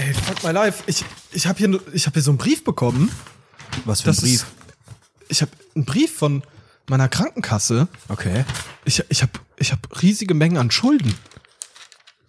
[0.00, 0.82] Ey, fuck my life.
[0.86, 3.10] Ich, ich habe hier, ich hab hier so einen Brief bekommen.
[3.84, 4.46] Was für Das ist,
[5.28, 6.42] ich habe einen Brief von
[6.88, 7.86] meiner Krankenkasse.
[8.08, 8.46] Okay.
[8.86, 11.14] Ich, ich habe ich hab riesige Mengen an Schulden.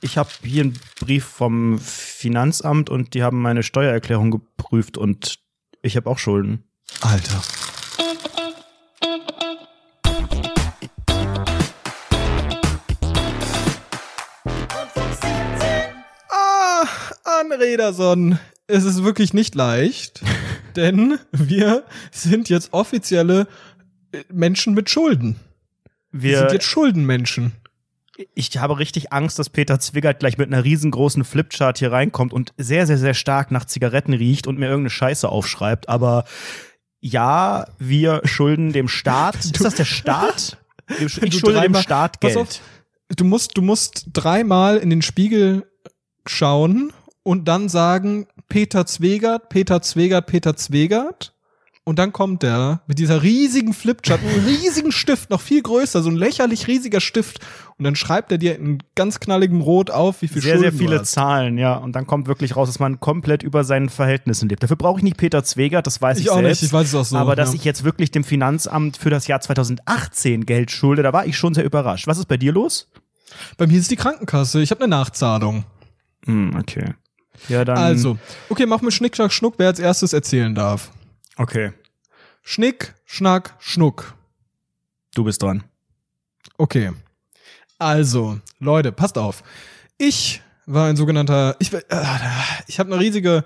[0.02, 5.40] Ich habe hier einen Brief vom Finanzamt und die haben meine Steuererklärung geprüft und
[5.82, 6.66] ich habe auch Schulden.
[7.00, 7.42] Alter.
[17.62, 18.40] Anrederson.
[18.68, 20.22] Es ist wirklich nicht leicht,
[20.76, 23.48] denn wir sind jetzt offizielle
[24.12, 25.36] äh, Menschen mit Schulden.
[26.12, 27.52] Wir sind Wir, jetzt Schuldenmenschen.
[28.34, 32.54] ich habe richtig Angst, dass Peter Zwiggert gleich mit einer riesengroßen Flipchart hier reinkommt und
[32.58, 35.88] sehr, sehr, sehr stark nach Zigaretten riecht und mir irgendeine Scheiße aufschreibt.
[35.90, 36.24] Aber
[37.00, 39.36] ja, wir schulden dem Staat.
[39.46, 40.58] Ist das der Staat?
[40.90, 41.42] Ich Du schulde dem
[41.74, 42.38] dreimal- Staat Pass Geld.
[42.48, 42.60] auf,
[43.16, 45.66] du musst, du musst dreimal in den Spiegel
[46.26, 46.92] schauen
[47.24, 51.34] und dann sagen, Peter Zwegert, Peter Zwegert, Peter Zwegert.
[51.84, 56.12] Und dann kommt der mit dieser riesigen Flipchart, einem riesigen Stift, noch viel größer, so
[56.12, 57.40] ein lächerlich riesiger Stift.
[57.80, 60.72] Und dann schreibt er dir in ganz knalligem Rot auf, wie viel sehr, Schulden sehr
[60.72, 61.04] du viele.
[61.04, 61.74] Zahlen, ja.
[61.74, 64.62] Und dann kommt wirklich raus, dass man komplett über seinen Verhältnissen lebt.
[64.62, 66.62] Dafür brauche ich nicht Peter Zwegert, das weiß ich, Ich auch selbst.
[66.62, 67.56] nicht, ich weiß es auch so, Aber dass ja.
[67.56, 71.56] ich jetzt wirklich dem Finanzamt für das Jahr 2018 Geld schulde, da war ich schon
[71.56, 72.06] sehr überrascht.
[72.06, 72.92] Was ist bei dir los?
[73.58, 75.66] Bei mir ist die Krankenkasse, ich habe eine Nachzahlung.
[76.26, 76.94] Hm, okay.
[77.50, 77.78] Ja, dann.
[77.78, 78.18] Also,
[78.50, 80.92] okay, mach mir Schnick, Schnack, Schnuck, wer als erstes erzählen darf.
[81.38, 81.72] Okay,
[82.44, 84.14] Schnick, Schnack, Schnuck.
[85.16, 85.64] du bist dran.
[86.58, 86.92] Okay.
[87.80, 89.44] Also, Leute, passt auf.
[89.98, 91.82] Ich war ein sogenannter, ich, äh,
[92.68, 93.44] ich habe eine riesige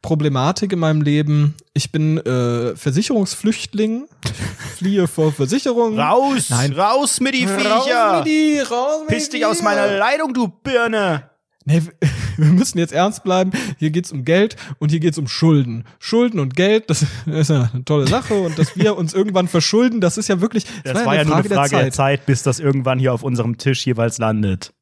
[0.00, 1.54] Problematik in meinem Leben.
[1.74, 5.98] Ich bin äh, Versicherungsflüchtling, Ich fliehe vor Versicherungen.
[6.00, 6.48] Raus!
[6.48, 6.72] Nein.
[6.72, 8.16] Raus mit die Raus Viecher!
[8.18, 9.64] mit die, raus mit Piss die dich aus Viecher.
[9.64, 11.30] meiner Leitung, du Birne!
[11.64, 11.82] Nee,
[12.36, 13.52] wir müssen jetzt ernst bleiben.
[13.78, 15.84] Hier geht's um Geld und hier geht's um Schulden.
[15.98, 18.34] Schulden und Geld, das ist ja eine tolle Sache.
[18.34, 20.66] Und dass wir uns irgendwann verschulden, das ist ja wirklich.
[20.84, 23.86] Das war ja nur eine Frage der Zeit, bis das irgendwann hier auf unserem Tisch
[23.86, 24.72] jeweils landet.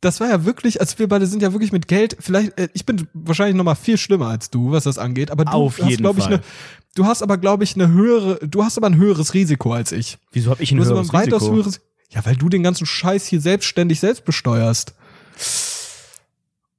[0.00, 2.86] Das war ja wirklich, also wir beide sind ja wirklich mit Geld, vielleicht, äh, ich
[2.86, 5.96] bin wahrscheinlich noch mal viel schlimmer als du, was das angeht, aber du Auf hast,
[5.96, 6.40] glaube ich, eine,
[6.94, 10.18] du hast aber, glaube ich, eine höhere, du hast aber ein höheres Risiko als ich.
[10.30, 11.56] Wieso habe ich ein Du hast aber höheres ein weitaus Risiko?
[11.56, 14.94] höheres, ja, weil du den ganzen Scheiß hier selbstständig selbst besteuerst.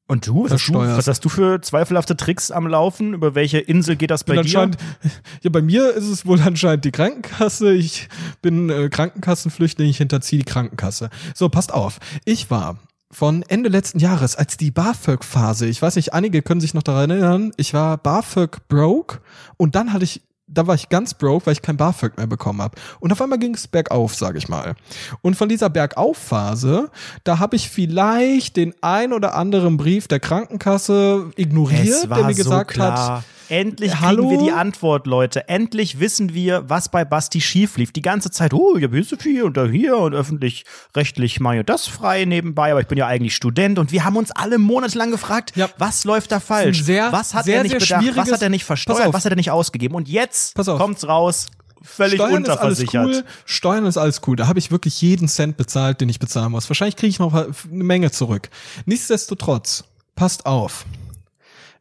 [0.10, 0.46] Und du?
[0.46, 3.14] Was hast du, was hast du für zweifelhafte Tricks am Laufen?
[3.14, 4.72] Über welche Insel geht das bei dir?
[5.44, 7.76] ja, bei mir ist es wohl anscheinend die Krankenkasse.
[7.76, 8.10] Ich
[8.42, 11.12] bin äh, Krankenkassenflüchtling, ich hinterziehe die Krankenkasse.
[11.36, 12.00] So, passt auf.
[12.26, 12.80] Ich war
[13.12, 17.12] von Ende letzten Jahres, als die BAföG-Phase, ich weiß nicht, einige können sich noch daran
[17.12, 19.20] erinnern, ich war BAföG broke
[19.58, 20.22] und dann hatte ich
[20.52, 22.76] da war ich ganz broke, weil ich kein BAföG mehr bekommen habe.
[23.00, 24.76] Und auf einmal ging es bergauf, sage ich mal.
[25.22, 26.90] Und von dieser Bergauf-Phase,
[27.24, 32.80] da habe ich vielleicht den ein oder anderen Brief der Krankenkasse ignoriert, der mir gesagt
[32.80, 34.30] hat, Endlich kriegen Hallo?
[34.30, 35.50] wir die Antwort, Leute.
[35.50, 37.92] Endlich wissen wir, was bei Basti schief lief.
[37.92, 41.58] Die ganze Zeit, oh, ich habe hier so viel und da hier und öffentlich-rechtlich mache
[41.60, 44.58] ich das frei nebenbei, aber ich bin ja eigentlich Student und wir haben uns alle
[44.58, 45.70] monatelang gefragt, Ja.
[45.78, 46.84] was läuft da falsch?
[46.84, 48.06] sehr, was hat sehr, er nicht bedacht?
[48.16, 49.14] Was hat er nicht versteuert?
[49.14, 49.96] Was hat er nicht ausgegeben?
[49.96, 51.48] Und jetzt kommt's raus,
[51.82, 53.06] völlig Steuern ist alles unterversichert.
[53.08, 54.36] cool, Steuern ist alles cool.
[54.36, 56.70] Da habe ich wirklich jeden Cent bezahlt, den ich bezahlen muss.
[56.70, 58.50] Wahrscheinlich kriege ich noch eine Menge zurück.
[58.86, 59.86] Nichtsdestotrotz,
[60.16, 60.86] passt auf.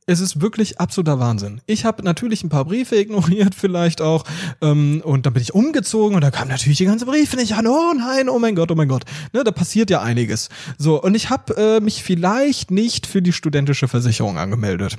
[0.09, 1.61] Es ist wirklich absoluter Wahnsinn.
[1.67, 4.25] Ich habe natürlich ein paar Briefe ignoriert, vielleicht auch.
[4.63, 7.67] Ähm, und dann bin ich umgezogen und da kam natürlich die ganze Briefe nicht an.
[7.67, 9.05] Oh nein, oh mein Gott, oh mein Gott.
[9.35, 10.49] Ne, da passiert ja einiges.
[10.79, 14.97] So, und ich habe äh, mich vielleicht nicht für die studentische Versicherung angemeldet.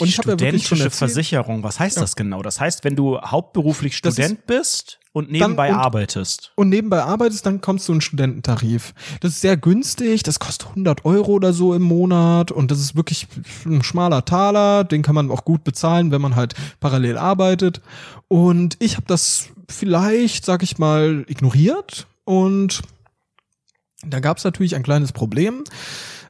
[0.00, 2.40] Und ich habe ja wirklich schon Studentische erzählt, Versicherung, was heißt das genau?
[2.40, 6.52] Das heißt, wenn du hauptberuflich Student bist und nebenbei und- arbeitest.
[6.54, 8.94] und nebenbei arbeitest, dann kommst du in einen Studententarif.
[9.20, 12.94] Das ist sehr günstig, das kostet 100 Euro oder so im Monat und das ist
[12.94, 13.26] wirklich
[13.66, 17.80] ein schmaler Taler, den kann man auch gut bezahlen, wenn man halt parallel arbeitet.
[18.28, 22.82] Und ich habe das vielleicht, sag ich mal, ignoriert und
[24.06, 25.64] da gab es natürlich ein kleines Problem.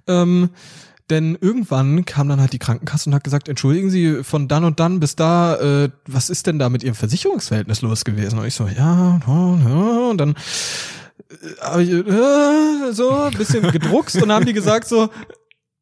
[0.07, 0.51] Ähm,
[1.11, 4.81] denn irgendwann kam dann halt die Krankenkasse und hat gesagt, entschuldigen Sie, von dann und
[4.81, 8.39] dann bis da, äh, was ist denn da mit Ihrem Versicherungsverhältnis los gewesen?
[8.39, 10.09] Und ich so, ja, ja, ja.
[10.11, 14.89] Und dann äh, hab ich äh, so ein bisschen gedruckst und dann haben die gesagt
[14.89, 15.11] so,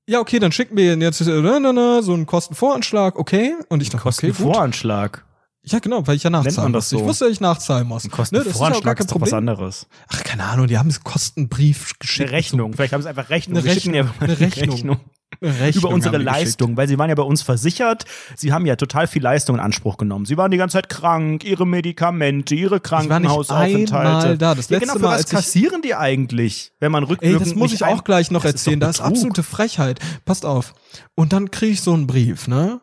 [0.06, 3.54] ja, okay, dann schicken wir Ihnen jetzt äh, na, na, na, so einen Kostenvoranschlag, okay?
[3.68, 4.36] Und ich dachte, okay, gut.
[4.36, 5.24] Kostenvoranschlag.
[5.64, 6.92] Ja, genau, weil ich ja nachzahlen das muss.
[6.92, 7.04] Ich so?
[7.04, 8.04] wusste, dass ich nachzahlen muss.
[8.04, 9.48] Ein Ne, das ist ja Kostenvoranschlag kein ist doch was Problem.
[9.48, 9.86] anderes.
[10.08, 12.30] Ach, keine Ahnung, die haben einen Kostenbrief geschickt.
[12.30, 12.72] Eine Rechnung.
[12.72, 13.58] Vielleicht haben sie einfach Rechnung.
[13.58, 14.70] Eine Rechnung, eine Rechnung.
[14.70, 15.00] Rechnung
[15.40, 18.04] über unsere Leistung, weil sie waren ja bei uns versichert.
[18.36, 20.24] Sie haben ja total viel Leistung in Anspruch genommen.
[20.24, 24.38] Sie waren die ganze Zeit krank, ihre Medikamente, ihre Krankenhausaufenthalte.
[24.38, 24.54] da.
[24.54, 27.54] Das ja, letzte genau, für Mal, was kassieren die eigentlich, wenn man Ey, rückwirkend das
[27.54, 28.80] muss ich auch gleich noch Das ist erzählen.
[28.80, 30.00] doch Das ist absolute Frechheit.
[30.24, 30.74] Passt auf.
[31.14, 32.80] Und dann kriege ich so einen Brief, ne?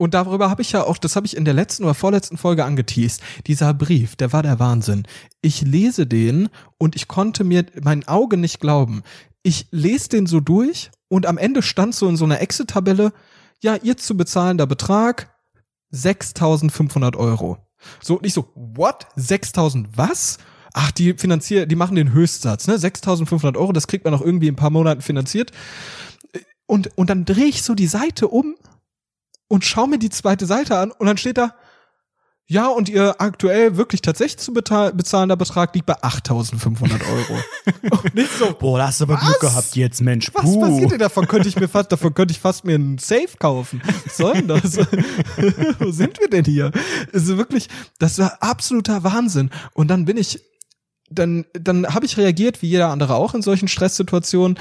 [0.00, 2.64] Und darüber habe ich ja auch, das habe ich in der letzten oder vorletzten Folge
[2.64, 3.20] angeteased.
[3.48, 5.08] Dieser Brief, der war der Wahnsinn.
[5.42, 6.48] Ich lese den
[6.78, 9.02] und ich konnte mir mein Auge nicht glauben.
[9.48, 13.14] Ich lese den so durch und am Ende stand so in so einer Excel-Tabelle,
[13.62, 15.34] ja, ihr zu bezahlender Betrag
[15.90, 17.56] 6.500 Euro.
[18.02, 19.06] So, und ich so, what?
[19.16, 20.36] 6.000 was?
[20.74, 22.76] Ach, die finanzieren, die machen den Höchstsatz, ne?
[22.76, 25.52] 6.500 Euro, das kriegt man noch irgendwie in ein paar Monaten finanziert.
[26.66, 28.54] Und, und dann drehe ich so die Seite um
[29.48, 31.54] und schaue mir die zweite Seite an und dann steht da,
[32.50, 37.38] ja, und ihr aktuell wirklich tatsächlich zu bezahl bezahlender Betrag liegt bei 8.500 Euro.
[38.02, 39.24] und nicht so, Boah, da hast du aber Was?
[39.24, 40.30] Glück gehabt jetzt, Mensch.
[40.32, 40.60] was Puh.
[40.60, 41.28] passiert denn davon?
[41.28, 43.82] Könnte ich mir fast, davon könnte ich fast mir einen Safe kaufen.
[44.06, 44.78] Was soll denn das?
[45.78, 46.70] Wo sind wir denn hier?
[47.12, 47.68] Es ist wirklich,
[47.98, 49.50] das war absoluter Wahnsinn.
[49.74, 50.40] Und dann bin ich,
[51.10, 54.58] dann, dann habe ich reagiert, wie jeder andere auch in solchen Stresssituationen.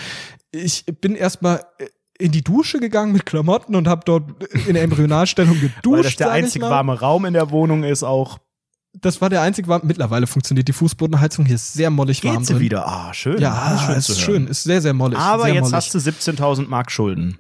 [0.52, 1.64] Ich bin erstmal
[2.20, 5.86] in die Dusche gegangen mit Klamotten und habe dort in der Embryonalstellung geduscht.
[5.86, 8.40] Weil das der einzig warme Raum in der Wohnung ist auch.
[8.94, 9.82] Das war der einzige warm.
[9.86, 12.62] Mittlerweile funktioniert die Fußbodenheizung hier ist sehr mollig warm Geht sie drin.
[12.62, 12.88] wieder?
[12.88, 13.40] Ah, schön.
[13.40, 15.20] Ja, ah, schön ist schön, ist sehr, sehr mollig.
[15.20, 15.76] Aber sehr jetzt mollig.
[15.76, 17.38] hast du 17.000 Mark Schulden.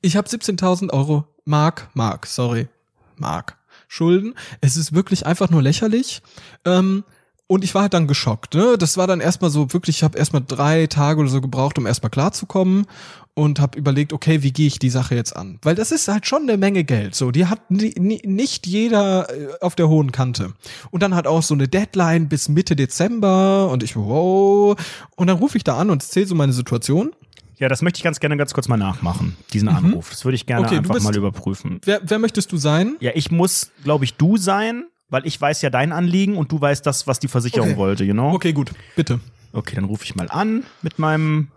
[0.00, 2.68] Ich habe 17.000 Euro Mark, Mark, sorry,
[3.16, 3.58] Mark
[3.88, 4.34] Schulden.
[4.60, 6.22] Es ist wirklich einfach nur lächerlich.
[6.64, 7.04] Ähm,
[7.52, 8.54] und ich war halt dann geschockt.
[8.54, 8.76] Ne?
[8.78, 11.86] Das war dann erstmal so wirklich, ich habe erstmal drei Tage oder so gebraucht, um
[11.86, 12.86] erstmal klarzukommen
[13.34, 15.58] und habe überlegt, okay, wie gehe ich die Sache jetzt an?
[15.62, 17.14] Weil das ist halt schon eine Menge Geld.
[17.14, 20.54] So, die hat ni ni nicht jeder äh, auf der hohen Kante.
[20.90, 24.76] Und dann hat auch so eine Deadline bis Mitte Dezember und ich, wow.
[25.16, 27.12] Und dann rufe ich da an und erzähle so meine Situation.
[27.58, 30.10] Ja, das möchte ich ganz gerne ganz kurz mal nachmachen, diesen Anruf.
[30.10, 30.66] Das würde ich gerne Mhm.
[30.68, 31.80] Okay, einfach bist- mal überprüfen.
[31.84, 32.96] Wer, wer möchtest du sein?
[33.00, 36.60] Ja, ich muss, glaube ich, du sein, weil ich weiß ja dein Anliegen und du
[36.60, 37.76] weißt das, was die Versicherung Okay.
[37.76, 38.32] wollte, you know?
[38.32, 39.20] Okay, gut, bitte.
[39.52, 41.48] Okay, dann rufe ich mal an mit meinem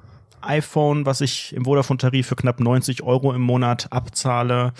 [0.41, 4.73] iPhone, was ich im Vodafone-Tarif für knapp 90 Euro im Monat abzahle.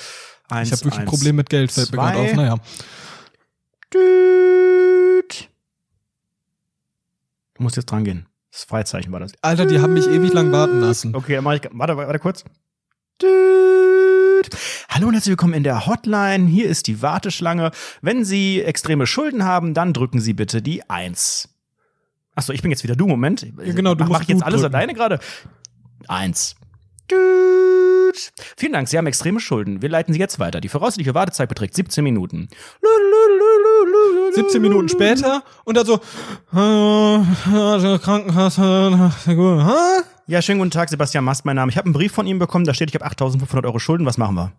[0.62, 2.34] Ich habe wirklich ein Problem mit Geld, fällt mir gerade auf.
[2.34, 2.58] Naja.
[3.94, 5.50] Düt.
[7.56, 8.28] Du musst jetzt dran gehen.
[8.52, 9.32] Das Freizeichen war das.
[9.42, 11.16] Alter, die haben mich ewig lang warten lassen.
[11.16, 11.62] Okay, dann mach ich.
[11.72, 12.44] Warte, warte kurz.
[13.22, 14.50] Düt.
[14.96, 16.48] Hallo und herzlich willkommen in der Hotline.
[16.48, 17.72] Hier ist die Warteschlange.
[18.02, 21.50] Wenn Sie extreme Schulden haben, dann drücken Sie bitte die 1.
[22.34, 23.42] Achso, ich bin jetzt wieder du, Moment.
[23.42, 24.74] Ja, genau, du mach, mach ich jetzt alles drücken.
[24.74, 25.20] alleine gerade?
[26.08, 26.56] Eins.
[27.12, 28.32] Düt.
[28.56, 29.82] Vielen Dank, Sie haben extreme Schulden.
[29.82, 30.62] Wir leiten Sie jetzt weiter.
[30.62, 32.48] Die voraussichtliche Wartezeit beträgt 17 Minuten.
[34.32, 35.96] 17 Minuten später und dann so,
[36.54, 40.04] äh, Krankenkasse, gut, hä?
[40.28, 41.70] Ja, schönen guten Tag, Sebastian Mast, mein Name.
[41.70, 44.06] Ich habe einen Brief von Ihnen bekommen, da steht, ich habe 8.500 Euro Schulden.
[44.06, 44.54] Was machen wir?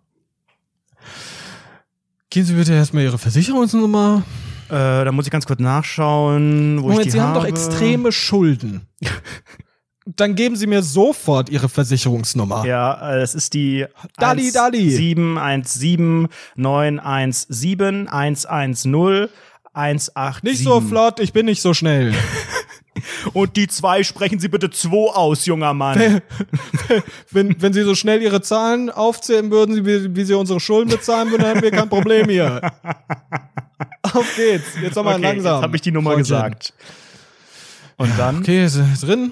[2.37, 4.21] Geben Sie bitte erstmal Ihre Versicherungsnummer.
[4.69, 7.39] Äh, da muss ich ganz kurz nachschauen, wo ich Moment, die Sie haben habe.
[7.39, 8.81] doch extreme Schulden.
[10.05, 12.63] Dann geben Sie mir sofort Ihre Versicherungsnummer.
[12.63, 13.87] Ja, äh, es ist die
[14.17, 14.91] Dali, Dali.
[14.91, 19.29] 717 917 110
[19.73, 20.43] 187.
[20.43, 22.13] Nicht so flott, ich bin nicht so schnell.
[23.33, 26.21] Und die zwei sprechen Sie bitte zwei aus, junger Mann.
[27.31, 31.29] wenn, wenn Sie so schnell Ihre Zahlen aufzählen würden, wie, wie Sie unsere Schulden bezahlen
[31.31, 32.61] würden, dann hätten wir kein Problem hier.
[34.03, 34.65] Auf geht's.
[34.81, 35.55] Jetzt nochmal Okay, langsam.
[35.55, 36.35] Jetzt habe ich die Nummer Freundchen.
[36.35, 36.73] gesagt.
[37.97, 38.39] Und dann?
[38.39, 39.31] Okay, ist drin.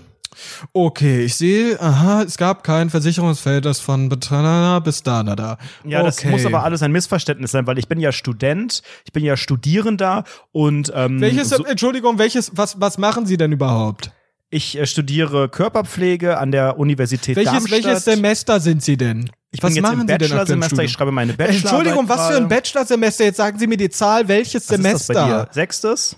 [0.74, 5.58] Okay, ich sehe, aha, es gab kein Versicherungsverhältnis von Betrana bis da, da, da.
[5.84, 6.30] Ja, das okay.
[6.30, 10.24] muss aber alles ein Missverständnis sein, weil ich bin ja Student, ich bin ja Studierender
[10.52, 14.12] und ähm, Welches, so, Entschuldigung, welches, was, was machen Sie denn überhaupt?
[14.52, 17.84] ich äh, studiere Körperpflege an der Universität Welches, Darmstadt.
[17.84, 19.30] welches Semester sind Sie denn?
[19.52, 21.56] ich was bin jetzt machen im Bachelorsemester, ich schreibe meine Bachelor.
[21.56, 23.24] Entschuldigung, was für ein Bachelorsemester?
[23.24, 24.78] Jetzt sagen Sie mir die Zahl, welches Was das?
[24.78, 25.50] Semester?
[25.52, 26.18] Sechstes?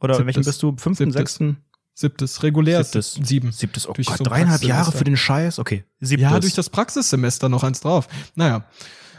[0.00, 0.46] Oder Siebtes.
[0.46, 0.76] bist du?
[0.76, 1.14] Fünften, Siebtes.
[1.14, 1.64] sechsten?
[1.98, 3.18] Siebtes, regulär Siebtes.
[3.24, 3.50] sieben.
[3.50, 5.58] Siebtes, oh Durch Gott, so ein dreieinhalb Jahre für den Scheiß?
[5.58, 6.30] Okay, siebtes.
[6.30, 8.06] Ja, durch das Praxissemester noch eins drauf.
[8.36, 8.64] Naja.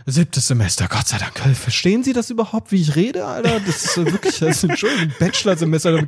[0.05, 1.39] Siebtes Semester, Gott sei Dank.
[1.55, 3.59] Verstehen Sie das überhaupt, wie ich rede, Alter?
[3.65, 6.01] Das ist wirklich, das ist, Entschuldigung, Bachelorsemester.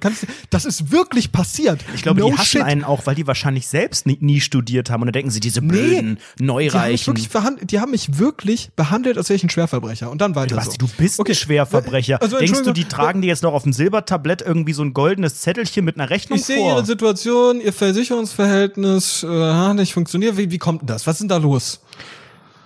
[0.50, 1.82] Das ist wirklich passiert.
[1.94, 2.62] Ich glaube, no die hassen shit.
[2.64, 5.62] einen auch, weil die wahrscheinlich selbst nie, nie studiert haben und dann denken sie, diese
[5.62, 7.16] Nee, blöden Die haben, mich Neureichen.
[7.62, 10.10] die haben mich wirklich behandelt, als wäre ich ein Schwerverbrecher.
[10.10, 10.88] Und dann weiter Basti, so.
[10.88, 11.34] du bist Okay.
[11.34, 12.22] ein Schwerverbrecher.
[12.22, 15.42] Also, Denkst du, die tragen dir jetzt noch auf dem Silbertablett irgendwie so ein goldenes
[15.42, 16.78] Zettelchen mit einer Rechnung Ich sehe vor?
[16.78, 20.38] Ihre Situation, Ihr Versicherungsverhältnis äh, nicht funktioniert.
[20.38, 21.06] Wie, wie kommt denn das?
[21.08, 21.82] Was ist denn da los?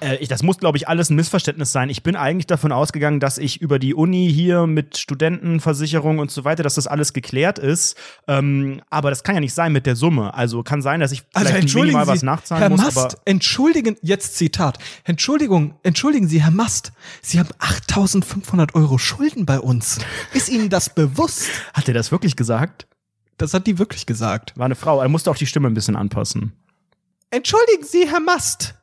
[0.06, 1.90] Äh, ich, das muss, glaube ich, alles ein Missverständnis sein.
[1.90, 6.46] Ich bin eigentlich davon ausgegangen, dass ich über die Uni hier mit Studentenversicherung und so
[6.46, 7.98] weiter, dass das alles geklärt ist.
[8.28, 10.34] Ähm, aber das kann ja nicht sein mit der Summe.
[10.34, 12.82] Also kann sein, dass ich Also vielleicht minimal Sie, was nachzahlen Herr muss.
[12.82, 19.46] Mast, aber entschuldigen, jetzt Zitat, Entschuldigung, entschuldigen Sie, Herr Mast, Sie haben 8500 Euro Schulden
[19.46, 20.00] bei uns.
[20.34, 21.50] Ist Ihnen das bewusst?
[21.74, 22.88] hat er das wirklich gesagt?
[23.38, 24.54] Das hat die wirklich gesagt.
[24.56, 25.02] War eine Frau.
[25.02, 26.54] Er musste auch die Stimme ein bisschen anpassen.
[27.32, 28.75] Entschuldigen Sie, Herr Mast,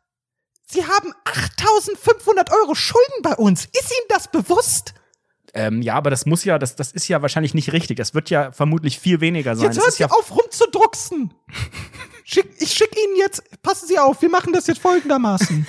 [0.73, 3.67] Sie haben 8500 Euro Schulden bei uns.
[3.67, 4.95] Ist Ihnen das bewusst?
[5.53, 7.99] Ähm, ja, aber das muss ja, das, das ist ja wahrscheinlich nicht richtig.
[7.99, 9.67] Das wird ja vermutlich viel weniger sein.
[9.67, 11.35] Jetzt ist Sie ja auf rumzudrucksen.
[12.25, 15.67] Schick, ich schicke Ihnen jetzt, passen Sie auf, wir machen das jetzt folgendermaßen.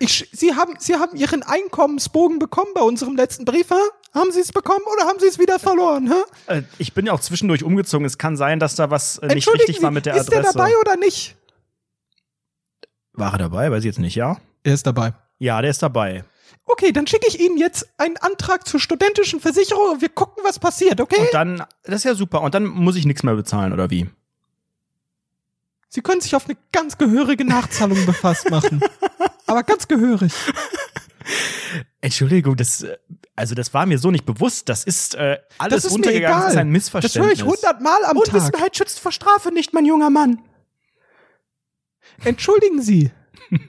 [0.00, 3.74] Ich, Sie, haben, Sie haben Ihren Einkommensbogen bekommen bei unserem letzten Brief, hä?
[4.14, 6.10] Haben Sie es bekommen oder haben Sie es wieder verloren?
[6.48, 6.56] Hä?
[6.58, 8.04] Äh, ich bin ja auch zwischendurch umgezogen.
[8.06, 10.42] Es kann sein, dass da was äh, nicht richtig Sie, war mit der ist Adresse.
[10.42, 11.36] der dabei oder nicht?
[13.12, 13.70] War er dabei?
[13.70, 14.38] Weiß ich jetzt nicht, ja?
[14.62, 15.12] Er ist dabei.
[15.38, 16.24] Ja, der ist dabei.
[16.66, 20.58] Okay, dann schicke ich Ihnen jetzt einen Antrag zur studentischen Versicherung und wir gucken, was
[20.58, 21.20] passiert, okay?
[21.20, 22.42] Und dann, das ist ja super.
[22.42, 24.08] Und dann muss ich nichts mehr bezahlen, oder wie?
[25.88, 28.80] Sie können sich auf eine ganz gehörige Nachzahlung befasst machen.
[29.46, 30.32] Aber ganz gehörig.
[32.00, 32.96] Entschuldigung, das, äh,
[33.34, 34.68] also das war mir so nicht bewusst.
[34.68, 36.40] Das ist äh, alles Das ist untergegangen.
[36.42, 37.24] Das ist ein Das Missverständnis.
[37.24, 38.34] höre ich hundertmal am Tag.
[38.34, 40.40] Unwissenheit schützt vor Strafe nicht, mein junger Mann.
[42.24, 43.10] Entschuldigen Sie.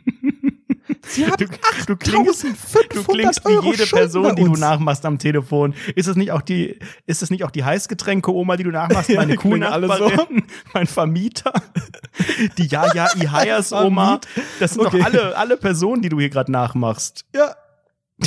[1.08, 1.46] Sie haben Du,
[1.88, 5.74] du klingst, 8500 du klingst wie jede Schulden Person, die du nachmachst am Telefon.
[5.96, 9.10] Ist es nicht auch die, ist es nicht auch die Heißgetränke-Oma, die du nachmachst?
[9.10, 10.12] Ja, Meine klingen alle so.
[10.74, 11.54] Mein Vermieter,
[12.58, 14.20] die Jaja Ihayas-Oma.
[14.60, 15.00] Das sind Okay.
[15.00, 17.26] doch alle, alle Personen, die du hier gerade nachmachst.
[17.36, 17.56] Ja.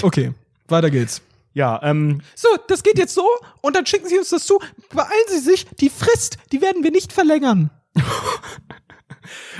[0.03, 0.33] Okay,
[0.69, 1.23] weiter geht's.
[1.53, 3.27] Ja, ähm, So, das geht jetzt so
[3.61, 4.59] und dann schicken Sie uns das zu.
[4.93, 7.71] Beeilen Sie sich, die Frist, die werden wir nicht verlängern.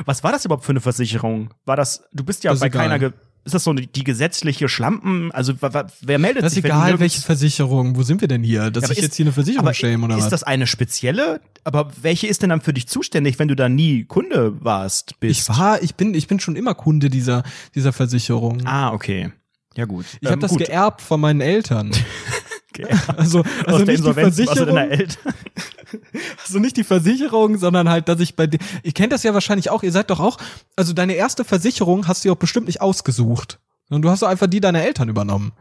[0.05, 1.51] was war das überhaupt für eine Versicherung?
[1.65, 2.83] War das, du bist ja Das ist bei egal.
[2.89, 3.13] keiner, Ge
[3.47, 5.31] ist das so die, die gesetzliche Schlampen?
[5.33, 6.65] Also, wer meldet Das ist sich?
[6.65, 7.95] wenn egal, nirgends- welche Versicherung.
[7.95, 8.71] Wo sind wir denn hier?
[8.71, 10.31] Dass Ja, ich ist- jetzt hier eine Versicherung schäme oder ist was?
[10.31, 11.43] das eine spezielle?
[11.63, 15.41] Aber welche ist denn dann für dich zuständig, wenn du da nie Kunde warst, bist?
[15.43, 17.43] ich war, ich bin, ich bin schon immer Kunde dieser,
[17.75, 18.63] dieser Versicherung.
[18.67, 19.31] Ah, okay.
[19.77, 20.07] Ja, gut.
[20.21, 20.61] ich habe Ähm, das gut.
[20.61, 21.91] geerbt von meinen Eltern.
[22.77, 22.87] Okay.
[23.17, 24.79] Also, Aus also nicht die also Versicherung,
[26.43, 29.71] also nicht die Versicherung, sondern halt, dass ich bei dir, ich kennt das ja wahrscheinlich
[29.71, 30.39] auch, ihr seid doch auch,
[30.77, 33.61] also deine erste Versicherung hast du ja auch bestimmt nicht ausgesucht.
[33.91, 35.53] Und du hast doch einfach die deiner Eltern übernommen.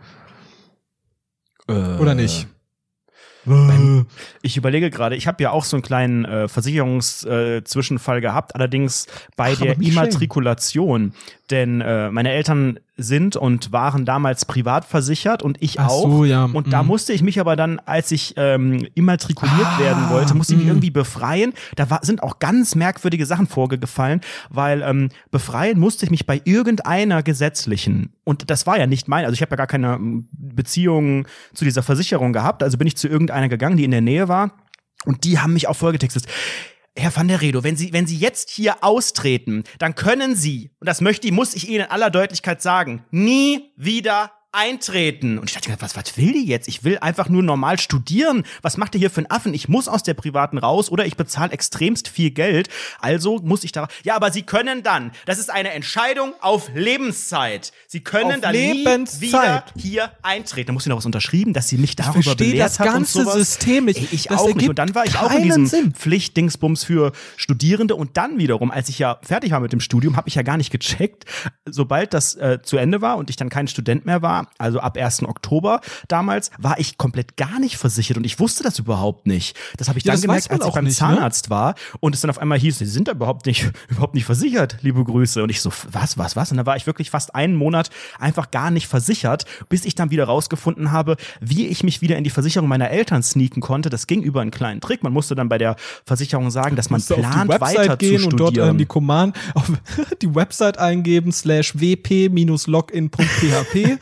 [1.67, 2.47] Oder nicht?
[3.45, 4.07] Beim-
[4.41, 9.51] Ich überlege gerade, ich habe ja auch so einen kleinen äh, Versicherungszwischenfall gehabt, allerdings bei
[9.53, 11.13] Ach, der Immatrikulation.
[11.53, 16.09] Denn äh, meine Eltern sind und waren damals privat versichert und ich Ach auch.
[16.09, 16.87] so, ja, Und da mm.
[16.87, 20.65] musste ich mich aber dann, als ich ähm, immatrikuliert Ah, werden wollte, musste ich mich
[20.65, 20.71] mm.
[20.71, 21.53] irgendwie befreien.
[21.75, 26.41] Da war, sind auch ganz merkwürdige Sachen vorgefallen, weil ähm, befreien musste ich mich bei
[26.43, 28.13] irgendeiner gesetzlichen.
[28.23, 31.65] Und das war ja nicht mein, also ich habe ja gar keine ähm, Beziehung zu
[31.65, 34.53] dieser Versicherung gehabt, also bin ich zu irgendeiner gegangen, die in der Nähe war.
[35.05, 36.25] Und die haben mich auch vollgetextet.
[36.95, 40.87] Herr van der Redo, wenn Sie, wenn Sie jetzt hier austreten, dann können Sie, und
[40.87, 45.39] das möchte ich, muss ich Ihnen in aller Deutlichkeit sagen, nie wieder eintreten.
[45.39, 46.67] Und ich dachte, was, was will die jetzt?
[46.67, 48.43] Ich will einfach nur normal studieren.
[48.61, 49.53] Was macht ihr hier für einen Affen?
[49.53, 52.69] Ich muss aus der privaten raus oder ich bezahle extremst viel Geld.
[53.01, 53.87] Also muss ich da.
[54.03, 55.11] Ja, aber Sie können dann.
[55.25, 57.73] Das ist eine Entscheidung auf Lebenszeit.
[57.87, 59.21] Sie können Auf dann nie Lebenszeit.
[59.21, 60.67] wieder hier eintreten.
[60.67, 62.93] Da muss ich noch was unterschrieben, dass sie mich darüber verstehe belehrt das hat und
[62.93, 63.33] ganze sowas.
[63.33, 63.99] System nicht.
[63.99, 64.69] Ey, ich auch nicht.
[64.69, 65.93] Und dann war ich auch in diesem Sinn.
[65.93, 70.29] Pflichtdingsbums für Studierende und dann wiederum, als ich ja fertig war mit dem Studium, habe
[70.29, 71.25] ich ja gar nicht gecheckt,
[71.65, 74.97] sobald das äh, zu Ende war und ich dann kein Student mehr war, also ab
[74.97, 75.23] 1.
[75.23, 79.57] Oktober damals, war ich komplett gar nicht versichert und ich wusste das überhaupt nicht.
[79.77, 81.07] Das habe ich Ja, dann gemerkt, als ich auch beim nicht, ne?
[81.07, 84.25] Zahnarzt war und es dann auf einmal hieß, sie sind da überhaupt nicht, überhaupt nicht
[84.25, 85.43] versichert, liebe Grüße.
[85.43, 86.51] Und ich so, was, was, was?
[86.51, 90.11] Und da war ich wirklich fast einen Monat einfach gar nicht versichert, bis ich dann
[90.11, 93.89] wieder rausgefunden habe, wie ich mich wieder in die Versicherung meiner Eltern sneaken konnte.
[93.89, 95.03] Das ging über einen kleinen Trick.
[95.03, 98.69] Man musste dann bei der Versicherung sagen, dass man plant, weiter zu und dort studieren.
[98.69, 99.71] ähm, die Command auf
[100.21, 103.99] die Website eingeben slash wp-login.php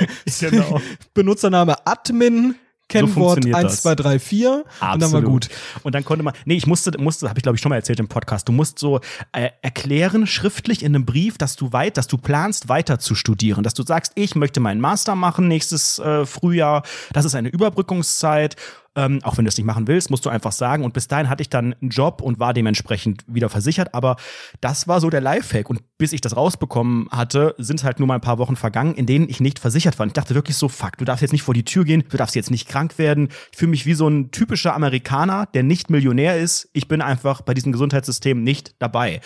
[0.40, 0.80] genau.
[1.14, 2.56] Benutzername Admin
[2.88, 3.84] Kennwort das.
[3.84, 5.24] 1234 und dann war Absolut.
[5.24, 5.48] gut.
[5.82, 7.98] Und dann konnte man, nee, ich musste, musste, habe ich glaube ich schon mal erzählt
[7.98, 9.00] im Podcast, du musst so
[9.32, 13.64] äh, erklären schriftlich in einem Brief, dass du weit, dass du planst weiter zu studieren,
[13.64, 18.54] dass du sagst, ich möchte meinen Master machen nächstes äh, Frühjahr, das ist eine Überbrückungszeit.
[18.96, 20.82] Ähm, auch wenn du es nicht machen willst, musst du einfach sagen.
[20.82, 23.92] Und bis dahin hatte ich dann einen Job und war dementsprechend wieder versichert.
[23.94, 24.16] Aber
[24.62, 25.68] das war so der Lifehack.
[25.68, 29.04] Und bis ich das rausbekommen hatte, sind halt nur mal ein paar Wochen vergangen, in
[29.04, 30.04] denen ich nicht versichert war.
[30.04, 32.16] Und ich dachte wirklich so, fuck, du darfst jetzt nicht vor die Tür gehen, du
[32.16, 33.28] darfst jetzt nicht krank werden.
[33.52, 36.70] Ich fühle mich wie so ein typischer Amerikaner, der nicht Millionär ist.
[36.72, 39.20] Ich bin einfach bei diesem Gesundheitssystem nicht dabei.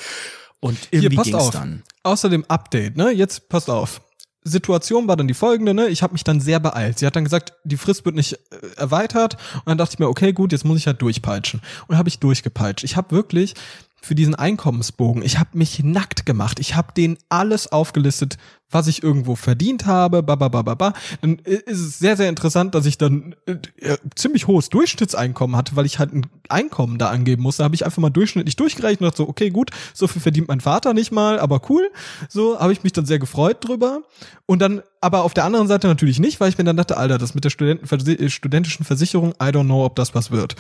[0.61, 1.51] Und irgendwie ging's auf.
[1.51, 1.83] dann.
[2.03, 3.11] Außerdem Update, ne?
[3.11, 4.03] Jetzt passt auf.
[4.43, 5.89] Situation war dann die folgende, ne?
[5.89, 6.99] Ich habe mich dann sehr beeilt.
[6.99, 8.37] Sie hat dann gesagt, die Frist wird nicht äh,
[8.77, 12.09] erweitert und dann dachte ich mir, okay, gut, jetzt muss ich halt durchpeitschen und habe
[12.09, 12.85] ich durchgepeitscht.
[12.85, 13.55] Ich habe wirklich
[14.03, 16.59] für diesen Einkommensbogen, ich habe mich nackt gemacht.
[16.59, 18.39] Ich habe denen alles aufgelistet,
[18.71, 20.93] was ich irgendwo verdient habe, ba ba ba ba ba.
[21.21, 25.77] Dann ist es sehr sehr interessant, dass ich dann äh, äh, ziemlich hohes Durchschnittseinkommen hatte,
[25.77, 27.65] weil ich halt ein Einkommen da angeben musste.
[27.65, 30.61] Habe ich einfach mal durchschnittlich durchgerechnet und dachte so, okay, gut, so viel verdient mein
[30.61, 31.91] Vater nicht mal, aber cool.
[32.29, 34.03] So habe ich mich dann sehr gefreut drüber.
[34.47, 37.19] Und dann aber auf der anderen Seite natürlich nicht, weil ich mir dann dachte, Alter,
[37.19, 40.57] das mit der Studentenversi studentischen Versicherung, I don't know, ob das was wird.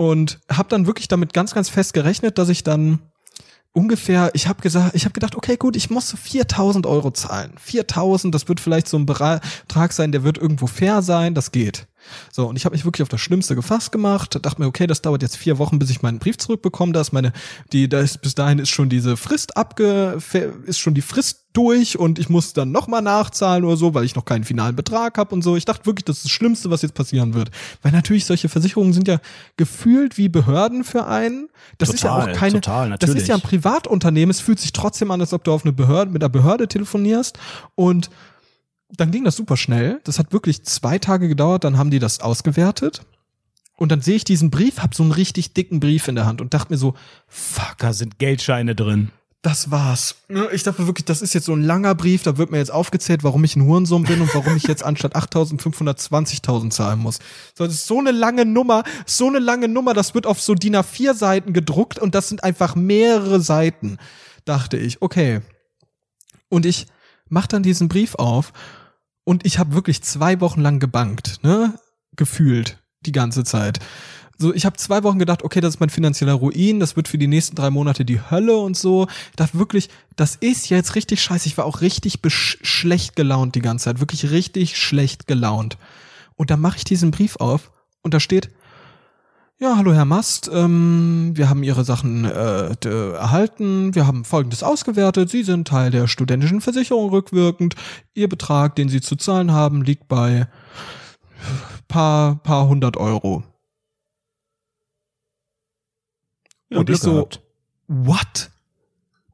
[0.00, 3.00] Und habe dann wirklich damit ganz, ganz fest gerechnet, dass ich dann
[3.72, 7.52] ungefähr, ich habe gesagt, ich habe gedacht, okay, gut, ich muss so 4000 Euro zahlen.
[7.58, 11.86] 4000, das wird vielleicht so ein Betrag sein, der wird irgendwo fair sein, das geht.
[12.32, 15.02] So, und ich habe mich wirklich auf das Schlimmste gefasst gemacht, dachte mir, okay, das
[15.02, 16.92] dauert jetzt vier Wochen, bis ich meinen Brief zurückbekomme.
[16.92, 17.32] Da ist meine,
[17.72, 20.18] die, da ist bis dahin ist schon diese Frist abge,
[20.66, 24.14] ist schon die Frist durch und ich muss dann nochmal nachzahlen oder so, weil ich
[24.14, 25.56] noch keinen finalen Betrag habe und so.
[25.56, 27.50] Ich dachte wirklich, das ist das Schlimmste, was jetzt passieren wird.
[27.82, 29.18] Weil natürlich solche Versicherungen sind ja
[29.56, 31.48] gefühlt wie Behörden für einen.
[31.78, 33.40] Das ist ja Total, auch keine, total, das ist ja ein.
[33.40, 34.30] Privatunternehmen.
[34.30, 37.38] Es fühlt sich trotzdem an, als ob du auf eine Behörde, mit einer Behörde telefonierst
[37.74, 38.10] und
[38.96, 40.00] dann ging das super schnell.
[40.04, 43.02] Das hat wirklich zwei Tage gedauert, dann haben die das ausgewertet.
[43.76, 46.40] Und dann sehe ich diesen Brief, hab so einen richtig dicken Brief in der Hand
[46.40, 46.94] und dachte mir so,
[47.26, 49.10] fuck, Da sind Geldscheine drin.
[49.42, 50.16] das war's.
[50.52, 53.24] Ich dachte wirklich, das ist jetzt so ein langer Brief, da wird mir jetzt aufgezählt,
[53.24, 57.20] warum ich ein Hurensohn bin und warum ich jetzt anstatt 8.500 20.000 zahlen muss.
[57.56, 60.54] So, das ist so eine lange Nummer, so eine lange Nummer, das wird auf so
[60.54, 63.96] DIN A4 Seiten gedruckt und das sind einfach mehrere Seiten,
[64.44, 65.00] dachte ich.
[65.00, 65.40] Okay.
[66.50, 66.86] Und ich
[67.30, 68.52] mach dann diesen Brief auf
[69.30, 71.78] und ich habe wirklich zwei Wochen lang gebankt, ne?
[72.16, 73.78] Gefühlt die ganze Zeit.
[74.36, 77.16] So, ich habe zwei Wochen gedacht, okay, das ist mein finanzieller Ruin, das wird für
[77.16, 79.06] die nächsten drei Monate die Hölle und so.
[79.30, 81.46] Ich dachte wirklich, das ist jetzt richtig scheiße.
[81.46, 85.78] Ich war auch richtig schlecht gelaunt die ganze Zeit, wirklich richtig schlecht gelaunt.
[86.34, 87.70] Und dann mache ich diesen Brief auf
[88.02, 88.50] und da steht,
[89.60, 95.28] ja, hallo Herr Mast, ähm, wir haben Ihre Sachen äh, erhalten, wir haben Folgendes ausgewertet,
[95.28, 97.74] Sie sind Teil der studentischen Versicherung rückwirkend,
[98.14, 100.48] Ihr Betrag, den Sie zu zahlen haben, liegt bei
[101.88, 103.42] paar, paar hundert Euro.
[106.70, 107.28] Ja, Und ich so,
[107.86, 108.50] what?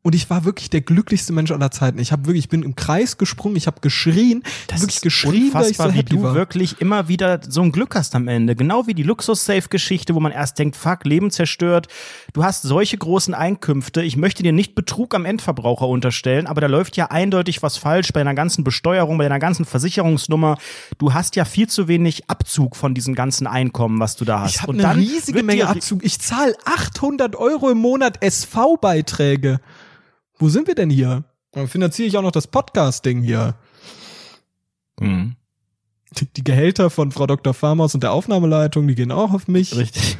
[0.07, 1.99] Und ich war wirklich der glücklichste Mensch aller Zeiten.
[1.99, 5.53] Ich habe wirklich, ich bin im Kreis gesprungen, ich habe geschrien, Das wirklich ist geschrien,
[5.53, 6.35] weil ich so unfassbar, wie happy du war.
[6.37, 8.55] wirklich immer wieder so ein Glück hast am Ende.
[8.55, 11.89] Genau wie die Luxus-Safe-Geschichte, wo man erst denkt, fuck, Leben zerstört.
[12.35, 14.01] Du hast solche großen Einkünfte.
[14.01, 18.13] Ich möchte dir nicht Betrug am Endverbraucher unterstellen, aber da läuft ja eindeutig was falsch
[18.13, 20.57] bei deiner ganzen Besteuerung, bei deiner ganzen Versicherungsnummer.
[20.99, 24.55] Du hast ja viel zu wenig Abzug von diesem ganzen Einkommen, was du da hast.
[24.55, 26.05] Ich habe Und eine dann riesige Menge Abzug.
[26.05, 29.59] Ich zahle 800 Euro im Monat SV-Beiträge.
[30.39, 31.25] Wo sind wir denn hier?
[31.53, 33.55] Dann finanziere ich auch noch das Podcast-Ding hier.
[35.01, 35.37] Mhm.
[36.19, 37.55] Die, die Gehälter von Frau Dr.
[37.55, 39.77] Farmers und der Aufnahmeleitung, die gehen auch auf mich.
[39.77, 40.17] Richtig.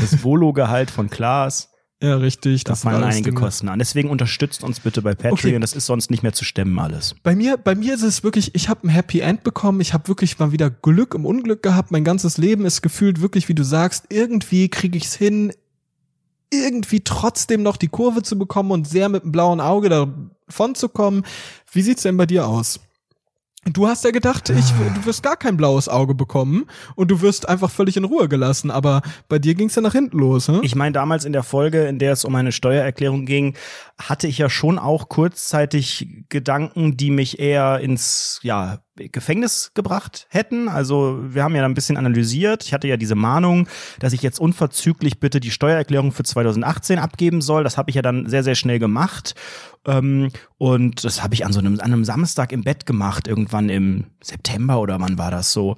[0.00, 1.70] Das Volo-Gehalt von Klaas.
[2.02, 2.64] Ja, richtig.
[2.64, 3.40] Da das sind fallen einige Dinge.
[3.40, 3.78] Kosten an.
[3.78, 5.54] Deswegen unterstützt uns bitte bei Patreon.
[5.54, 5.58] Okay.
[5.58, 7.14] Das ist sonst nicht mehr zu stemmen alles.
[7.22, 9.80] Bei mir, bei mir ist es wirklich, ich habe ein Happy End bekommen.
[9.80, 11.90] Ich habe wirklich mal wieder Glück im Unglück gehabt.
[11.90, 15.52] Mein ganzes Leben ist gefühlt wirklich, wie du sagst, irgendwie kriege ich's hin,
[16.50, 20.88] irgendwie trotzdem noch die Kurve zu bekommen und sehr mit einem blauen Auge davon zu
[20.88, 21.24] kommen.
[21.72, 22.80] Wie sieht's denn bei dir aus?
[23.66, 26.64] Du hast ja gedacht, ich, du wirst gar kein blaues Auge bekommen
[26.96, 30.18] und du wirst einfach völlig in Ruhe gelassen, aber bei dir ging's ja nach hinten
[30.18, 30.60] los, ne?
[30.62, 33.54] Ich meine, damals in der Folge, in der es um eine Steuererklärung ging,
[34.00, 40.68] hatte ich ja schon auch kurzzeitig Gedanken, die mich eher ins ja, Gefängnis gebracht hätten.
[40.68, 42.64] Also wir haben ja ein bisschen analysiert.
[42.64, 47.40] Ich hatte ja diese Mahnung, dass ich jetzt unverzüglich bitte die Steuererklärung für 2018 abgeben
[47.40, 47.64] soll.
[47.64, 49.34] Das habe ich ja dann sehr, sehr schnell gemacht.
[49.86, 53.70] Ähm, und das habe ich an so einem, an einem Samstag im Bett gemacht, irgendwann
[53.70, 55.76] im September oder wann war das so?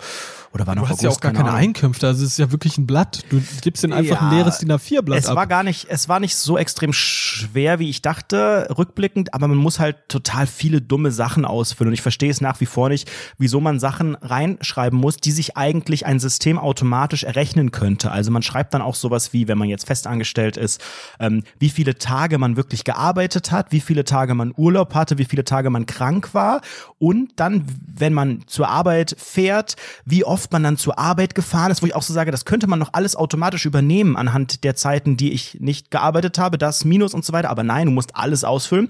[0.53, 1.61] Oder war noch Du hast August, ja auch gar keine Ahnung.
[1.61, 3.23] Einkünfte, also es ist ja wirklich ein Blatt.
[3.31, 5.37] Du gibst den einfach Ja, ein leeres DIN A4-Blatt Es ab.
[5.37, 9.59] war gar nicht, es war nicht so extrem schwer, wie ich dachte, rückblickend, aber man
[9.59, 11.89] muss halt total viele dumme Sachen ausfüllen.
[11.91, 13.02] Und ich verstehe es nach wie vor nicht,
[13.39, 18.11] wieso man Sachen reinschreiben muss, die sich eigentlich ein System automatisch errechnen könnte.
[18.11, 20.81] Also man schreibt dann auch sowas wie, wenn man jetzt festangestellt ist,
[21.19, 25.25] ähm, wie viele Tage man wirklich gearbeitet hat, wie viele Tage man Urlaub hatte, wie
[25.25, 26.61] viele Tage man krank war
[26.99, 31.83] und dann, wenn man zur Arbeit fährt, wie oft man dann zur Arbeit gefahren ist,
[31.83, 35.17] wo ich auch so sage, das könnte man noch alles automatisch übernehmen anhand der Zeiten,
[35.17, 37.51] die ich nicht gearbeitet habe, das Minus und so weiter.
[37.51, 38.89] Aber nein, du musst alles ausfüllen.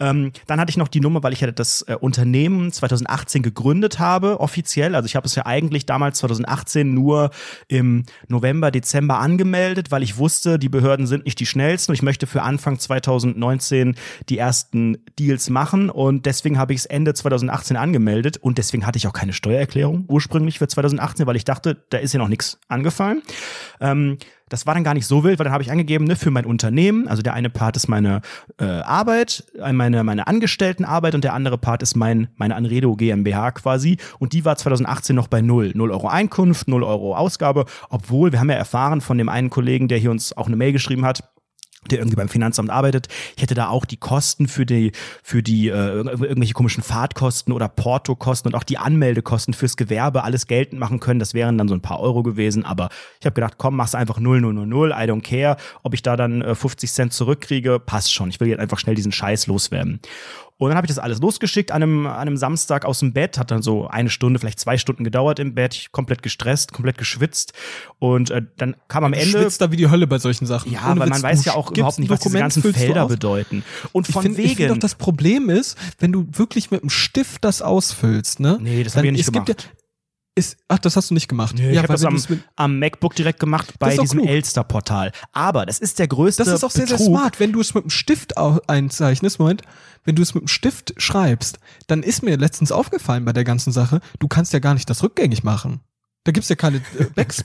[0.00, 3.51] Ähm, dann hatte ich noch die Nummer, weil ich hatte das äh, Unternehmen 2018 gegründet
[3.98, 4.94] habe, offiziell.
[4.94, 7.30] Also ich habe es ja eigentlich damals 2018 nur
[7.68, 12.02] im November, Dezember angemeldet, weil ich wusste, die Behörden sind nicht die schnellsten und ich
[12.02, 13.96] möchte für Anfang 2019
[14.28, 18.98] die ersten Deals machen und deswegen habe ich es Ende 2018 angemeldet und deswegen hatte
[18.98, 22.58] ich auch keine Steuererklärung ursprünglich für 2018, weil ich dachte, da ist ja noch nichts
[22.68, 23.22] angefallen.
[23.80, 24.18] Ähm,
[24.52, 26.44] das war dann gar nicht so wild, weil dann habe ich angegeben, ne, für mein
[26.44, 28.20] Unternehmen, also der eine Part ist meine
[28.60, 33.52] äh, Arbeit, äh, meine, meine Angestelltenarbeit und der andere Part ist mein, meine Anredo GmbH
[33.52, 33.96] quasi.
[34.18, 35.72] Und die war 2018 noch bei null.
[35.74, 39.88] Null Euro Einkunft, null Euro Ausgabe, obwohl wir haben ja erfahren von dem einen Kollegen,
[39.88, 41.24] der hier uns auch eine Mail geschrieben hat,
[41.90, 43.08] der irgendwie beim Finanzamt arbeitet.
[43.36, 44.92] Ich hätte da auch die Kosten für die,
[45.22, 50.46] für die äh, irgendwelche komischen Fahrtkosten oder Portokosten und auch die Anmeldekosten fürs Gewerbe alles
[50.46, 51.18] geltend machen können.
[51.18, 52.64] Das wären dann so ein paar Euro gewesen.
[52.64, 55.56] Aber ich habe gedacht, komm, mach's einfach 0, 0, 0, 0, I don't care.
[55.82, 58.28] Ob ich da dann äh, 50 Cent zurückkriege, passt schon.
[58.28, 60.00] Ich will jetzt einfach schnell diesen Scheiß loswerden.
[60.62, 63.36] Und dann habe ich das alles losgeschickt an einem, an einem Samstag aus dem Bett.
[63.36, 65.88] Hat dann so eine Stunde, vielleicht zwei Stunden gedauert im Bett.
[65.90, 67.52] Komplett gestresst, komplett geschwitzt.
[67.98, 69.40] Und äh, dann kam am Ende.
[69.40, 70.70] Schwitzt da wie die Hölle bei solchen Sachen.
[70.70, 73.64] Ja, Ohne weil Witz, man weiß ja auch überhaupt nicht, was diese ganzen Felder bedeuten.
[73.90, 74.50] Und von ich find, wegen.
[74.50, 78.58] Ich finde doch, das Problem ist, wenn du wirklich mit einem Stift das ausfüllst, ne?
[78.60, 79.46] Nee, das habe ich nicht es gemacht.
[79.46, 79.81] Gibt ja,
[80.34, 81.56] ist, ach, das hast du nicht gemacht.
[81.56, 82.18] Nee, ich ja, habe das am,
[82.56, 85.12] am, MacBook direkt gemacht bei diesem Elster-Portal.
[85.32, 86.98] Aber das ist der größte Das ist auch sehr, Betrug.
[86.98, 87.40] sehr smart.
[87.40, 89.62] Wenn du es mit dem Stift einzeichnest, Moment,
[90.04, 93.72] wenn du es mit dem Stift schreibst, dann ist mir letztens aufgefallen bei der ganzen
[93.72, 95.80] Sache, du kannst ja gar nicht das rückgängig machen.
[96.24, 97.44] Da gibt's ja keine äh, Backs.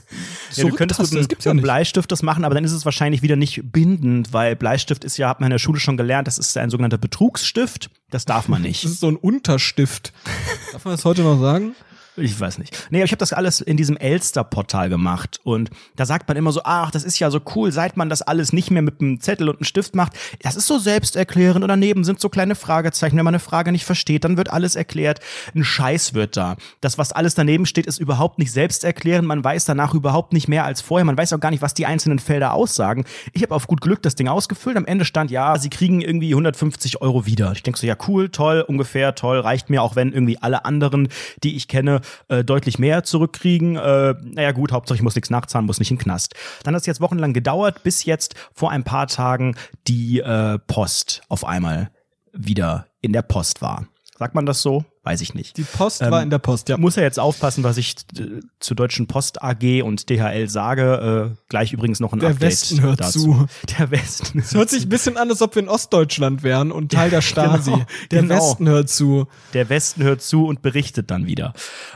[0.54, 3.22] ja, du könntest mit, einem, ja mit Bleistift das machen, aber dann ist es wahrscheinlich
[3.22, 6.38] wieder nicht bindend, weil Bleistift ist ja, hat man in der Schule schon gelernt, das
[6.38, 7.90] ist ein sogenannter Betrugsstift.
[8.10, 8.84] Das darf man nicht.
[8.84, 10.12] Das ist so ein Unterstift.
[10.72, 11.74] darf man das heute noch sagen?
[12.20, 12.88] Ich weiß nicht.
[12.90, 15.40] Nee, ich habe das alles in diesem Elster-Portal gemacht.
[15.44, 18.22] Und da sagt man immer so, ach, das ist ja so cool, seit man das
[18.22, 20.12] alles nicht mehr mit einem Zettel und einem Stift macht.
[20.42, 23.16] Das ist so selbsterklärend und daneben sind so kleine Fragezeichen.
[23.16, 25.20] Wenn man eine Frage nicht versteht, dann wird alles erklärt.
[25.54, 26.56] Ein Scheiß wird da.
[26.80, 29.26] Das, was alles daneben steht, ist überhaupt nicht selbsterklärend.
[29.26, 31.04] Man weiß danach überhaupt nicht mehr als vorher.
[31.04, 33.04] Man weiß auch gar nicht, was die einzelnen Felder aussagen.
[33.32, 34.76] Ich habe auf gut Glück das Ding ausgefüllt.
[34.76, 37.52] Am Ende stand, ja, sie kriegen irgendwie 150 Euro wieder.
[37.52, 41.08] Ich denke so, ja, cool, toll, ungefähr, toll, reicht mir, auch wenn irgendwie alle anderen,
[41.42, 43.76] die ich kenne, äh, deutlich mehr zurückkriegen.
[43.76, 46.34] Äh, naja gut, Hauptsache ich muss nichts nachzahlen, muss nicht in den Knast.
[46.64, 51.22] Dann hat es jetzt wochenlang gedauert, bis jetzt vor ein paar Tagen die äh, Post
[51.28, 51.90] auf einmal
[52.32, 53.86] wieder in der Post war.
[54.18, 54.84] Sagt man das so?
[55.04, 55.56] Weiß ich nicht.
[55.56, 56.76] Die Post ähm, war in der Post, ja.
[56.76, 61.30] Muss ja jetzt aufpassen, was ich äh, zur Deutschen Post AG und DHL sage.
[61.32, 62.42] Äh, gleich übrigens noch ein der Update.
[62.42, 63.20] Der Westen hört dazu.
[63.20, 63.46] zu.
[63.78, 64.38] Der Westen.
[64.48, 67.20] Es hört sich ein bisschen an, als ob wir in Ostdeutschland wären und Teil der
[67.22, 67.70] Stasi.
[67.70, 68.34] genau, der genau.
[68.34, 69.28] Westen hört zu.
[69.54, 71.52] Der Westen hört zu und berichtet dann wieder.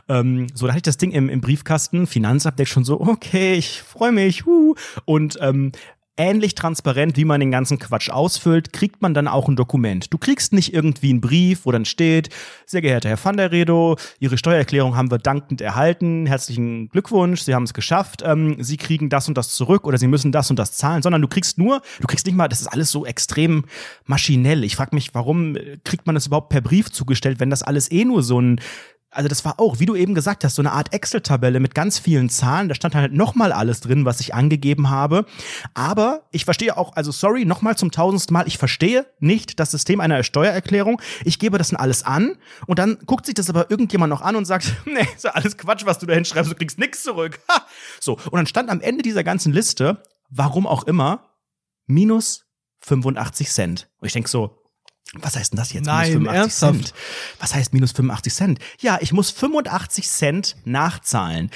[0.09, 3.83] Ähm, so, da hatte ich das Ding im, im Briefkasten, Finanzupdate schon so, okay, ich
[3.83, 4.77] freue mich, huh.
[5.07, 5.73] Und ähm,
[6.17, 10.13] ähnlich transparent, wie man den ganzen Quatsch ausfüllt, kriegt man dann auch ein Dokument.
[10.13, 12.29] Du kriegst nicht irgendwie einen Brief, wo dann steht,
[12.67, 17.55] sehr geehrter Herr van der Redo, Ihre Steuererklärung haben wir dankend erhalten, herzlichen Glückwunsch, Sie
[17.55, 20.59] haben es geschafft, ähm, Sie kriegen das und das zurück oder Sie müssen das und
[20.59, 23.65] das zahlen, sondern du kriegst nur, du kriegst nicht mal, das ist alles so extrem
[24.05, 24.65] maschinell.
[24.65, 28.05] Ich frage mich, warum kriegt man das überhaupt per Brief zugestellt, wenn das alles eh
[28.05, 28.61] nur so ein
[29.13, 31.99] also das war auch, wie du eben gesagt hast, so eine Art Excel-Tabelle mit ganz
[31.99, 32.69] vielen Zahlen.
[32.69, 35.27] Da stand halt nochmal alles drin, was ich angegeben habe.
[35.75, 40.01] Aber ich verstehe auch, also sorry, nochmal zum tausendsten Mal, ich verstehe nicht das System
[40.01, 41.01] einer Steuererklärung.
[41.25, 44.35] Ich gebe das dann alles an und dann guckt sich das aber irgendjemand noch an
[44.35, 47.39] und sagt, nee, ist ja alles Quatsch, was du da hinschreibst, du kriegst nichts zurück.
[47.51, 47.67] Ha!
[48.01, 51.37] So, und dann stand am Ende dieser ganzen Liste, warum auch immer,
[51.87, 52.47] minus
[52.81, 53.91] 85 Cent.
[53.99, 54.62] Und ich denk so,
[55.15, 55.87] was heißt denn das jetzt?
[55.87, 56.75] Nein, minus 85 ernsthaft?
[56.75, 56.95] Cent.
[57.39, 58.59] Was heißt minus 85 Cent?
[58.81, 61.51] Ja, ich muss 85 Cent nachzahlen.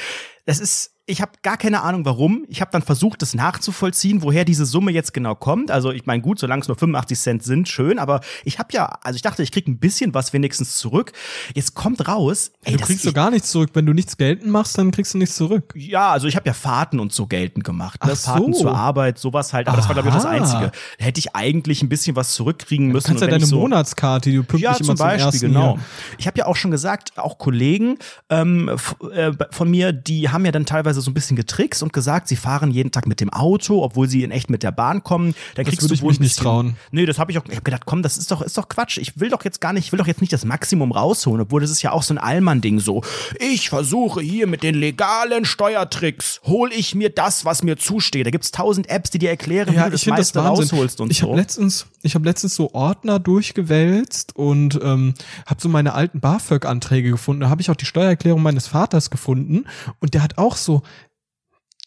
[0.44, 2.44] Das ist ich habe gar keine Ahnung warum.
[2.48, 5.70] Ich habe dann versucht, das nachzuvollziehen, woher diese Summe jetzt genau kommt.
[5.70, 8.86] Also ich meine, gut, solange es nur 85 Cent sind, schön, aber ich habe ja,
[9.02, 11.12] also ich dachte, ich krieg ein bisschen was wenigstens zurück.
[11.54, 13.70] Jetzt kommt raus, ey, du kriegst du gar nichts zurück.
[13.74, 15.72] Wenn du nichts geltend machst, dann kriegst du nichts zurück.
[15.76, 18.04] Ja, also ich habe ja Fahrten und so geltend gemacht.
[18.04, 18.10] Ne?
[18.12, 18.32] Ach so.
[18.32, 19.68] Fahrten zur Arbeit, sowas halt.
[19.68, 20.32] Aber das war, glaube ich, das Aha.
[20.32, 20.72] Einzige.
[20.98, 23.06] Da hätte ich eigentlich ein bisschen was zurückkriegen Du müssen.
[23.06, 25.74] kannst ja deine so Monatskarte, die du pünktlich ja, immer zum zum Beispiel, ersten genau.
[25.74, 25.84] hier-
[26.18, 27.96] Ich habe ja auch schon gesagt, auch Kollegen
[28.28, 28.70] ähm,
[29.12, 32.36] äh, von mir, die haben ja dann teilweise so ein bisschen getrickst und gesagt, sie
[32.36, 35.34] fahren jeden Tag mit dem Auto, obwohl sie in echt mit der Bahn kommen.
[35.54, 36.76] Dann Das kriegst würde du ich wohl mich nicht trauen.
[36.90, 37.44] Nee, das habe ich auch.
[37.46, 38.98] Ich habe gedacht, komm, das ist doch, ist doch Quatsch.
[38.98, 41.60] Ich will doch jetzt gar nicht, ich will doch jetzt nicht das Maximum rausholen, obwohl
[41.60, 43.02] das ist ja auch so ein Allmann-Ding so.
[43.38, 48.26] Ich versuche hier mit den legalen Steuertricks, hol ich mir das, was mir zusteht.
[48.26, 50.64] Da gibt's tausend Apps, die dir erklären, wie Ja, du das das meiste Wahnsinn.
[50.64, 51.28] rausholst und ich so.
[51.28, 55.14] habe letztens, ich habe letztens so Ordner durchgewälzt und ähm,
[55.46, 57.40] habe so meine alten BAföG-Anträge gefunden.
[57.42, 59.64] Da habe ich auch die Steuererklärung meines Vaters gefunden
[60.00, 60.82] und der hat auch so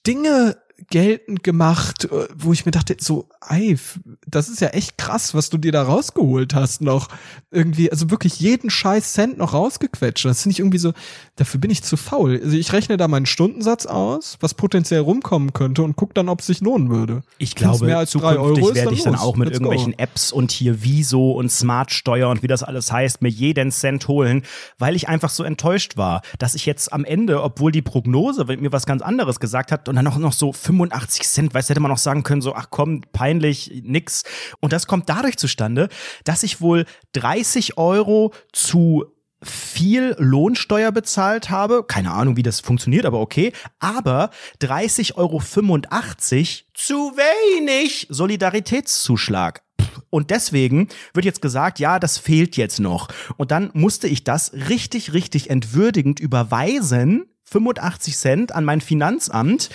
[0.05, 0.55] Dinge
[0.89, 3.77] geltend gemacht, äh, wo ich mir dachte, so, ey,
[4.27, 7.07] das ist ja echt krass, was du dir da rausgeholt hast noch.
[7.51, 10.25] Irgendwie, also wirklich jeden scheiß Cent noch rausgequetscht.
[10.25, 10.93] Das finde ich irgendwie so,
[11.35, 12.39] dafür bin ich zu faul.
[12.43, 16.41] Also ich rechne da meinen Stundensatz aus, was potenziell rumkommen könnte und guck dann, ob
[16.41, 17.21] es sich lohnen würde.
[17.37, 19.21] Ich glaube, mehr als zukünftig Euro werde dann ich dann los.
[19.21, 19.97] auch mit Let's irgendwelchen go.
[20.03, 24.43] Apps und hier Viso und Smartsteuer und wie das alles heißt, mir jeden Cent holen,
[24.77, 28.71] weil ich einfach so enttäuscht war, dass ich jetzt am Ende, obwohl die Prognose mir
[28.71, 31.89] was ganz anderes gesagt hat und dann auch noch so 85 Cent, weißt hätte man
[31.89, 34.23] noch sagen können, so, ach komm, peinlich, nix.
[34.59, 35.89] Und das kommt dadurch zustande,
[36.25, 39.05] dass ich wohl 30 Euro zu
[39.41, 41.83] viel Lohnsteuer bezahlt habe.
[41.83, 43.51] Keine Ahnung, wie das funktioniert, aber okay.
[43.79, 44.29] Aber
[44.61, 45.41] 30,85 Euro
[46.75, 49.63] zu wenig Solidaritätszuschlag.
[50.11, 53.07] Und deswegen wird jetzt gesagt, ja, das fehlt jetzt noch.
[53.37, 57.25] Und dann musste ich das richtig, richtig entwürdigend überweisen.
[57.51, 59.69] 85 Cent an mein Finanzamt.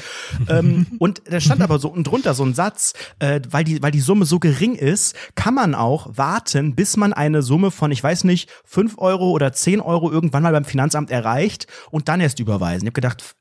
[0.48, 3.90] ähm, und da stand aber so unten drunter so ein Satz, äh, weil, die, weil
[3.90, 8.02] die Summe so gering ist, kann man auch warten, bis man eine Summe von, ich
[8.02, 12.40] weiß nicht, 5 Euro oder 10 Euro irgendwann mal beim Finanzamt erreicht und dann erst
[12.40, 12.86] überweisen.
[12.86, 13.34] Ich habe gedacht,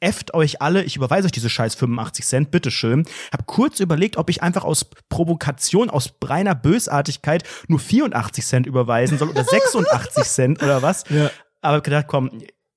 [0.00, 3.06] Äfft euch alle, ich überweise euch diese scheiß 85 Cent, bitteschön.
[3.32, 9.18] Hab kurz überlegt, ob ich einfach aus Provokation, aus reiner Bösartigkeit nur 84 Cent überweisen
[9.18, 11.04] soll oder 86 Cent oder was.
[11.08, 11.30] Ja.
[11.62, 12.30] Aber hab gedacht, komm,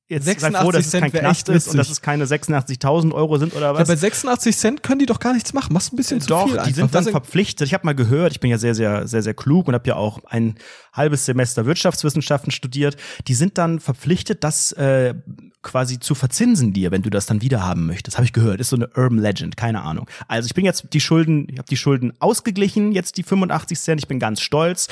[0.10, 3.14] jetzt sei 86 froh, dass es Cent kein Knast ist und dass es keine 86.000
[3.14, 3.88] Euro sind oder Ja, was.
[3.88, 5.74] bei 86 Cent können die doch gar nichts machen.
[5.74, 6.76] Machst ein bisschen zu Doch, viel die einfach.
[6.76, 7.68] sind dann verpflichtet.
[7.68, 9.96] Ich habe mal gehört, ich bin ja sehr, sehr, sehr, sehr klug und habe ja
[9.96, 10.56] auch ein
[10.94, 12.98] halbes Semester Wirtschaftswissenschaften studiert.
[13.28, 15.14] Die sind dann verpflichtet, das äh,
[15.62, 18.18] quasi zu verzinsen dir, wenn du das dann wieder haben möchtest.
[18.18, 18.62] Habe ich gehört.
[18.62, 20.10] Ist so eine Urban Legend, keine Ahnung.
[20.28, 24.02] Also ich bin jetzt die Schulden, ich habe die Schulden ausgeglichen, jetzt die 85 Cent.
[24.02, 24.88] Ich bin ganz stolz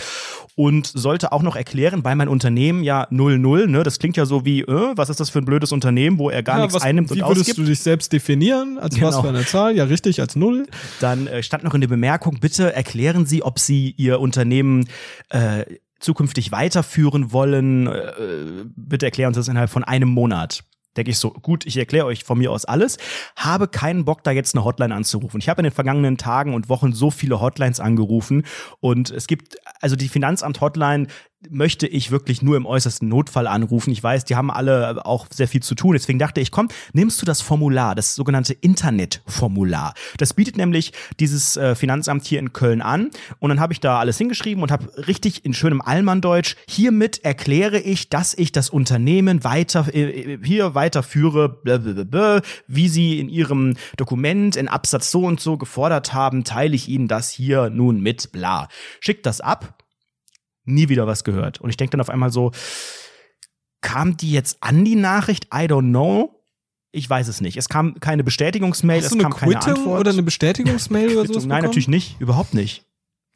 [0.56, 4.44] und sollte auch noch erklären, weil mein Unternehmen ja 00, ne, das klingt ja so
[4.44, 6.82] wie, äh, was ist das für ein blödes Unternehmen, wo er gar ja, nichts was,
[6.84, 7.58] einnimmt und wie würdest ausgibt.
[7.60, 8.78] du dich selbst definieren?
[8.78, 9.22] Als was Genau.
[9.22, 9.76] für eine Zahl?
[9.76, 10.68] Ja, richtig, als Null.
[11.00, 14.88] Dann äh, stand noch in der Bemerkung, bitte erklären Sie, ob Sie Ihr Unternehmen
[15.30, 15.64] äh,
[16.00, 17.88] zukünftig weiterführen wollen.
[17.88, 18.14] Äh,
[18.76, 20.64] bitte erklären Sie das innerhalb von einem Monat.
[20.98, 22.98] Denke ich so, gut, ich erkläre euch von mir aus alles,
[23.36, 25.40] habe keinen Bock, da jetzt eine Hotline anzurufen.
[25.40, 28.44] Ich habe in den vergangenen Tagen und Wochen so viele Hotlines angerufen
[28.80, 31.06] und es gibt, also die Finanzamt-Hotline
[31.50, 33.92] möchte ich wirklich nur im äußersten Notfall anrufen.
[33.92, 35.94] Ich weiß, die haben alle auch sehr viel zu tun.
[35.94, 39.94] Deswegen dachte ich, komm, nimmst du das Formular, das sogenannte Internetformular.
[40.18, 43.10] Das bietet nämlich dieses äh, Finanzamt hier in Köln an.
[43.40, 47.80] Und dann habe ich da alles hingeschrieben und habe richtig in schönem Allmanndeutsch, hiermit erkläre
[47.80, 51.62] ich, dass ich das Unternehmen weiter, äh, hier weiterführe,
[52.68, 57.08] wie sie in ihrem Dokument in Absatz so und so gefordert haben, teile ich ihnen
[57.08, 58.68] das hier nun mit, bla.
[59.00, 59.77] Schickt das ab
[60.68, 61.60] nie wieder was gehört.
[61.62, 62.52] Und ich denke dann auf einmal so,
[63.82, 65.46] kam die jetzt an die Nachricht?
[65.54, 66.34] I don't know.
[66.92, 67.58] Ich weiß es nicht.
[67.58, 70.00] Es kam keine Bestätigungsmail, Hast es kam keine Quittung Antwort.
[70.02, 71.42] oder eine Bestätigungsmail oder sowas Quittung?
[71.42, 71.64] Nein, bekommen?
[71.66, 72.20] natürlich nicht.
[72.20, 72.86] Überhaupt nicht.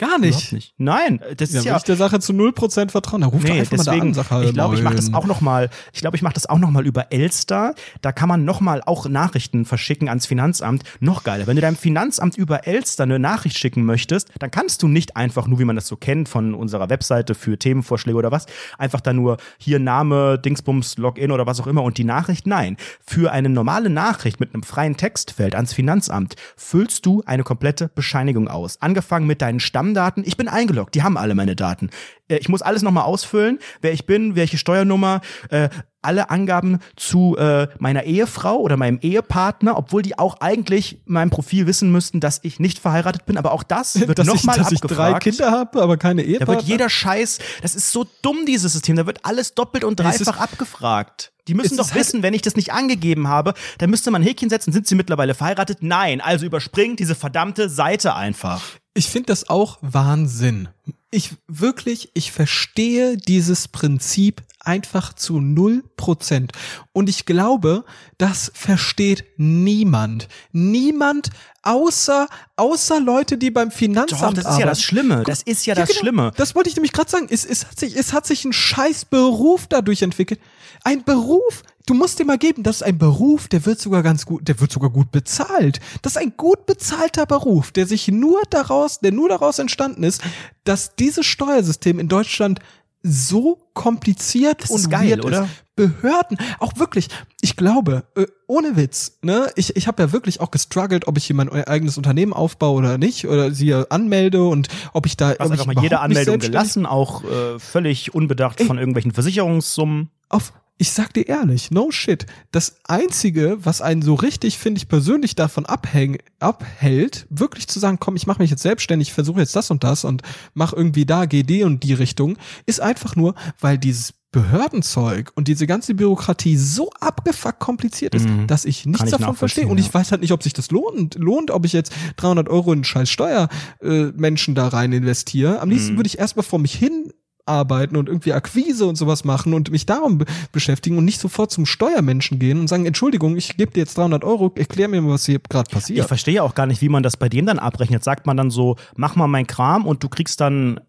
[0.02, 0.52] Gar nicht.
[0.52, 0.74] nicht.
[0.80, 1.78] Nein, das Ja, ist ja.
[1.78, 3.22] ich der Sache zu 0% vertrauen.
[3.22, 5.14] Da ruft doch Nee, einfach mal deswegen, an, sag halt ich glaube, ich mache das
[5.14, 5.70] auch noch mal.
[5.94, 7.76] Ich glaube, ich mache das auch noch mal über Elster.
[8.02, 10.82] Da kann man noch mal auch Nachrichten verschicken ans Finanzamt.
[11.02, 14.88] Noch geiler, wenn du deinem Finanzamt über Elster eine Nachricht schicken möchtest, dann kannst du
[14.88, 18.48] nicht einfach nur, wie man das so kennt von unserer Webseite für Themenvorschläge oder was,
[18.80, 22.48] einfach da nur hier Name, Dingsbums, Login oder was auch immer und die Nachricht.
[22.48, 27.88] Nein, für eine normale Nachricht mit einem freien Textfeld ans Finanzamt füllst du eine komplette
[27.94, 28.82] Bescheinigung aus.
[28.82, 29.60] Angefangen mit deinen
[29.92, 30.24] Stammdaten.
[30.26, 31.90] Ich bin eingeloggt, die haben alle meine Daten.
[32.28, 35.70] Äh, Ich muss alles nochmal ausfüllen, wer ich bin, welche Steuernummer, äh,
[36.04, 41.30] alle Angaben zu äh, meiner Ehefrau oder meinem Ehepartner, obwohl die auch eigentlich in meinem
[41.30, 44.82] Profil wissen müssten, dass ich nicht verheiratet bin, aber auch das wird nochmal dass ich
[44.84, 45.14] abgefragt.
[45.14, 46.56] drei Kinder habe, aber keine da Ehepartner.
[46.56, 50.40] wird jeder Scheiß, das ist so dumm, dieses System, da wird alles doppelt und dreifach
[50.40, 51.34] abgefragt.
[51.48, 54.50] Die müssen doch wissen, wenn ich das nicht angegeben habe, dann müsste man ein Häkchen
[54.50, 55.80] setzen, sind sie mittlerweile verheiratet?
[55.82, 58.62] Nein, also überspringt diese verdammte Seite einfach.
[58.94, 60.70] Ich finde das auch Wahnsinn.
[61.12, 66.52] Ich wirklich, ich verstehe dieses Prinzip einfach zu null Prozent.
[66.94, 67.86] Und ich glaube,
[68.18, 70.28] das versteht niemand.
[70.52, 71.30] Niemand
[71.64, 74.70] außer, außer Leute, die beim Finanzamt Doch, das ist ja arbeiten.
[74.70, 75.24] das Schlimme.
[75.26, 76.00] Das ist ja das genau.
[76.00, 76.32] Schlimme.
[76.36, 77.28] Das wollte ich nämlich gerade sagen.
[77.30, 80.40] Es, es, hat sich, es hat sich ein scheiß Beruf dadurch entwickelt.
[80.84, 84.26] Ein Beruf, du musst dir mal geben, das ist ein Beruf, der wird sogar ganz
[84.26, 85.80] gut, der wird sogar gut bezahlt.
[86.02, 90.22] Das ist ein gut bezahlter Beruf, der sich nur daraus, der nur daraus entstanden ist,
[90.64, 92.60] dass dieses Steuersystem in Deutschland
[93.04, 95.44] so kompliziert Das und geil, weird oder?
[95.44, 95.50] ist.
[95.76, 97.08] Behörden, auch wirklich,
[97.40, 101.26] ich glaube, äh, ohne Witz, ne, ich, ich habe ja wirklich auch gestruggelt, ob ich
[101.26, 105.40] hier mein eigenes Unternehmen aufbaue oder nicht, oder sie anmelde und ob ich da, hast
[105.40, 108.68] ob ich einfach mal jede Anmeldung gelassen, auch äh, völlig unbedacht Ey.
[108.68, 110.12] von irgendwelchen Versicherungssummen.
[110.30, 112.26] Auf, ich sag dir ehrlich, no shit.
[112.52, 117.98] Das einzige, was einen so richtig, finde ich persönlich davon abhäng, abhält, wirklich zu sagen,
[118.00, 120.24] komm, ich mache mich jetzt selbstständig, versuche jetzt das und das und
[120.56, 125.68] mach irgendwie da GD und die Richtung, ist einfach nur, weil dieses Behördenzeug und diese
[125.68, 128.48] ganze Bürokratie so abgefuckt kompliziert ist, Mhm.
[128.48, 129.68] dass ich nichts ich davon verstehe.
[129.68, 132.74] Und ich weiß halt nicht, ob sich das lohnt, lohnt ob ich jetzt 300 Euro
[132.74, 135.60] in scheiß Steuermenschen äh, da rein investiere.
[135.60, 135.98] Am liebsten Mhm.
[135.98, 137.12] würde ich erstmal vor mich hin
[137.46, 141.52] arbeiten und irgendwie Akquise und sowas machen und mich darum be beschäftigen und nicht sofort
[141.52, 145.14] zum Steuermenschen gehen und sagen, Entschuldigung, ich gebe dir jetzt 300 Euro, erklär mir mal,
[145.14, 146.08] was hier gerade Ich passiert.
[146.08, 148.04] verstehe auch gar nicht, wie man das bei dem dann abrechnet.
[148.04, 150.80] Sagt man dann so, mach mal mein Kram und du kriegst dann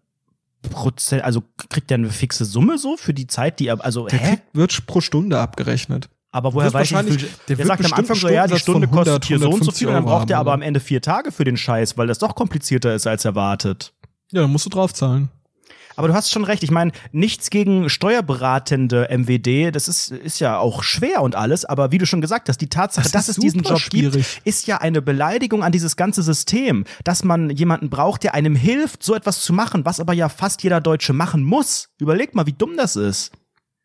[0.69, 4.19] Prozent, also kriegt der eine fixe Summe so für die Zeit, die er, also Der
[4.19, 4.27] hä?
[4.29, 6.09] kriegt, wird pro Stunde abgerechnet.
[6.31, 8.97] Aber woher weiß ich, viel, der der, sagt am Anfang so, ja, die Stunde von
[8.99, 10.79] 100, kostet hier so und so 150 viel und dann braucht er aber am Ende
[10.79, 13.93] vier Tage für den Scheiß, weil das doch komplizierter ist als erwartet.
[14.31, 15.29] Ja, dann musst du draufzahlen.
[15.95, 16.63] Aber du hast schon recht.
[16.63, 19.73] Ich meine, nichts gegen steuerberatende MWD.
[19.75, 21.65] Das ist, ist ja auch schwer und alles.
[21.65, 24.41] Aber wie du schon gesagt hast, die Tatsache, Das dass es diesen Job gibt, schwierig.
[24.43, 26.85] ist ja eine Beleidigung an dieses ganze System.
[27.03, 30.63] Dass man jemanden braucht, der einem hilft, so etwas zu machen, was aber ja fast
[30.63, 31.89] jeder Deutsche machen muss.
[31.99, 33.31] Überleg mal, wie dumm das ist.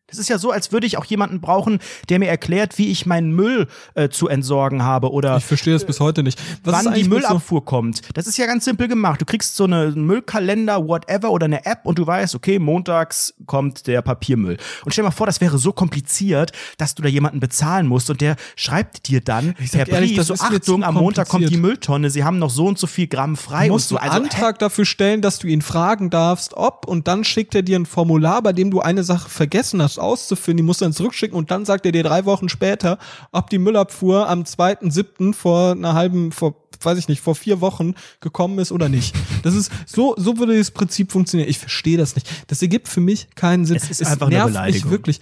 [0.09, 3.05] Das ist ja so, als würde ich auch jemanden brauchen, der mir erklärt, wie ich
[3.05, 6.39] meinen Müll äh, zu entsorgen habe oder Ich verstehe das bis heute nicht.
[6.63, 8.01] Was ist wann die mit so- Müllabfuhr kommt.
[8.15, 9.21] Das ist ja ganz simpel gemacht.
[9.21, 13.33] Du kriegst so eine einen Müllkalender, whatever, oder eine App und du weißt, okay, montags
[13.45, 14.57] kommt der Papiermüll.
[14.85, 18.09] Und stell dir mal vor, das wäre so kompliziert, dass du da jemanden bezahlen musst
[18.09, 21.57] und der schreibt dir dann Ich per ehrlich, Brief, so Achtung, am Montag kommt die.
[21.57, 23.97] Mülltonne, sie haben noch so und so viel Gramm frei Du und musst so.
[23.97, 27.61] einen Also, Antrag dafür stellen, dass du ihn fragen darfst, ob, und dann schickt er
[27.61, 30.93] dir ein Formular, bei dem du eine Sache vergessen hast auszufüllen, die musst du dann
[30.93, 32.97] zurückschicken und dann sagt er dir drei Wochen später,
[33.31, 35.33] ob die Müllabfuhr am 2.7.
[35.33, 39.15] vor einer halben, vor, weiß ich nicht, vor vier Wochen gekommen ist oder nicht.
[39.41, 41.49] Das ist, so, so würde das Prinzip funktionieren.
[41.49, 42.27] Ich verstehe das nicht.
[42.47, 43.77] Das ergibt für mich keinen Sinn.
[43.77, 44.89] Es ist einfach eine nervt Beleidigung.
[44.89, 45.21] mich wirklich.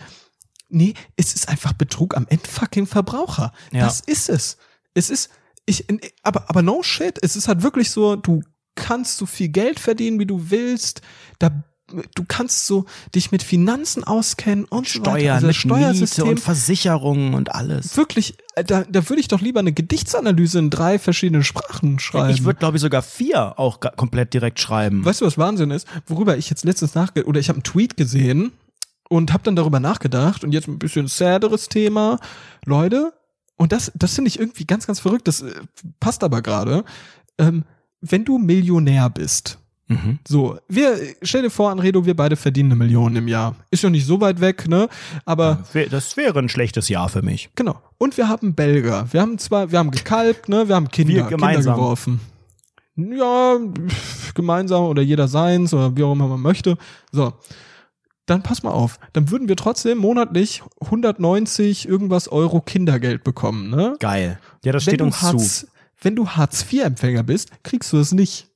[0.69, 3.53] Nee, es ist einfach Betrug am endfucking Verbraucher.
[3.71, 3.85] Ja.
[3.85, 4.57] Das ist es.
[4.95, 5.29] Es ist,
[5.67, 5.85] ich,
[6.23, 7.19] aber, aber no shit.
[7.21, 8.41] Es ist halt wirklich so, du
[8.73, 11.01] kannst so viel Geld verdienen, wie du willst.
[11.39, 11.63] Da,
[12.15, 15.11] du kannst so dich mit Finanzen auskennen und so weiter.
[15.19, 16.27] Steuern, Also mit Miete Steuersystem.
[16.27, 17.95] und Versicherungen und alles.
[17.97, 22.29] Wirklich, äh, da, da würde ich doch lieber eine Gedichtsanalyse in drei verschiedenen Sprachen schreiben.
[22.33, 25.05] Ich würde, glaube ich, sogar vier auch komplett direkt schreiben.
[25.05, 25.87] Weißt du, was Wahnsinn ist?
[26.07, 28.51] Worüber ich jetzt letztens nachge oder ich habe einen Tweet gesehen
[29.09, 32.19] und habe dann darüber nachgedacht und jetzt ein bisschen sadderes Thema,
[32.65, 33.13] Leute.
[33.55, 35.27] Und das, das finde ich irgendwie ganz, ganz verrückt.
[35.27, 35.51] Das äh,
[35.99, 36.83] passt aber gerade.
[37.39, 37.63] Ähm,
[38.01, 39.57] wenn du Millionär bist,
[39.89, 40.19] Mhm.
[40.27, 43.55] so, wir, stell dir vor, Anredo, wir beide verdienen eine Million im Jahr.
[43.71, 44.89] Ist ja nicht so weit weg, ne?
[45.25, 47.49] Aber Das wäre ein schlechtes Jahr für mich.
[47.55, 47.81] Genau.
[47.97, 49.07] Und wir haben Belger.
[49.11, 50.67] Wir haben zwar, wir haben gekalbt, ne?
[50.67, 51.75] Wir haben Kinder, Wir gemeinsam.
[51.75, 52.19] Kinder geworfen.
[52.97, 53.57] Ja,
[54.33, 56.77] gemeinsam oder jeder seins oder wie auch immer man möchte.
[57.11, 57.33] So.
[58.25, 58.99] Dann pass mal auf.
[59.13, 63.95] Dann würden wir trotzdem monatlich 190 irgendwas Euro Kindergeld bekommen, ne?
[63.99, 64.39] Geil.
[64.65, 65.25] Ja, das wenn steht uns zu.
[65.27, 65.67] Hartz,
[66.01, 68.49] Wenn du Hartz-IV-Empfänger bist, kriegst du es nicht.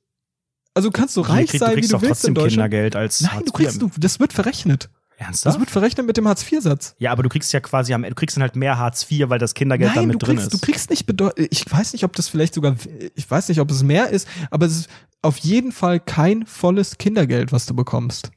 [0.74, 2.70] Also kannst du Hier reich krieg- sein, du wie du willst in Deutschland.
[2.70, 4.88] Kindergeld als Nein, Hartz du kriegst, du, das wird verrechnet.
[5.18, 5.60] Das Ernsthaft?
[5.60, 6.96] wird verrechnet mit dem Hartz-IV-Satz.
[6.98, 9.38] Ja, aber du kriegst ja quasi am du kriegst dann halt mehr Hartz IV, weil
[9.38, 10.60] das Kindergeld Nein, da mit du drin kriegst, ist.
[10.62, 12.74] du kriegst nicht bedeutend, ich weiß nicht, ob das vielleicht sogar,
[13.14, 16.98] ich weiß nicht, ob es mehr ist, aber es ist auf jeden Fall kein volles
[16.98, 18.30] Kindergeld, was du bekommst.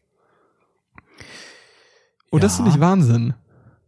[2.30, 2.56] Und das Ja.
[2.58, 3.34] finde ich Wahnsinn.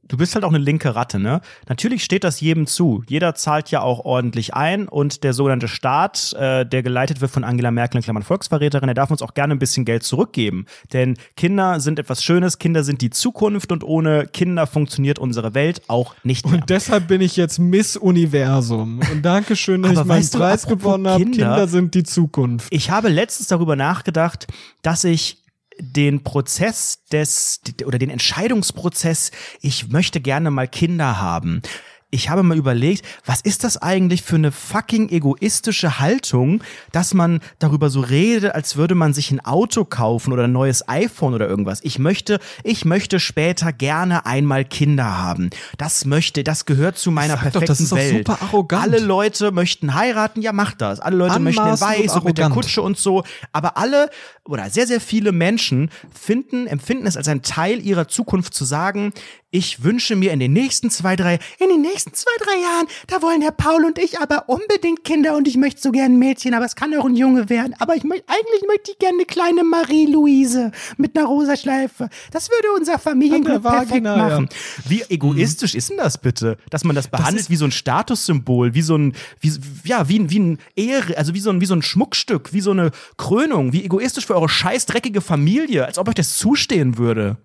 [0.07, 1.41] Du bist halt auch eine linke Ratte, ne?
[1.67, 3.03] Natürlich steht das jedem zu.
[3.07, 7.43] Jeder zahlt ja auch ordentlich ein und der sogenannte Staat, äh, der geleitet wird von
[7.43, 10.65] Angela Merkel, in Klammern Volksverräterin, der darf uns auch gerne ein bisschen Geld zurückgeben.
[10.93, 15.81] Denn Kinder sind etwas Schönes, Kinder sind die Zukunft und ohne Kinder funktioniert unsere Welt
[15.87, 16.55] auch nicht mehr.
[16.61, 18.99] Und deshalb bin ich jetzt Miss Universum.
[19.11, 21.23] Und Dankeschön, dass ich meinen du, Preis gewonnen habe.
[21.23, 22.67] Kinder- Kinder sind die Zukunft.
[22.71, 24.47] Ich habe letztens darüber nachgedacht,
[24.81, 25.37] dass ich
[25.79, 31.61] den Prozess des oder den Entscheidungsprozess, ich möchte gerne mal Kinder haben.
[32.09, 37.41] Ich habe mal überlegt, was ist das eigentlich für eine fucking egoistische Haltung, dass man
[37.59, 41.49] darüber so redet, als würde man sich ein Auto kaufen oder ein neues iPhone oder
[41.49, 41.81] irgendwas.
[41.83, 45.49] Ich möchte, ich möchte später gerne einmal Kinder haben.
[45.77, 48.25] Das möchte, das gehört zu meiner Sag doch, perfekten das ist doch Welt.
[48.25, 48.83] super arrogant.
[48.83, 51.01] Alle Leute möchten heiraten, ja macht das.
[51.01, 52.49] Alle Leute möchten in Anmaßend und weiß und mit der.
[52.49, 53.25] Kutsche und so.
[53.51, 54.09] Aber alle
[54.45, 59.11] oder sehr, sehr viele Menschen finden, empfinden es als ein Teil ihrer Zukunft zu sagen,
[59.49, 63.21] ich wünsche mir in den nächsten zwei, drei, in den nächsten zwei, drei Jahren, da
[63.21, 66.53] wollen der Paul und ich aber unbedingt Kinder und ich möchte so gern ein Mädchen,
[66.53, 67.75] aber es kann auch ein Junge werden.
[67.79, 72.09] Aber ich möchte, eigentlich möchte ich gerne eine kleine Marie-Louise mit einer rosa Schleife.
[72.31, 74.29] Das würde unser Familienglück perfekt Vagina, ja.
[74.29, 74.49] machen.
[74.87, 76.57] Wie egoistisch ist denn das bitte?
[76.69, 79.51] Dass man das behandelt ist- wie so ein Statussymbol, wie so ein, wie,
[79.85, 82.61] ja, wie, ein- wie ein Ehre, also wie so ein, wie so ein Schmuckstück, wie
[82.61, 86.97] so eine Krönung, wie egoistisch für eure scheiß dreckige Familie, als ob euch das zustehen
[86.97, 87.37] würde.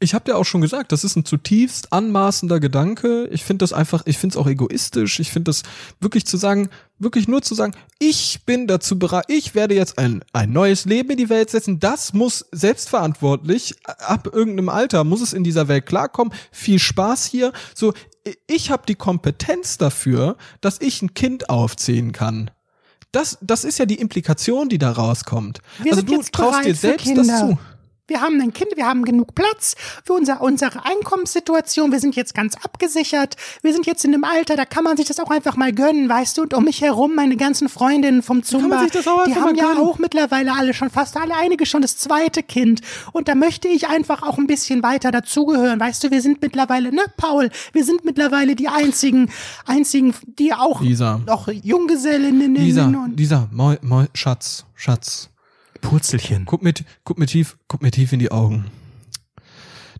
[0.00, 3.26] Ich habe dir auch schon gesagt, das ist ein zutiefst anmaßender Gedanke.
[3.32, 5.18] Ich finde das einfach, ich finde es auch egoistisch.
[5.18, 5.64] Ich finde das
[5.98, 6.68] wirklich zu sagen,
[7.00, 11.10] wirklich nur zu sagen, ich bin dazu bereit, ich werde jetzt ein, ein neues Leben
[11.10, 11.80] in die Welt setzen.
[11.80, 16.32] Das muss selbstverantwortlich, ab irgendeinem Alter muss es in dieser Welt klarkommen.
[16.52, 17.52] Viel Spaß hier.
[17.74, 17.92] So,
[18.46, 22.52] ich habe die Kompetenz dafür, dass ich ein Kind aufziehen kann.
[23.10, 25.60] Das, das ist ja die Implikation, die da rauskommt.
[25.82, 27.58] Wir also du traust dir selbst das zu.
[28.08, 31.92] Wir haben ein Kind, wir haben genug Platz für unser, unsere Einkommenssituation.
[31.92, 33.36] Wir sind jetzt ganz abgesichert.
[33.60, 36.08] Wir sind jetzt in einem Alter, da kann man sich das auch einfach mal gönnen,
[36.08, 36.42] weißt du?
[36.42, 39.34] Und um mich herum, meine ganzen Freundinnen vom kann man Zumba, sich das auch die
[39.34, 39.82] haben ja gönnen.
[39.82, 42.80] auch mittlerweile alle schon, fast alle, einige schon das zweite Kind.
[43.12, 45.78] Und da möchte ich einfach auch ein bisschen weiter dazugehören.
[45.78, 49.30] Weißt du, wir sind mittlerweile, ne, Paul, wir sind mittlerweile die einzigen,
[49.66, 51.20] einzigen, die auch Lisa.
[51.26, 55.28] noch Junggesellinnen Lisa, und Lisa, Moi, Moi, Schatz, Schatz.
[55.80, 56.44] Purzelchen.
[56.44, 56.72] Guck mir,
[57.04, 58.66] guck mir tief, guck mir tief in die Augen.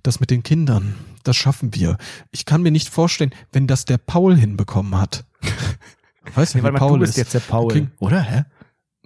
[0.03, 1.97] Das mit den Kindern, das schaffen wir.
[2.31, 5.25] Ich kann mir nicht vorstellen, wenn das der Paul hinbekommen hat.
[6.35, 7.17] Weißt du, Nee, wie Paul du bist ist?
[7.19, 7.65] jetzt der Paul.
[7.65, 7.89] Okay.
[7.99, 8.45] Oder, hä?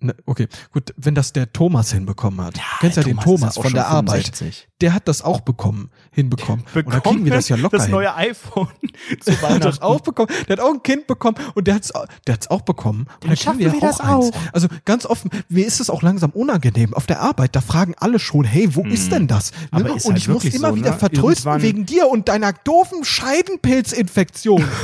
[0.03, 2.55] Ne, okay, gut, wenn das der Thomas hinbekommen hat.
[2.81, 4.25] Kennst ja den Thomas ja auch von der Arbeit.
[4.37, 4.69] 65.
[4.81, 6.65] Der hat das auch bekommen, hinbekommen.
[6.75, 7.93] und da kriegen wir das ja locker Das hin.
[7.93, 8.67] neue iPhone
[9.21, 9.51] zu Der hat das
[9.81, 9.83] Weihnachten.
[9.85, 10.29] auch bekommen.
[10.49, 11.93] Der hat auch ein Kind bekommen und der hat's,
[12.27, 13.07] der hat's auch bekommen.
[13.23, 14.11] Und dann schaffen kriegen wir, wir auch das eins.
[14.35, 14.53] auch.
[14.53, 16.95] Also ganz offen, mir ist es auch langsam unangenehm.
[16.95, 19.53] Auf der Arbeit, da fragen alle schon, hey, wo ist denn das?
[19.53, 19.59] Ne?
[19.71, 20.99] Aber ist und halt ich muss immer so, wieder ne?
[20.99, 24.65] vertrösten Irgendwann- wegen dir und deiner doofen Scheidenpilzinfektion.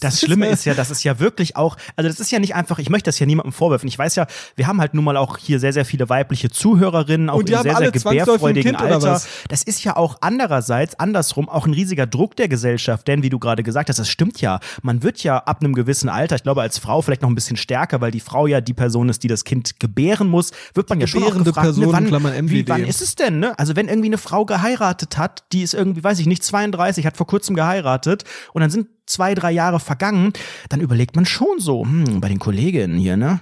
[0.00, 2.78] Das Schlimme ist ja, dass es ja wirklich auch, also das ist ja nicht einfach,
[2.78, 3.88] ich möchte das ja niemandem vorwerfen.
[3.88, 4.26] Ich weiß ja,
[4.56, 7.62] wir haben halt nun mal auch hier sehr, sehr viele weibliche Zuhörerinnen, auch die haben
[7.62, 9.20] sehr, alle sehr gebärfreudigen Alter.
[9.48, 13.38] Das ist ja auch andererseits, andersrum, auch ein riesiger Druck der Gesellschaft, denn wie du
[13.38, 14.60] gerade gesagt hast, das stimmt ja.
[14.82, 17.56] Man wird ja ab einem gewissen Alter, ich glaube als Frau vielleicht noch ein bisschen
[17.56, 21.00] stärker, weil die Frau ja die Person ist, die das Kind gebären muss, wird man
[21.00, 23.58] ja schon auch gefragt, Person, ne, wann, wie, wann ist es denn, ne?
[23.58, 27.16] Also wenn irgendwie eine Frau geheiratet hat, die ist irgendwie, weiß ich nicht, 32, hat
[27.16, 30.32] vor kurzem geheiratet und dann sind zwei, drei Jahre vergangen,
[30.68, 33.40] dann überlegt man schon so, hm, bei den Kolleginnen hier, ne?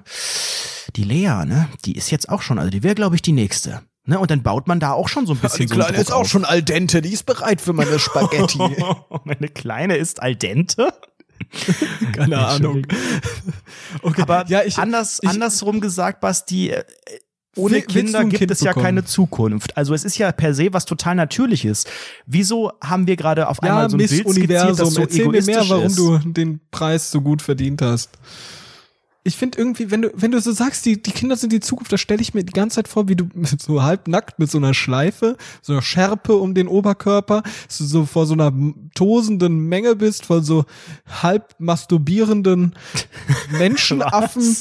[0.96, 1.68] Die Lea, ne?
[1.84, 3.82] Die ist jetzt auch schon, also die wäre, glaube ich, die nächste.
[4.04, 4.18] Ne?
[4.20, 6.10] Und dann baut man da auch schon so ein bisschen die so einen Kleine ist
[6.10, 6.28] Druck auch auf.
[6.28, 8.58] schon al dente, die ist bereit für meine Spaghetti.
[9.24, 10.92] Meine Kleine ist al dente.
[12.12, 12.86] Keine Ahnung.
[14.02, 16.84] Okay, Aber ja, ich, anders, ich- andersrum gesagt, Basti, äh,
[17.56, 18.84] ohne Kinder ein gibt Kind es ja bekommen?
[18.84, 19.76] keine Zukunft.
[19.76, 21.84] Also es ist ja per se was total Natürliches.
[22.26, 25.00] Wieso haben wir gerade auf ja, einmal so ein Miss Bild skizziert, Universum, das so
[25.00, 25.98] erzähl mir mehr, warum ist?
[25.98, 28.10] du den Preis so gut verdient hast.
[29.24, 31.92] Ich finde irgendwie, wenn du, wenn du so sagst, die, die Kinder sind die Zukunft,
[31.92, 33.28] da stelle ich mir die ganze Zeit vor, wie du
[33.58, 38.26] so halbnackt mit so einer Schleife, so einer Schärpe um den Oberkörper, so, so vor
[38.26, 38.52] so einer
[38.94, 40.64] tosenden Menge bist, von so
[41.22, 42.76] halb masturbierenden
[43.58, 44.58] Menschenaffen,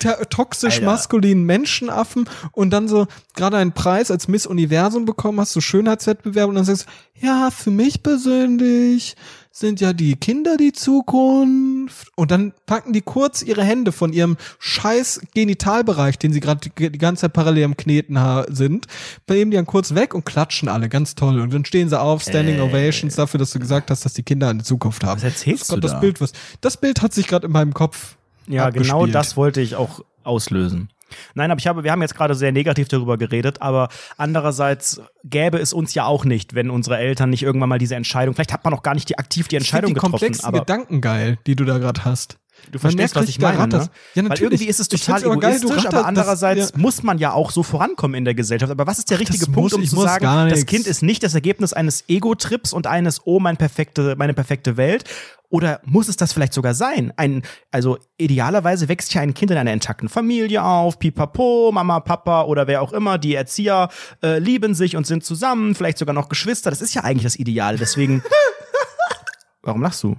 [0.00, 0.86] toxisch Alter.
[0.86, 6.48] maskulinen Menschenaffen und dann so gerade einen Preis als Miss Universum bekommen hast, so Schönheitswettbewerb
[6.48, 9.16] und dann sagst du, ja, für mich persönlich
[9.52, 14.36] sind ja die Kinder die Zukunft und dann packen die kurz ihre Hände von ihrem
[14.58, 18.86] scheiß Genitalbereich, den sie gerade die, ganze Zeit parallel am Kneten sind,
[19.28, 22.22] nehmen die dann kurz weg und klatschen alle, ganz toll und dann stehen sie auf,
[22.22, 25.20] Standing Ovations dafür, dass du gesagt hast, dass die Kinder eine Zukunft haben.
[25.20, 25.98] Was erzählst das du das da?
[25.98, 28.16] Bild, was das Bild hat sich gerade in meinem Kopf
[28.50, 30.90] Ja, genau das wollte ich auch auslösen.
[31.34, 35.58] Nein, aber ich habe, wir haben jetzt gerade sehr negativ darüber geredet, aber andererseits gäbe
[35.58, 38.64] es uns ja auch nicht, wenn unsere Eltern nicht irgendwann mal diese Entscheidung, vielleicht hat
[38.64, 41.00] man auch gar nicht die aktiv die Ich Entscheidung find die getroffen, komplexen aber Gedanken
[41.00, 42.38] geil, die du da gerade hast.
[42.70, 43.62] Du verstehst, was ich meine, ne?
[43.64, 43.90] ratterst.
[44.14, 44.52] Ja, Weil natürlich.
[44.60, 46.78] irgendwie ist es total geil, egoistisch, ratterst- aber das- andererseits ja.
[46.78, 48.70] muss man ja auch so vorankommen in der Gesellschaft.
[48.70, 50.66] Aber was ist der richtige das Punkt, muss- um zu sagen, das.
[50.66, 55.04] Kind ist nicht das Ergebnis eines Ego-Trips und eines, oh, mein perfekte, meine perfekte Welt?
[55.52, 57.12] Oder muss es das vielleicht sogar sein?
[57.16, 57.42] Ein,
[57.72, 62.68] also idealerweise wächst ja ein Kind in einer intakten Familie auf, pipapo, Mama, Papa oder
[62.68, 63.88] wer auch immer, die Erzieher
[64.22, 66.70] äh, lieben sich und sind zusammen, vielleicht sogar noch Geschwister.
[66.70, 67.78] Das ist ja eigentlich das Ideale.
[67.78, 68.22] Deswegen.
[69.62, 70.16] Warum lachst du?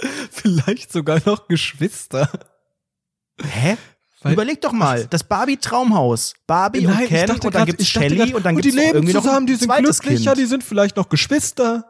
[0.30, 2.28] Vielleicht sogar noch Geschwister.
[3.42, 3.76] Hä?
[4.22, 6.34] Weil- Überleg doch mal, das Barbie-Traumhaus.
[6.46, 8.76] Barbie Nein, und Ken dachte und dann grad- gibt's Shelly grad, und dann und gibt's
[8.76, 10.38] die leben irgendwie noch zusammen, die sind glücklicher, kind.
[10.38, 11.88] die sind vielleicht noch Geschwister.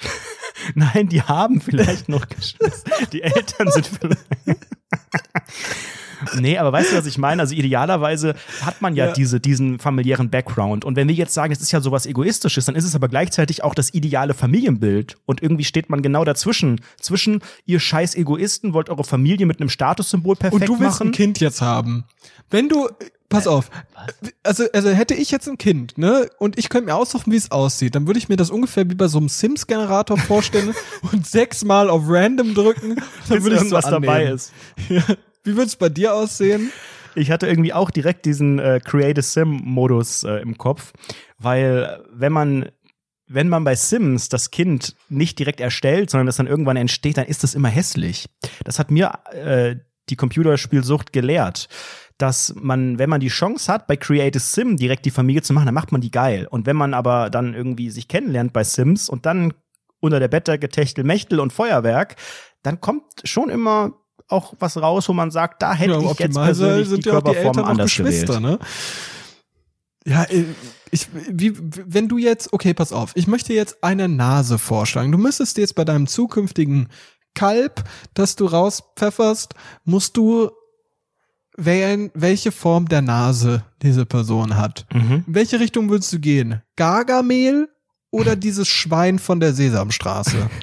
[0.76, 2.90] Nein, die haben vielleicht noch Geschwister.
[3.12, 4.60] Die Eltern sind vielleicht.
[6.38, 7.42] Nee, aber weißt du, was ich meine?
[7.42, 9.12] Also idealerweise hat man ja, Ja.
[9.12, 10.84] Diese, diesen familiären Background.
[10.84, 13.62] Und wenn wir jetzt sagen, es ist ja sowas Egoistisches, dann ist es aber gleichzeitig
[13.64, 15.16] auch das ideale Familienbild.
[15.26, 16.80] Und irgendwie steht man genau dazwischen.
[17.00, 21.08] Zwischen, ihr scheiß Egoisten wollt eure Familie mit einem Statussymbol perfekt Und du willst machen.
[21.08, 22.04] ein Kind jetzt haben.
[22.50, 22.88] Wenn du,
[23.28, 23.70] pass auf,
[24.42, 27.50] also, also hätte ich jetzt ein Kind, ne, und ich könnte mir aussuchen, wie es
[27.50, 30.74] aussieht, dann würde ich mir das ungefähr wie bei so einem Sims-Generator vorstellen
[31.12, 32.96] und sechsmal auf Random drücken,
[33.28, 34.34] dann würde ich so irgendwas dabei annehmen.
[34.34, 34.52] ist.
[34.88, 35.02] Ja.
[35.44, 36.72] Wie würde es bei dir aussehen?
[37.14, 40.92] Ich hatte irgendwie auch direkt diesen äh, Create a Sim-Modus äh, im Kopf,
[41.38, 42.70] weil äh, wenn man
[43.26, 47.24] wenn man bei Sims das Kind nicht direkt erstellt, sondern das dann irgendwann entsteht, dann
[47.24, 48.26] ist das immer hässlich.
[48.64, 49.76] Das hat mir äh,
[50.10, 51.68] die Computerspielsucht gelehrt
[52.18, 55.66] dass man, wenn man die Chance hat, bei Creative Sim direkt die Familie zu machen,
[55.66, 56.46] dann macht man die geil.
[56.48, 59.52] Und wenn man aber dann irgendwie sich kennenlernt bei Sims und dann
[60.00, 62.16] unter der Bettdecke Techtelmechtel und Feuerwerk,
[62.62, 63.94] dann kommt schon immer
[64.28, 67.18] auch was raus, wo man sagt, da hätte Ja, ich jetzt persönlich die sind ja
[67.18, 68.60] auch die Eltern anders Geschwister, gewählt.
[68.60, 68.66] ne?
[70.06, 70.44] Ja, äh,
[70.90, 75.10] ich, wie, wenn du jetzt, okay, pass auf, ich möchte jetzt eine Nase vorschlagen.
[75.12, 76.88] Du müsstest jetzt bei deinem zukünftigen
[77.34, 79.54] Kalb, das du rauspfefferst,
[79.84, 80.50] musst du
[81.56, 84.86] wählen, welche Form der Nase diese Person hat.
[84.92, 85.24] Mhm.
[85.26, 86.62] In welche Richtung würdest du gehen?
[86.76, 87.68] Gargamel
[88.10, 90.48] oder dieses Schwein von der Sesamstraße?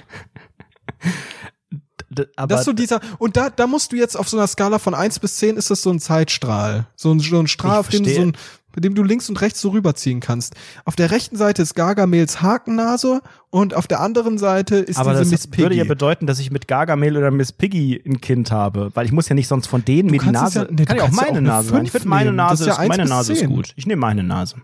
[2.36, 4.78] Aber das ist so dieser, und da, da musst du jetzt auf so einer Skala
[4.78, 6.86] von 1 bis 10 ist das so ein Zeitstrahl.
[6.96, 8.36] So ein, so ein Strahl, auf dem du so ein,
[8.74, 10.54] mit dem du links und rechts so rüberziehen kannst.
[10.86, 15.24] Auf der rechten Seite ist Gargamels Hakennase und auf der anderen Seite ist aber diese
[15.24, 15.62] das Miss Piggy.
[15.62, 19.12] würde ja bedeuten, dass ich mit Gargamel oder Miss Piggy ein Kind habe, weil ich
[19.12, 20.60] muss ja nicht sonst von denen mir die Nase.
[20.60, 21.84] ja- nee, du kann ja auch ja meine auch Nase sein.
[21.84, 22.30] Ich finde meine.
[22.30, 23.50] Das Nase ist ja meine Nase ist zehn.
[23.50, 23.72] gut.
[23.76, 24.56] Ich nehme meine Nase.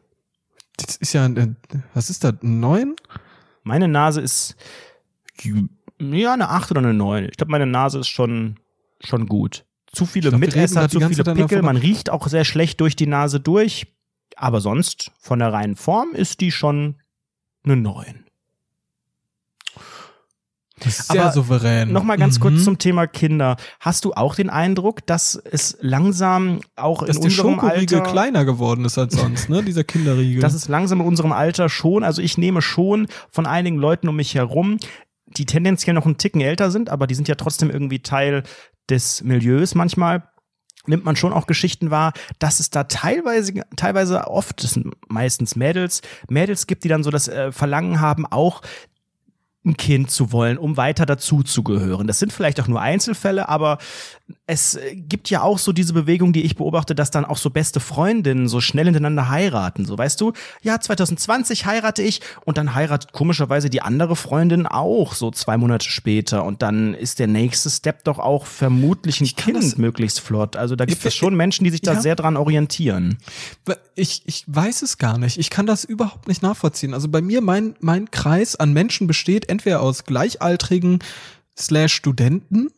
[0.78, 1.56] das ist ja, ein-
[1.92, 2.96] was ist das, ein neun?
[3.62, 4.56] Meine Nase ist
[6.00, 7.24] ja eine 8 oder eine 9.
[7.30, 8.58] Ich glaube, meine Nase ist schon
[9.00, 9.64] schon gut.
[9.92, 13.06] Zu viele glaub, Mitesser, die zu viele Pickel, man riecht auch sehr schlecht durch die
[13.06, 13.86] Nase durch,
[14.36, 16.96] aber sonst von der reinen Form ist die schon
[17.64, 18.24] eine 9.
[20.80, 21.92] Das ist sehr Aber souverän.
[21.92, 22.42] Noch mal ganz Mhm.
[22.42, 23.56] kurz zum Thema Kinder.
[23.80, 28.44] Hast du auch den Eindruck, dass es langsam auch Dass in unserem Schokoriegel Alter kleiner
[28.44, 29.64] geworden ist als sonst, ne?
[29.64, 30.40] Dieser Kinderriegel.
[30.48, 34.14] Das ist langsam in unserem Alter schon, also ich nehme schon von einigen Leuten um
[34.16, 34.78] mich herum,
[35.36, 38.42] die tendenziell noch einen Ticken älter sind, aber die sind ja trotzdem irgendwie Teil
[38.88, 40.28] des Milieus manchmal.
[40.86, 45.54] Nimmt man schon auch Geschichten wahr, dass es da teilweise, teilweise oft, das sind meistens
[45.54, 46.00] Mädels,
[46.30, 48.62] Mädels gibt, die dann so das äh, Verlangen haben, auch
[49.64, 52.06] ein Kind zu wollen, um weiter dazu zu gehören.
[52.06, 53.78] Das sind vielleicht auch nur Einzelfälle, aber
[54.46, 57.80] es gibt ja auch so diese Bewegung, die ich beobachte, dass dann auch so beste
[57.80, 59.84] Freundinnen so schnell hintereinander heiraten.
[59.84, 60.32] So weißt du,
[60.62, 65.88] ja, 2020 heirate ich und dann heiratet komischerweise die andere Freundin auch so zwei Monate
[65.90, 70.56] später und dann ist der nächste Step doch auch vermutlich ein Kind möglichst flott.
[70.56, 72.00] Also da gibt fi- es schon Menschen, die sich da ja.
[72.00, 73.18] sehr dran orientieren.
[73.96, 75.36] Ich, ich weiß es gar nicht.
[75.38, 76.94] Ich kann das überhaupt nicht nachvollziehen.
[76.94, 80.98] Also bei mir, mein, mein Kreis an Menschen besteht entweder aus Gleichaltrigen
[81.58, 82.68] slash Studenten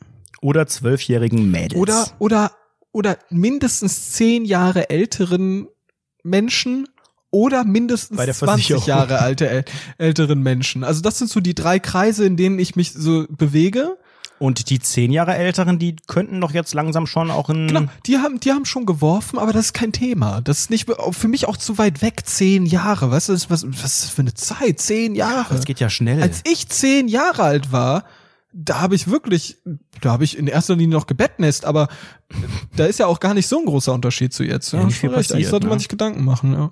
[0.40, 1.80] Oder zwölfjährigen Mädels.
[1.80, 2.52] oder, oder,
[2.92, 5.68] oder mindestens zehn Jahre älteren
[6.22, 6.88] Menschen
[7.30, 8.88] oder mindestens Bei der 20 Versicherung.
[8.88, 9.64] Jahre alte, äl-
[9.98, 10.82] älteren Menschen.
[10.82, 13.96] Also das sind so die drei Kreise, in denen ich mich so bewege.
[14.40, 17.68] Und die zehn Jahre Älteren, die könnten doch jetzt langsam schon auch in.
[17.68, 20.40] Genau, die haben, die haben schon geworfen, aber das ist kein Thema.
[20.40, 22.22] Das ist nicht für mich auch zu weit weg.
[22.24, 24.80] Zehn Jahre, weißt du, das ist was, was ist für eine Zeit?
[24.80, 25.54] Zehn Jahre.
[25.54, 26.22] Das geht ja schnell.
[26.22, 28.04] Als ich zehn Jahre alt war,
[28.54, 29.58] da habe ich wirklich,
[30.00, 31.88] da habe ich in erster Linie noch gebettnest, aber
[32.76, 34.72] da ist ja auch gar nicht so ein großer Unterschied zu jetzt.
[34.72, 35.18] Ja, nicht viel recht.
[35.18, 35.80] Eigentlich passiert, sollte man ne?
[35.80, 36.54] sich Gedanken machen.
[36.54, 36.70] Ja,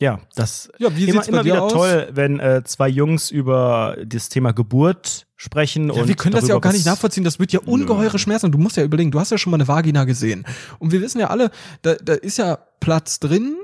[0.00, 1.72] ja, das ja wie immer, immer wieder aus?
[1.72, 5.88] toll, wenn äh, zwei Jungs über das Thema Geburt sprechen.
[5.92, 7.22] Ja, und wir können das ja auch gar nicht nachvollziehen.
[7.24, 8.50] Das wird ja ungeheure Schmerzen.
[8.50, 10.44] Du musst ja überlegen, du hast ja schon mal eine Vagina gesehen.
[10.78, 11.50] Und wir wissen ja alle,
[11.82, 13.56] da, da ist ja Platz drin,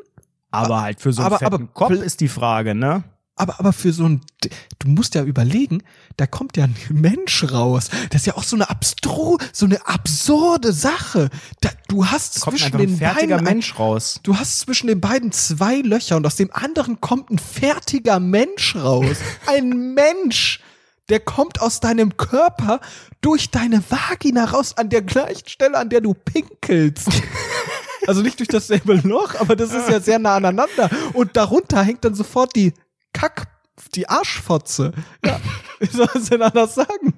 [0.51, 3.03] Aber halt für so einen Aber- fetten aber- Kopf ist die Frage, ne?
[3.39, 4.23] Aber, aber für so ein,
[4.79, 5.83] du musst ja überlegen,
[6.17, 7.91] da kommt ja ein Mensch raus.
[8.09, 11.29] Das ist ja auch so eine abstru, so eine absurde Sache.
[11.61, 14.21] Da, du hast Kommt zwischen den fertiger beiden, Mensch raus.
[14.23, 18.75] du hast zwischen den beiden zwei Löcher und aus dem anderen kommt ein fertiger Mensch
[18.75, 19.19] raus.
[19.47, 20.61] Ein Mensch,
[21.11, 22.81] der kommt aus deinem Körper
[23.21, 27.09] durch deine Vagina raus an der gleichen Stelle, an der du pinkelst.
[28.07, 30.89] Also nicht durch dasselbe Loch, aber das ist ja sehr nah aneinander.
[31.13, 32.73] Und darunter hängt dann sofort die
[33.17, 33.49] Kack,
[33.95, 34.93] die Arschfotze.
[35.25, 35.41] Ja,
[35.81, 37.15] wie soll man es denn anders sagen?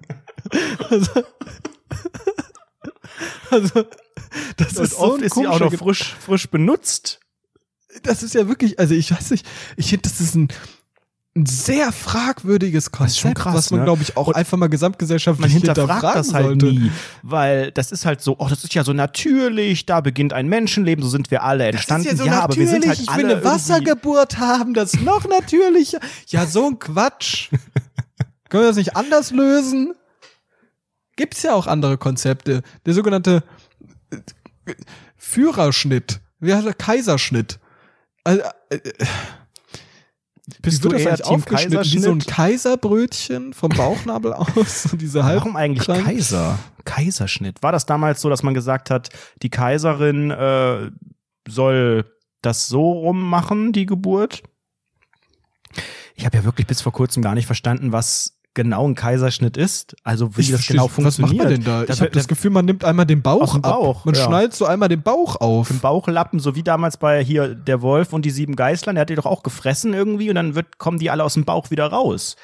[0.91, 1.25] Also,
[3.51, 3.85] also
[4.57, 7.21] das Und ist so oft ein ist sie auch noch frisch, frisch benutzt.
[8.05, 9.47] Das ist ja wirklich, also ich weiß nicht,
[9.77, 10.49] ich finde, das ist ein,
[11.39, 13.85] ein sehr fragwürdiges Konzept, schon krass, was man, ne?
[13.87, 16.67] glaube ich, auch Und einfach mal gesamtgesellschaftlich Man hinterfragt hinterfragen das halt sollte.
[16.67, 16.91] nie,
[17.23, 21.03] weil das ist halt so, oh, das ist ja so natürlich, da beginnt ein Menschenleben,
[21.03, 22.09] so sind wir alle Das entstanden.
[22.09, 25.03] ist ja so aber wir sind halt ich alle will eine Wassergeburt haben, das ist
[25.03, 26.01] noch natürlicher.
[26.27, 27.51] Ja, so ein Quatsch.
[28.49, 29.95] Können wir das nicht anders lösen?
[31.17, 32.63] Gibt's ja auch andere Konzepte.
[32.87, 33.43] Der sogenannte
[34.11, 34.75] äh,
[35.17, 36.21] Führerschnitt.
[36.41, 36.75] Wie heißt der?
[36.75, 37.59] Kaiserschnitt.
[38.25, 39.07] Also, äh, äh,
[40.63, 41.85] Bist du das eher Team aufgeschnitten?
[41.85, 42.19] Wie so ein?
[42.21, 44.89] Kaiserbrötchen vom Bauchnabel aus.
[44.95, 46.59] Diese Warum eigentlich kleinen- Kaiser?
[46.85, 47.63] Kaiserschnitt.
[47.63, 49.11] War das damals so, dass man gesagt hat,
[49.43, 50.91] die Kaiserin äh,
[51.47, 52.05] soll
[52.41, 54.43] das so rummachen, die Geburt?
[56.15, 59.95] Ich habe ja wirklich bis vor kurzem gar nicht verstanden, was genau ein Kaiserschnitt ist.
[60.03, 61.37] Also wie Ich das verstehe- genau Was funktioniert.
[61.37, 61.85] macht man denn da?
[61.87, 64.05] Da Ich habe das Gefühl, man nimmt einmal den Bauch dem Bauch.
[64.05, 64.25] Man ja.
[64.25, 65.71] schneidet so einmal den Bauch auf.
[65.71, 69.11] im Bauchlappen, so wie damals bei hier der Wolf und die sieben Geißlern, der hat
[69.11, 71.87] die doch auch gefressen irgendwie und dann wird, kommen die alle aus dem Bauch wieder
[71.87, 72.35] raus.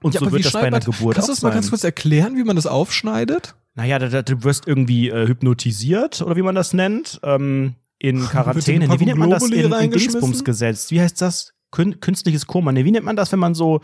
[0.00, 1.82] Und Ja, so wird das bei einer man- Geburt Kannst du das mal ganz kurz
[1.84, 3.54] erklären, wie man das aufschneidet?
[3.74, 8.24] Naja, da, da, du wirst irgendwie äh, hypnotisiert oder wie man das nennt, ähm, in
[8.24, 8.86] Quarantäne.
[8.86, 9.90] Nee, wie nennt man das in, in?
[9.90, 10.90] Dingsbums gesetzt?
[10.92, 11.52] Wie heißt das?
[11.72, 12.70] Kün künstliches Koma.
[12.70, 13.80] Nee, wie nennt man das, wenn man so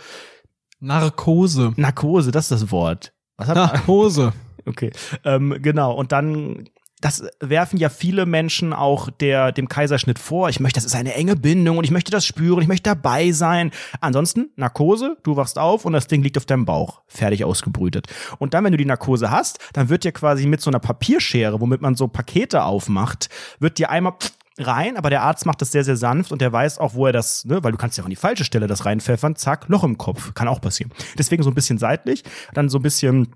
[0.81, 1.73] Narkose.
[1.77, 3.13] Narkose, das ist das Wort.
[3.37, 4.33] Was hat Narkose.
[4.67, 4.91] Okay,
[5.25, 5.95] ähm, genau.
[5.95, 6.69] Und dann,
[7.01, 10.51] das werfen ja viele Menschen auch der, dem Kaiserschnitt vor.
[10.51, 13.33] Ich möchte, das ist eine enge Bindung und ich möchte das spüren, ich möchte dabei
[13.33, 13.71] sein.
[14.03, 18.07] Ansonsten, Narkose, du wachst auf und das Ding liegt auf deinem Bauch, fertig ausgebrütet.
[18.39, 21.59] Und dann, wenn du die Narkose hast, dann wird dir quasi mit so einer Papierschere,
[21.59, 24.15] womit man so Pakete aufmacht, wird dir einmal
[24.59, 27.13] rein, aber der Arzt macht das sehr, sehr sanft und der weiß auch, wo er
[27.13, 29.85] das, ne, weil du kannst ja auch an die falsche Stelle das reinpfeffern, zack, Loch
[29.85, 30.93] im Kopf, kann auch passieren.
[31.19, 33.35] Deswegen so ein bisschen seitlich, dann so ein bisschen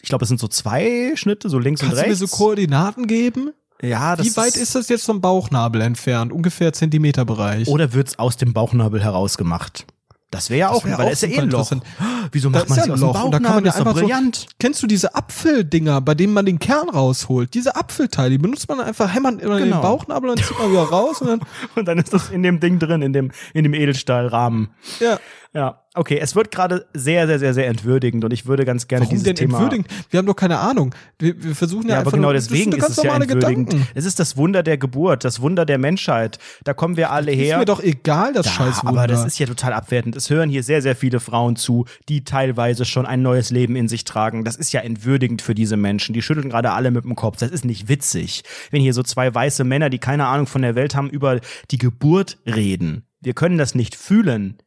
[0.00, 2.30] ich glaube, es sind so zwei Schnitte, so links Kannst und du mir rechts.
[2.30, 3.50] so Koordinaten geben?
[3.82, 6.32] ja, das Wie weit ist das jetzt vom Bauchnabel entfernt?
[6.32, 7.68] Ungefähr Zentimeterbereich.
[7.68, 9.86] Oder wird's aus dem Bauchnabel herausgemacht?
[10.30, 11.70] Das wäre ja auch, wär weil auch ist ja eh ein Loch.
[12.32, 14.46] Wieso macht man ja ein Loch und da kann man ja einfach so- brillant.
[14.60, 17.54] Kennst du diese Apfeldinger, bei denen man den Kern rausholt?
[17.54, 19.76] Diese Apfelteile, die benutzt man einfach, hämmert immer in Genau.
[19.76, 21.40] den Bauchnabel und dann zieht man wieder raus und dann,
[21.76, 24.68] Und dann ist das in dem Ding drin, in dem, in dem Edelstahlrahmen.
[25.00, 25.18] ja.
[25.54, 26.18] Ja, okay.
[26.20, 29.24] Es wird gerade sehr, sehr, sehr, sehr entwürdigend und ich würde ganz gerne Warum dieses
[29.24, 29.58] denn Thema.
[29.58, 29.88] entwürdigend?
[30.10, 30.94] Wir haben doch keine Ahnung.
[31.18, 33.70] Wir, wir versuchen ja, Ja, einfach aber genau nur, deswegen ist es ja entwürdigend.
[33.70, 33.88] Gedanken.
[33.94, 36.38] Es ist das Wunder der Geburt, das Wunder der Menschheit.
[36.64, 37.58] Da kommen wir alle Ist her.
[37.58, 39.00] mir doch egal, das Ja, Scheißwunder.
[39.00, 40.16] aber das ist ja total abwertend.
[40.16, 43.88] Es hören hier sehr, sehr viele Frauen zu, die teilweise schon ein neues Leben in
[43.88, 44.44] sich tragen.
[44.44, 46.12] Das ist ja entwürdigend für diese Menschen.
[46.12, 47.38] Die schütteln gerade alle mit dem Kopf.
[47.38, 48.42] Das ist nicht witzig.
[48.70, 51.40] Wenn hier so zwei weiße Männer, die keine Ahnung von der Welt haben, über
[51.70, 53.04] die Geburt reden.
[53.20, 54.58] Wir können das nicht fühlen.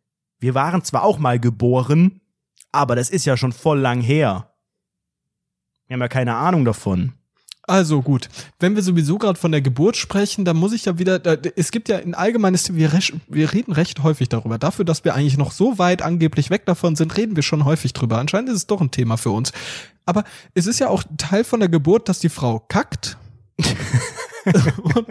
[0.42, 2.20] Wir waren zwar auch mal geboren,
[2.72, 4.52] aber das ist ja schon voll lang her.
[5.88, 7.14] Wir haben ja keine Ahnung davon.
[7.64, 8.28] Also gut,
[8.60, 11.22] wenn wir sowieso gerade von der Geburt sprechen, dann muss ich ja wieder,
[11.56, 12.92] es gibt ja ein allgemeines, wir,
[13.28, 14.58] wir reden recht häufig darüber.
[14.58, 17.94] Dafür, dass wir eigentlich noch so weit angeblich weg davon sind, reden wir schon häufig
[17.94, 18.18] drüber.
[18.18, 19.54] Anscheinend ist es doch ein Thema für uns.
[20.06, 20.24] Aber
[20.56, 23.18] es ist ja auch Teil von der Geburt, dass die Frau kackt.
[24.96, 25.08] und,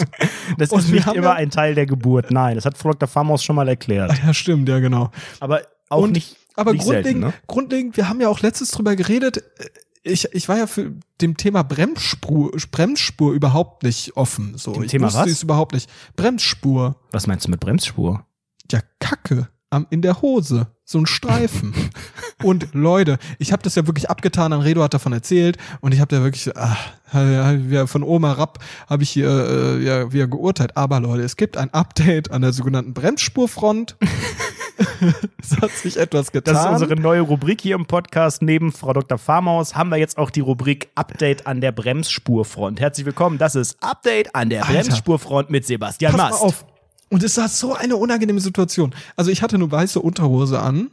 [0.58, 2.30] Das Und ist nicht immer ja- ein Teil der Geburt.
[2.30, 3.08] Nein, das hat Frau Dr.
[3.08, 4.12] Famos schon mal erklärt.
[4.24, 5.10] ja, stimmt, ja, genau.
[5.40, 6.36] Aber auch Und- nicht.
[6.56, 7.32] Aber nicht grundlegend, selten, ne?
[7.46, 9.38] grundlegend, wir haben ja auch letztes drüber geredet.
[9.38, 9.66] äh,
[10.02, 14.58] Ich, ich war ja für dem Thema Bremsspur, Bremsspur überhaupt nicht offen.
[14.58, 15.28] So, Dem ich Thema wusste was?
[15.30, 15.88] es überhaupt nicht.
[16.16, 16.96] Bremsspur.
[17.12, 18.26] Was meinst du mit Bremsspur?
[18.70, 20.66] Ja, Kacke am, in der Hose.
[20.84, 21.72] So ein Streifen.
[22.42, 26.14] und Leute, ich habe das ja wirklich abgetan, Anredo hat davon erzählt und ich habe
[26.14, 26.76] da wirklich, ah,
[27.12, 28.58] ja, von oben herab
[28.88, 30.76] habe ich hier äh, ja, wieder geurteilt.
[30.76, 33.96] Aber Leute, es gibt ein Update an der sogenannten Bremsspurfront.
[35.40, 36.54] es hat sich etwas getan.
[36.54, 38.42] Das ist unsere neue Rubrik hier im Podcast.
[38.42, 39.18] Neben Frau Dr.
[39.18, 42.80] Farmaus haben wir jetzt auch die Rubrik Update an der Bremsspurfront.
[42.80, 43.38] Herzlich willkommen.
[43.38, 44.82] Das ist Update an der Alter.
[44.82, 46.40] Bremsspurfront mit Sebastian Pass Mast.
[46.40, 46.64] mal auf.
[47.10, 48.94] Und es war so eine unangenehme Situation.
[49.16, 50.88] Also ich hatte eine weiße Unterhose an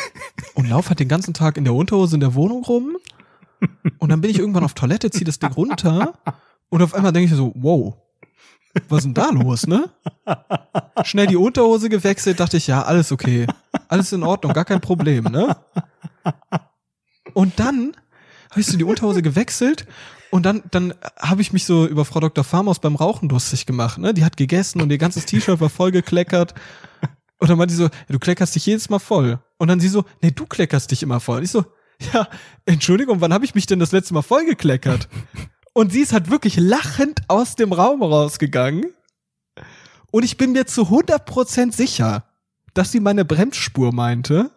[0.54, 2.96] und lauf halt den ganzen Tag in der Unterhose in der Wohnung rum.
[3.98, 6.14] Und dann bin ich irgendwann auf Toilette, zieh das Ding runter
[6.70, 7.96] und auf einmal denke ich so, wow,
[8.88, 9.90] was ist denn da los, ne?
[11.04, 13.46] Schnell die Unterhose gewechselt, dachte ich, ja, alles okay.
[13.88, 15.56] Alles in Ordnung, gar kein Problem, ne?
[17.34, 17.96] Und dann
[18.50, 19.86] habe ich so die Unterhose gewechselt
[20.30, 22.44] und dann, dann habe ich mich so über Frau Dr.
[22.44, 23.98] Farmaus beim Rauchen lustig gemacht.
[23.98, 24.12] Ne?
[24.14, 26.54] Die hat gegessen und ihr ganzes T-Shirt war voll gekleckert.
[27.38, 29.38] Und dann meinte sie so, du kleckerst dich jedes Mal voll.
[29.58, 31.38] Und dann sie so, nee, du kleckerst dich immer voll.
[31.38, 31.64] Und ich so,
[32.12, 32.28] ja,
[32.66, 35.08] Entschuldigung, wann habe ich mich denn das letzte Mal voll gekleckert?
[35.72, 38.86] Und sie ist halt wirklich lachend aus dem Raum rausgegangen.
[40.10, 42.24] Und ich bin mir zu 100% sicher,
[42.74, 44.50] dass sie meine Bremsspur meinte.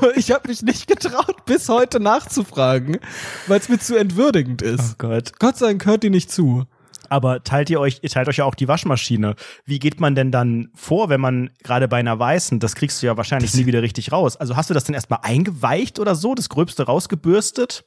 [0.16, 2.98] Ich habe mich nicht getraut, bis heute nachzufragen,
[3.46, 4.92] weil es mir zu entwürdigend ist.
[4.92, 5.38] Oh Gott.
[5.38, 6.64] Gott sei Dank hört die nicht zu.
[7.10, 9.34] Aber teilt ihr euch, ihr teilt euch ja auch die Waschmaschine.
[9.64, 13.06] Wie geht man denn dann vor, wenn man gerade bei einer weißen, das kriegst du
[13.06, 14.36] ja wahrscheinlich nie wieder richtig raus.
[14.36, 17.84] Also hast du das denn erstmal eingeweicht oder so, das Gröbste rausgebürstet?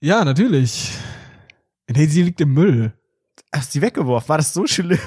[0.00, 0.92] Ja, natürlich.
[1.90, 2.92] Nee, sie liegt im Müll.
[3.52, 4.28] Hast du die weggeworfen?
[4.28, 4.98] War das so schlimm?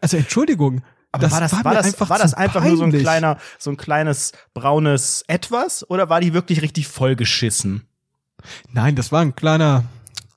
[0.00, 0.82] Also Entschuldigung.
[1.12, 3.70] Aber war das, war, mir das, einfach war das einfach nur so ein kleiner, so
[3.70, 7.86] ein kleines braunes Etwas oder war die wirklich richtig vollgeschissen?
[8.72, 9.84] Nein, das war ein kleiner.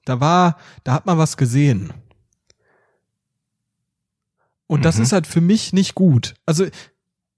[0.03, 1.93] Da war, da hat man was gesehen.
[4.67, 5.03] Und das Mhm.
[5.03, 6.35] ist halt für mich nicht gut.
[6.45, 6.65] Also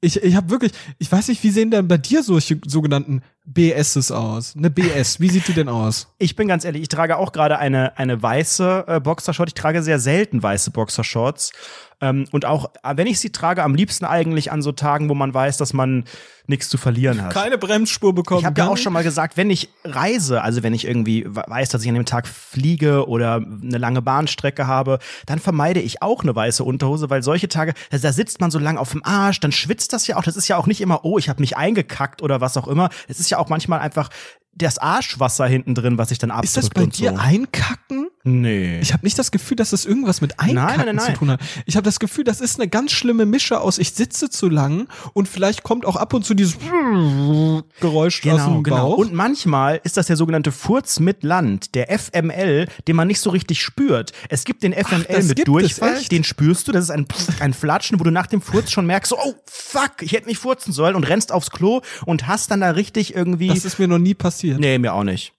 [0.01, 4.11] ich, ich habe wirklich, ich weiß nicht, wie sehen denn bei dir solche sogenannten BSs
[4.11, 4.55] aus?
[4.57, 6.07] Eine BS, wie sieht die denn aus?
[6.19, 9.49] Ich bin ganz ehrlich, ich trage auch gerade eine, eine weiße äh, Boxershort.
[9.49, 11.51] Ich trage sehr selten weiße Boxershorts.
[11.99, 15.15] Ähm, und auch, äh, wenn ich sie trage, am liebsten eigentlich an so Tagen, wo
[15.15, 16.05] man weiß, dass man
[16.47, 17.33] nichts zu verlieren hat.
[17.33, 18.39] Keine Bremsspur bekommen.
[18.39, 21.69] Ich habe ja auch schon mal gesagt, wenn ich reise, also wenn ich irgendwie weiß,
[21.69, 26.23] dass ich an dem Tag fliege oder eine lange Bahnstrecke habe, dann vermeide ich auch
[26.23, 29.51] eine weiße Unterhose, weil solche Tage, da sitzt man so lang auf dem Arsch, dann
[29.51, 30.23] schwitzt das ja auch.
[30.23, 32.89] Das ist ja auch nicht immer, oh, ich habe mich eingekackt oder was auch immer.
[33.09, 34.09] Es ist ja auch manchmal einfach
[34.53, 37.17] das Arschwasser hinten drin, was sich dann abdrückt Ist das bei und dir so.
[37.17, 38.06] einkacken?
[38.27, 38.79] Nee.
[38.81, 41.17] Ich habe nicht das Gefühl, dass das irgendwas mit Einkacken Nein, nein, nein, zu nein.
[41.17, 41.39] tun hat.
[41.65, 44.87] Ich habe das Gefühl, das ist eine ganz schlimme Mische aus, ich sitze zu lang
[45.13, 46.57] und vielleicht kommt auch ab und zu dieses
[47.79, 48.89] Geräusch aus Genau, dem genau.
[48.89, 48.97] Bauch.
[48.97, 53.29] Und manchmal ist das der sogenannte Furz mit Land, der FML, den man nicht so
[53.29, 54.11] richtig spürt.
[54.29, 57.05] Es gibt den FML das mit Durchfall, den spürst du, das ist ein,
[57.39, 60.39] ein Flatschen, wo du nach dem Furz schon merkst, so, oh, fuck, ich hätte nicht
[60.39, 63.47] furzen sollen und rennst aufs Klo und hast dann da richtig irgendwie.
[63.47, 64.59] das ist mir noch nie passiert.
[64.59, 65.33] nee, mir auch nicht.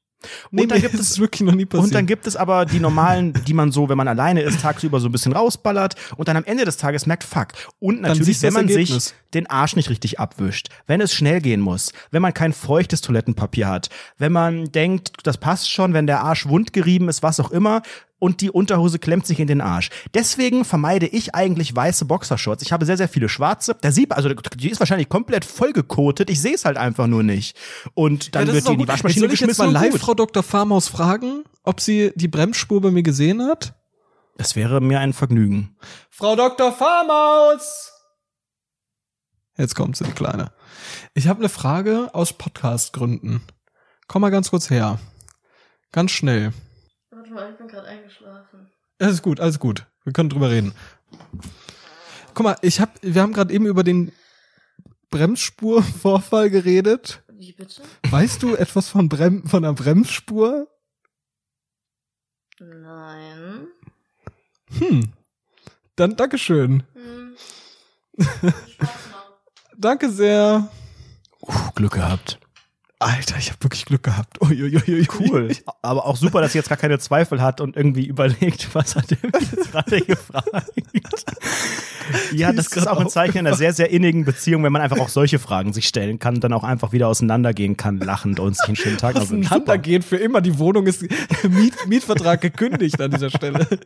[0.51, 1.85] Nee, und dann mir gibt es wirklich noch nie passiert.
[1.85, 4.99] und dann gibt es aber die normalen, die man so, wenn man alleine ist, tagsüber
[4.99, 7.49] so ein bisschen rausballert und dann am Ende des Tages merkt, fuck.
[7.79, 9.15] Und natürlich, wenn man sich Ergebnis.
[9.35, 13.69] den Arsch nicht richtig abwischt, wenn es schnell gehen muss, wenn man kein feuchtes Toilettenpapier
[13.69, 17.83] hat, wenn man denkt, das passt schon, wenn der Arsch wundgerieben ist, was auch immer,
[18.19, 19.91] und die Unterhose klemmt sich in den Arsch.
[20.15, 22.63] Deswegen vermeide ich eigentlich weiße Boxershorts.
[22.63, 23.77] Ich habe sehr, sehr viele schwarze.
[23.83, 26.31] Der sieht, also die ist wahrscheinlich komplett vollgekotet.
[26.31, 27.57] Ich sehe es halt einfach nur nicht.
[27.95, 28.89] Und dann Ja, wird die in die.
[28.89, 30.01] Waschmaschine Soll ich jetzt geschmissen mal und live gut.
[30.01, 30.43] Frau Dr.
[30.43, 33.75] Farmaus fragen, ob sie die Bremsspur bei mir gesehen hat?
[34.37, 35.77] Das wäre mir ein Vergnügen.
[36.11, 36.73] Frau Dr.
[36.73, 37.93] Farmaus!
[39.57, 40.53] Jetzt kommt sie, die Kleine.
[41.15, 43.43] Ich habe eine Frage aus Podcast-Gründen.
[44.07, 45.01] Komm mal ganz kurz her.
[45.91, 46.53] Ganz schnell.
[47.39, 48.69] Mal, ich bin gerade eingeschlafen.
[48.99, 49.87] Alles gut, alles gut.
[50.03, 50.75] Wir können drüber reden.
[52.35, 54.11] Guck mal, ich hab, wir haben gerade eben über den
[55.11, 57.23] Bremsspurvorfall geredet.
[57.29, 57.81] Wie bitte?
[58.11, 60.67] Weißt du etwas von, Brem von einer Bremsspur?
[62.59, 63.69] Nein.
[64.77, 65.13] Hm.
[65.95, 66.83] Dann Dankeschön.
[66.95, 67.37] Hm.
[68.19, 68.51] Spaß
[69.13, 69.39] noch.
[69.77, 70.69] Danke sehr.
[71.39, 72.41] Puh, Glück gehabt.
[73.01, 74.43] Alter, ich habe wirklich Glück gehabt.
[74.43, 75.07] Uiuiui.
[75.21, 75.53] Cool.
[75.83, 79.13] Aber auch super, dass sie jetzt gar keine Zweifel hat und irgendwie überlegt, was hat
[79.13, 80.73] er jetzt gerade gefragt.
[82.33, 85.11] ja, das ist auch ein Zeichen einer sehr, sehr innigen Beziehung, wenn man einfach auch
[85.11, 88.67] solche Fragen sich stellen kann und dann auch einfach wieder auseinandergehen kann, lachend und sich
[88.67, 89.15] einen schönen Tag.
[89.15, 90.41] Auseinandergehen für immer.
[90.41, 91.03] Die Wohnung ist
[91.49, 93.67] Miet, Mietvertrag gekündigt an dieser Stelle.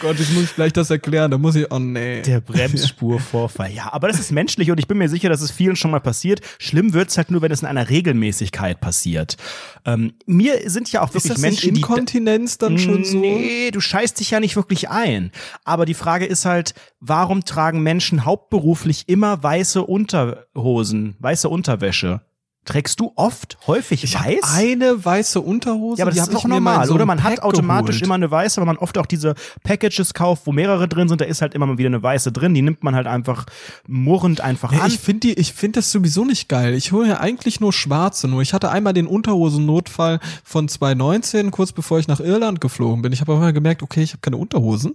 [0.00, 1.30] Gott, ich muss gleich das erklären.
[1.30, 2.22] Da muss ich, oh nee.
[2.22, 3.72] Der Bremsspurvorfall.
[3.72, 6.00] Ja, aber das ist menschlich und ich bin mir sicher, dass es vielen schon mal
[6.00, 6.40] passiert.
[6.58, 9.36] Schlimm wird's halt nur, wenn es in einer Regelmäßigkeit passiert.
[9.84, 13.18] Ähm, mir sind ja auch ist wirklich das nicht Menschen, die Inkontinenz dann schon so?
[13.18, 15.30] Nee, du scheißt dich ja nicht wirklich ein.
[15.64, 22.22] Aber die Frage ist halt, warum tragen Menschen hauptberuflich immer weiße Unterhosen, weiße Unterwäsche?
[22.64, 24.40] Trägst du oft, häufig Ich weiß?
[24.54, 25.98] eine weiße Unterhose.
[25.98, 27.04] ja, aber die das ist doch normal, so oder?
[27.04, 28.06] Man hat Pack automatisch geholt.
[28.06, 29.34] immer eine weiße, weil man oft auch diese
[29.64, 31.20] Packages kauft, wo mehrere drin sind.
[31.20, 32.54] Da ist halt immer mal wieder eine weiße drin.
[32.54, 33.44] Die nimmt man halt einfach
[33.86, 34.88] murrend einfach Ja, an.
[34.88, 36.74] ich finde die, ich finde das sowieso nicht geil.
[36.74, 38.28] Ich hole ja eigentlich nur schwarze.
[38.28, 43.12] Nur ich hatte einmal den Unterhosennotfall von 2019, kurz bevor ich nach Irland geflogen bin.
[43.12, 44.94] Ich habe aber gemerkt, okay, ich habe keine Unterhosen.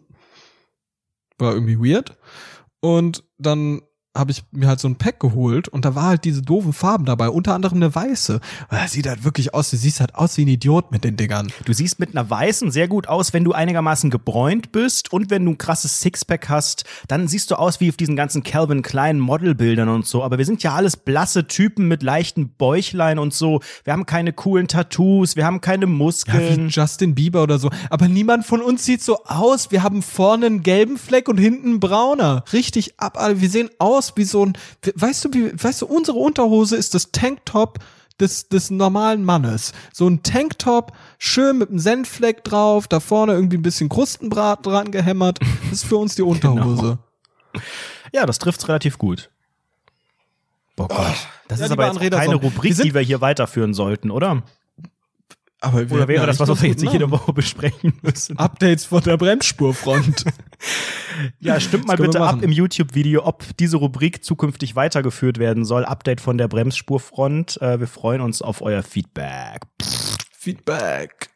[1.37, 2.17] War irgendwie weird.
[2.81, 3.81] Und dann
[4.19, 7.05] habe ich mir halt so ein Pack geholt und da war halt diese doofen Farben
[7.05, 8.39] dabei, unter anderem eine weiße.
[8.69, 11.51] Das sieht halt wirklich aus, du siehst halt aus wie ein Idiot mit den Dingern.
[11.65, 15.45] Du siehst mit einer weißen sehr gut aus, wenn du einigermaßen gebräunt bist und wenn
[15.45, 19.19] du ein krasses Sixpack hast, dann siehst du aus wie auf diesen ganzen Calvin Klein
[19.19, 20.23] Modelbildern und so.
[20.23, 23.61] Aber wir sind ja alles blasse Typen mit leichten Bäuchlein und so.
[23.83, 26.69] Wir haben keine coolen Tattoos, wir haben keine Ja, wie Muskeln.
[26.69, 27.69] Justin Bieber oder so.
[27.89, 29.71] Aber niemand von uns sieht so aus.
[29.71, 32.43] Wir haben vorne einen gelben Fleck und hinten einen brauner.
[32.53, 33.17] Richtig ab.
[33.17, 33.41] Alter.
[33.41, 34.53] Wir sehen aus wie so ein,
[34.95, 37.79] weißt du, wie, weißt du, unsere Unterhose ist das Tanktop
[38.19, 39.73] des, des normalen Mannes.
[39.93, 44.91] So ein Tanktop, schön mit einem Senffleck drauf, da vorne irgendwie ein bisschen Krustenbrat dran
[44.91, 45.39] gehämmert.
[45.69, 46.97] Das ist für uns die Unterhose.
[48.13, 49.29] Ja, das trifft's relativ gut.
[50.75, 51.15] Boah Gott.
[51.47, 54.43] Das Ja, ist aber jetzt Anrederson, keine Rubrik, wir die wir hier weiterführen sollten, oder?
[55.61, 57.11] Aber Oder wäre das was, wir jetzt nicht guten jede.
[57.11, 58.37] Woche besprechen müssen?
[58.37, 60.25] Updates von der Bremsspurfront.
[61.39, 65.85] Ja, stimmt mal bitte ab im YouTube-Video, ob diese Rubrik zukünftig weitergeführt werden soll.
[65.85, 67.61] Update von der Bremsspurfront.
[67.61, 69.61] Äh, wir freuen uns auf euer Feedback.
[70.31, 71.29] Feedback.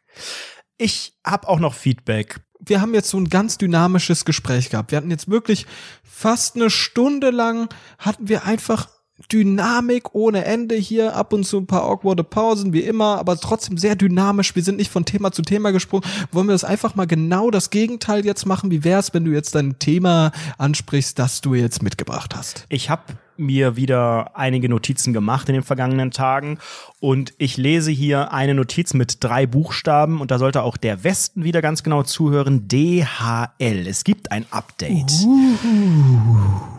[0.78, 2.40] Ich habe auch noch Feedback.
[2.60, 4.92] wir haben jetzt so ein ganz dynamisches Gespräch gehabt.
[4.92, 5.66] Wir hatten jetzt wirklich
[6.04, 8.88] fast eine Stunde lang hatten wir einfach
[9.32, 13.78] Dynamik ohne Ende hier, ab und zu ein paar awkwarde Pausen, wie immer, aber trotzdem
[13.78, 14.56] sehr dynamisch.
[14.56, 16.06] Wir sind nicht von Thema zu Thema gesprungen.
[16.32, 18.72] Wollen wir das einfach mal genau das Gegenteil jetzt machen?
[18.72, 22.66] Wie wär's, wenn du jetzt dein Thema ansprichst, das du jetzt mitgebracht hast?
[22.70, 23.04] Ich habe
[23.38, 26.60] mir wieder einige Notizen gemacht in den vergangenen Tagen
[27.00, 31.44] und ich lese hier eine Notiz mit drei Buchstaben und da sollte auch der Westen
[31.44, 32.68] wieder ganz genau zuhören.
[32.68, 33.88] DHL.
[33.88, 35.12] Es gibt ein Update.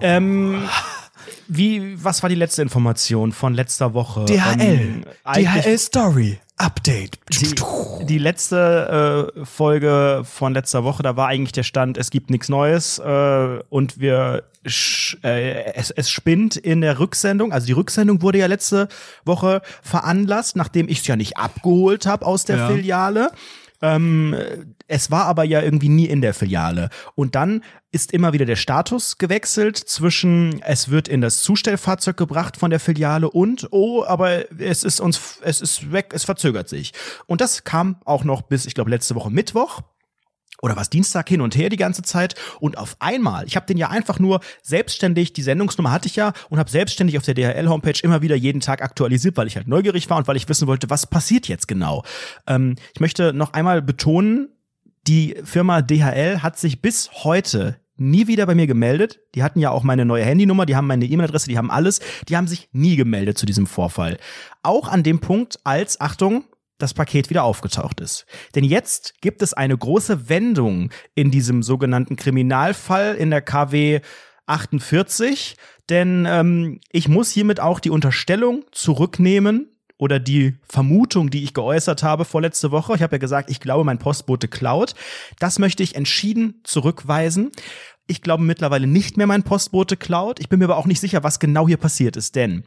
[0.00, 0.62] Ähm,
[1.48, 4.24] wie, was war die letzte Information von letzter Woche?
[4.58, 7.18] Ähm, eigentlich- Story Update.
[7.32, 7.54] die,
[8.06, 12.48] die letzte äh, Folge von letzter Woche, da war eigentlich der Stand, es gibt nichts
[12.48, 17.52] Neues äh, und wir äh, es, es spinnt in der Rücksendung.
[17.52, 18.88] Also die Rücksendung wurde ja letzte
[19.24, 22.68] Woche veranlasst, nachdem ich es ja nicht abgeholt habe aus der Ja.
[22.68, 23.30] Filiale.
[23.84, 24.34] Ähm,
[24.88, 26.88] es war aber ja irgendwie nie in der Filiale.
[27.14, 27.62] Und dann
[27.92, 32.80] ist immer wieder der Status gewechselt zwischen, es wird in das Zustellfahrzeug gebracht von der
[32.80, 36.92] Filiale und, oh, aber es ist uns, es ist weg, es verzögert sich.
[37.26, 39.82] Und das kam auch noch bis, ich glaube, letzte Woche Mittwoch
[40.64, 43.76] oder was Dienstag hin und her die ganze Zeit und auf einmal, ich habe den
[43.76, 47.68] ja einfach nur selbstständig, die Sendungsnummer hatte ich ja und habe selbstständig auf der DHL
[47.68, 50.66] Homepage immer wieder jeden Tag aktualisiert, weil ich halt neugierig war und weil ich wissen
[50.66, 52.02] wollte, was passiert jetzt genau.
[52.46, 54.48] Ähm, ich möchte noch einmal betonen,
[55.06, 59.20] die Firma DHL hat sich bis heute nie wieder bei mir gemeldet.
[59.34, 62.00] Die hatten ja auch meine neue Handynummer, die haben meine E-Mail-Adresse, die haben alles.
[62.28, 64.16] Die haben sich nie gemeldet zu diesem Vorfall.
[64.62, 66.44] Auch an dem Punkt, als, Achtung,
[66.78, 68.26] das Paket wieder aufgetaucht ist.
[68.54, 74.00] Denn jetzt gibt es eine große Wendung in diesem sogenannten Kriminalfall in der KW
[74.46, 75.56] 48,
[75.88, 82.02] denn ähm, ich muss hiermit auch die Unterstellung zurücknehmen oder die Vermutung, die ich geäußert
[82.02, 82.94] habe vorletzte Woche.
[82.94, 84.94] Ich habe ja gesagt, ich glaube, mein Postbote klaut.
[85.38, 87.52] Das möchte ich entschieden zurückweisen.
[88.06, 90.40] Ich glaube mittlerweile nicht mehr, mein Postbote klaut.
[90.40, 92.64] Ich bin mir aber auch nicht sicher, was genau hier passiert ist, denn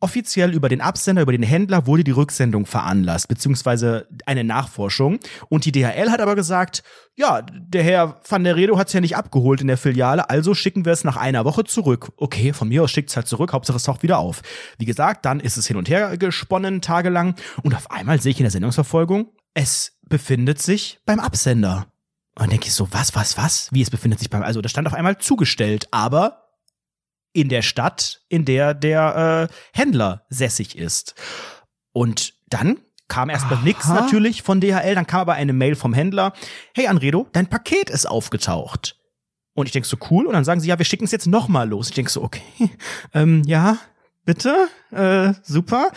[0.00, 5.18] Offiziell über den Absender, über den Händler wurde die Rücksendung veranlasst, beziehungsweise eine Nachforschung.
[5.48, 6.84] Und die DHL hat aber gesagt,
[7.16, 10.54] ja, der Herr van der Redo hat es ja nicht abgeholt in der Filiale, also
[10.54, 12.12] schicken wir es nach einer Woche zurück.
[12.16, 14.42] Okay, von mir aus schickt es halt zurück, Hauptsache es taucht wieder auf.
[14.78, 17.34] Wie gesagt, dann ist es hin und her gesponnen, tagelang.
[17.64, 21.86] Und auf einmal sehe ich in der Sendungsverfolgung, es befindet sich beim Absender.
[22.36, 23.68] Und dann denke ich so, was, was, was?
[23.72, 26.47] Wie es befindet sich beim, also das stand auf einmal zugestellt, aber
[27.40, 31.14] in der Stadt, in der der äh, Händler sässig ist.
[31.92, 32.78] Und dann
[33.08, 36.32] kam erstmal nichts natürlich von DHL, dann kam aber eine Mail vom Händler,
[36.74, 38.96] hey Anredo, dein Paket ist aufgetaucht.
[39.54, 40.26] Und ich denk so, cool.
[40.26, 41.88] Und dann sagen sie, ja, wir schicken es jetzt nochmal los.
[41.88, 42.42] Ich denk so, okay,
[43.14, 43.78] ähm, ja,
[44.24, 45.90] bitte, äh, super.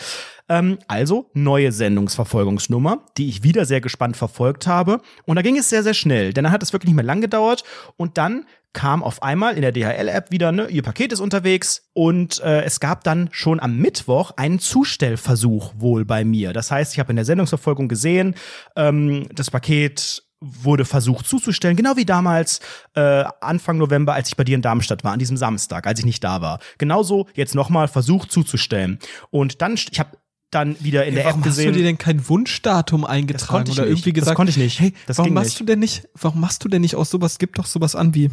[0.48, 5.00] Ähm, also neue Sendungsverfolgungsnummer, die ich wieder sehr gespannt verfolgt habe.
[5.26, 7.20] Und da ging es sehr, sehr schnell, denn dann hat es wirklich nicht mehr lang
[7.20, 7.62] gedauert.
[7.96, 12.40] Und dann kam auf einmal in der DHL-App wieder, ne, ihr Paket ist unterwegs und
[12.40, 16.52] äh, es gab dann schon am Mittwoch einen Zustellversuch wohl bei mir.
[16.52, 18.34] Das heißt, ich habe in der Sendungsverfolgung gesehen,
[18.76, 22.60] ähm, das Paket wurde versucht zuzustellen, genau wie damals
[22.94, 26.04] äh, Anfang November, als ich bei dir in Darmstadt war, an diesem Samstag, als ich
[26.04, 26.58] nicht da war.
[26.78, 28.98] Genauso jetzt nochmal versucht zuzustellen.
[29.30, 30.16] Und dann, ich habe
[30.50, 31.74] dann wieder in der warum App hast du gesehen.
[31.74, 33.90] dir denn kein Wunschdatum eingetragen oder nicht.
[33.90, 34.36] irgendwie Das gesagt?
[34.36, 34.80] konnte ich nicht.
[34.80, 35.60] Hey, Das warum machst nicht.
[35.60, 36.08] du denn nicht?
[36.20, 37.38] Warum machst du denn nicht aus sowas?
[37.38, 38.30] Gib doch sowas an wie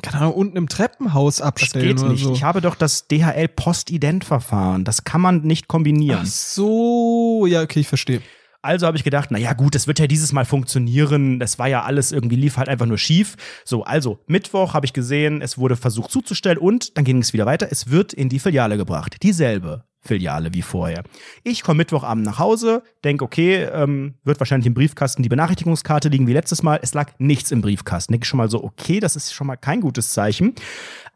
[0.00, 2.24] keine Ahnung, unten im Treppenhaus das abstellen geht oder nicht.
[2.24, 2.32] so.
[2.32, 4.84] Ich habe doch das DHL Postident-Verfahren.
[4.84, 6.20] Das kann man nicht kombinieren.
[6.22, 8.22] Ach so, ja, okay, ich verstehe.
[8.62, 11.40] Also habe ich gedacht, na ja, gut, das wird ja dieses Mal funktionieren.
[11.40, 13.36] Das war ja alles irgendwie lief halt einfach nur schief.
[13.64, 17.44] So, also Mittwoch habe ich gesehen, es wurde versucht zuzustellen und dann ging es wieder
[17.44, 17.66] weiter.
[17.70, 19.16] Es wird in die Filiale gebracht.
[19.22, 21.04] Dieselbe Filiale wie vorher.
[21.44, 26.26] Ich komme Mittwochabend nach Hause, denke, okay, ähm, wird wahrscheinlich im Briefkasten die Benachrichtigungskarte liegen
[26.26, 26.80] wie letztes Mal.
[26.82, 28.12] Es lag nichts im Briefkasten.
[28.12, 30.54] Denke ich schon mal so, okay, das ist schon mal kein gutes Zeichen.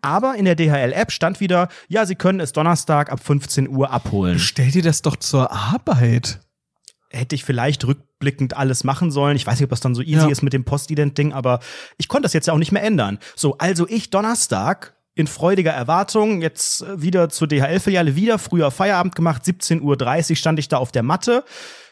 [0.03, 4.39] Aber in der DHL-App stand wieder, ja, Sie können es Donnerstag ab 15 Uhr abholen
[4.39, 6.41] Stell dir das doch zur Arbeit.
[7.17, 9.37] Hätte ich vielleicht rückblickend alles machen sollen.
[9.37, 10.29] Ich weiß nicht, ob das dann so easy Ja.
[10.29, 11.61] ist mit dem Postident-Ding, aber
[11.99, 13.19] ich konnte das jetzt ja auch nicht mehr ändern.
[13.35, 19.15] So, also ich Donnerstag in freudiger Erwartung, jetzt äh, wieder zur DHL-Filiale, wieder früher Feierabend
[19.15, 21.43] gemacht, 17.30 Uhr stand ich da auf der Matte,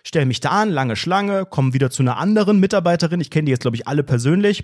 [0.03, 3.51] stell mich da an, lange Schlange, komme wieder zu einer anderen Mitarbeiterin, ich kenne die
[3.53, 4.63] jetzt, glaube ich, alle persönlich,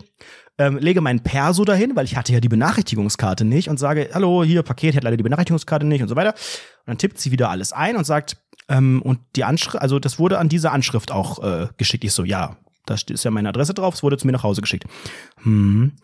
[0.58, 4.44] ähm, lege mein Perso dahin, weil ich hatte ja die Benachrichtigungskarte nicht und sage, hallo,
[4.44, 6.34] hier, Paket, ich hatte leider die Benachrichtigungskarte nicht und so weiter.
[6.34, 8.36] Und dann tippt sie wieder alles ein und sagt,
[8.70, 12.04] ähm, und die Anschrift, also das wurde an diese Anschrift auch äh, geschickt.
[12.04, 12.56] Ich so, ja,
[12.86, 14.84] da ist ja meine Adresse drauf, es wurde zu mir nach Hause geschickt.
[15.42, 15.96] Hm,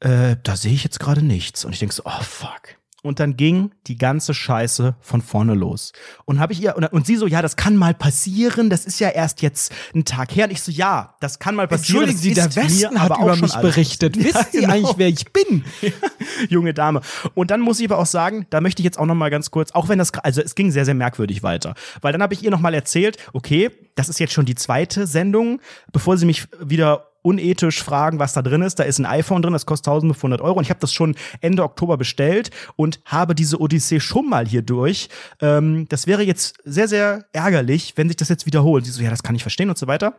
[0.00, 1.64] äh, da sehe ich jetzt gerade nichts.
[1.64, 2.79] Und ich denke so, oh fuck.
[3.02, 5.92] Und dann ging die ganze Scheiße von vorne los.
[6.26, 8.68] Und habe ich ihr und, und sie so, ja, das kann mal passieren.
[8.68, 10.44] Das ist ja erst jetzt ein Tag her.
[10.44, 12.08] Und ich so, ja, das kann mal passieren.
[12.08, 14.16] Entschuldigen Sie, der Westen hat über mich berichtet.
[14.16, 14.34] passiert.
[14.34, 15.64] Wissen Sie Ja, eigentlich, wer ich bin?
[16.48, 17.00] junge Dame.
[17.34, 19.50] Und dann muss ich aber auch sagen, da möchte ich jetzt auch noch mal ganz
[19.50, 22.42] kurz, auch wenn das, also es ging sehr, sehr merkwürdig weiter, weil dann habe ich
[22.42, 25.60] ihr noch mal erzählt, okay, das ist jetzt schon die zweite Sendung,
[25.92, 28.78] bevor sie mich wieder unethisch fragen, was da drin ist.
[28.78, 31.62] Da ist ein iPhone drin, das kostet 1500 Euro und ich habe das schon Ende
[31.62, 35.08] Oktober bestellt und habe diese Odyssee schon mal hier durch.
[35.40, 38.84] Ähm, das wäre jetzt sehr, sehr ärgerlich, wenn sich das jetzt wiederholt.
[38.84, 40.14] Sie so, ja, das kann ich verstehen und so weiter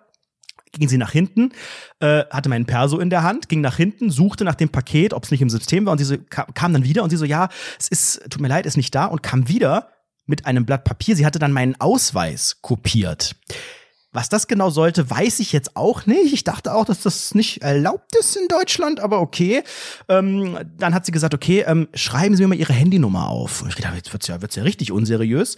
[0.73, 1.51] ging sie nach hinten,
[1.99, 5.23] äh, hatte meinen Perso in der Hand, ging nach hinten, suchte nach dem Paket, ob
[5.25, 7.25] es nicht im System war und sie so, ka kam dann wieder und sie so,
[7.25, 9.89] ja, es ist, tut mir leid, ist nicht da und kam wieder
[10.25, 11.15] mit einem Blatt Papier.
[11.15, 13.35] Sie hatte dann meinen Ausweis kopiert.
[14.13, 16.33] Was das genau sollte, weiß ich jetzt auch nicht.
[16.33, 19.63] Ich dachte auch, dass das nicht erlaubt ist in Deutschland, aber okay.
[20.09, 23.61] Ähm, dann hat sie gesagt, okay, ähm, schreiben Sie mir mal Ihre Handynummer auf.
[23.61, 25.55] Und ich dachte, jetzt wird's ja, wird's ja richtig unseriös.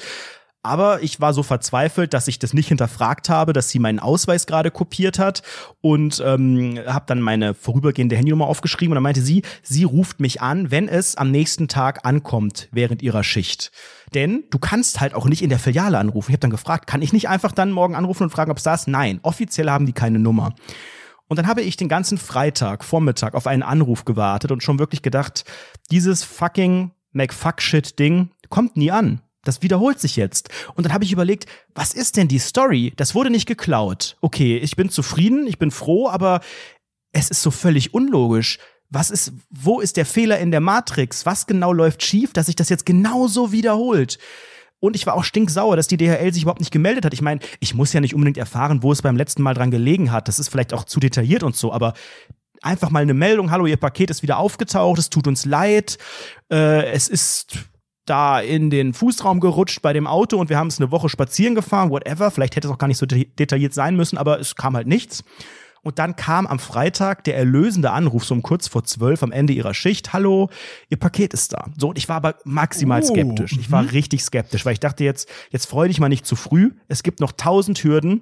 [0.65, 4.45] Aber ich war so verzweifelt, dass ich das nicht hinterfragt habe, dass sie meinen Ausweis
[4.45, 5.43] gerade kopiert hat
[5.81, 10.41] und ähm, habe dann meine vorübergehende Handynummer aufgeschrieben und dann meinte sie, sie ruft mich
[10.41, 13.73] an, wenn es am nächsten Tag ankommt während ihrer Schicht.
[14.13, 16.31] Denn du kannst halt auch nicht in der Filiale anrufen.
[16.31, 18.63] Ich habe dann gefragt, kann ich nicht einfach dann morgen anrufen und fragen, ob es
[18.63, 18.87] da ist?
[18.87, 20.55] Nein, offiziell haben die keine Nummer.
[21.27, 25.01] Und dann habe ich den ganzen Freitag, Vormittag auf einen Anruf gewartet und schon wirklich
[25.01, 25.43] gedacht,
[25.91, 29.22] dieses fucking McFuck-Shit-Ding kommt nie an.
[29.43, 30.49] Das wiederholt sich jetzt.
[30.75, 32.93] Und dann habe ich überlegt, was ist denn die Story?
[32.95, 34.15] Das wurde nicht geklaut.
[34.21, 36.39] Okay, ich bin zufrieden, ich bin froh, aber
[37.11, 38.59] es ist so völlig unlogisch.
[38.89, 41.25] Was ist, wo ist der Fehler in der Matrix?
[41.25, 44.17] Was genau läuft schief, dass sich das jetzt genauso wiederholt?
[44.79, 47.13] Und ich war auch stinksauer, dass die DHL sich überhaupt nicht gemeldet hat.
[47.13, 50.11] Ich meine, ich muss ja nicht unbedingt erfahren, wo es beim letzten Mal dran gelegen
[50.11, 50.27] hat.
[50.27, 51.93] Das ist vielleicht auch zu detailliert und so, aber
[52.61, 55.97] einfach mal eine Meldung, hallo, Ihr Paket ist wieder aufgetaucht, es tut uns leid,
[56.51, 57.57] äh, es ist
[58.05, 61.55] da in den Fußraum gerutscht bei dem Auto und wir haben es eine Woche spazieren
[61.55, 62.31] gefahren, whatever.
[62.31, 64.87] Vielleicht hätte es auch gar nicht so de detailliert sein müssen, aber es kam halt
[64.87, 65.23] nichts.
[65.83, 69.51] Und dann kam am Freitag der erlösende Anruf, so um kurz vor zwölf am Ende
[69.51, 70.13] ihrer Schicht.
[70.13, 70.49] Hallo,
[70.89, 71.65] Ihr Paket ist da.
[71.77, 73.57] So, und ich war aber maximal Oh, skeptisch.
[73.59, 76.71] Ich war richtig skeptisch, weil ich dachte jetzt, jetzt freu dich mal nicht zu früh.
[76.87, 78.21] Es gibt noch tausend Hürden.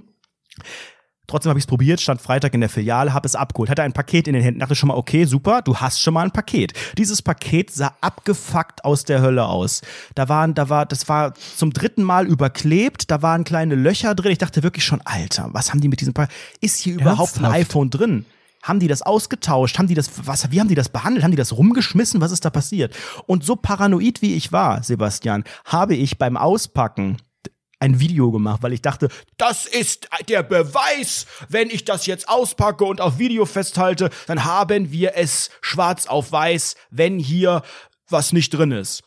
[1.32, 3.94] Trotzdem habe ich es probiert, stand Freitag in der Filiale, habe es abgeholt, hatte ein
[3.94, 6.74] Paket in den Händen, dachte schon mal, okay, super, du hast schon mal ein Paket.
[6.98, 9.82] Dieses Paket sah abgefuckt aus der Hölle aus.
[10.14, 14.34] Da waren, da war, das war zum dritten Mal überklebt, da waren kleine Löcher drin.
[14.34, 16.36] Ich dachte wirklich schon, Alter, was haben die mit diesem Paket?
[16.60, 17.70] Ist hier überhaupt ein Ernsthaft?
[17.70, 18.26] iPhone drin?
[18.62, 19.80] Haben die das ausgetauscht?
[19.80, 21.24] Haben die das, was, wie haben die das behandelt?
[21.24, 22.20] Haben die das rumgeschmissen?
[22.20, 22.94] Was ist da passiert?
[23.26, 27.16] Und so paranoid wie ich war, Sebastian, habe ich beim Auspacken
[27.82, 31.26] ein Video gemacht, weil ich dachte, das ist der Beweis.
[31.50, 36.32] Wenn ich das jetzt auspacke und auf Video festhalte, dann haben wir es schwarz auf
[36.32, 37.64] weiß, wenn hier
[38.10, 39.04] was nicht drin ist.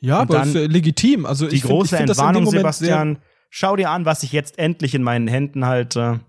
[0.00, 1.26] Ja, Und aber dann ist, äh, legitim.
[1.26, 3.18] Also Die ich find- große ich find in dem Entwarnung, Sebastian.
[3.50, 6.20] Schau dir an, was ich jetzt endlich in meinen Händen halte.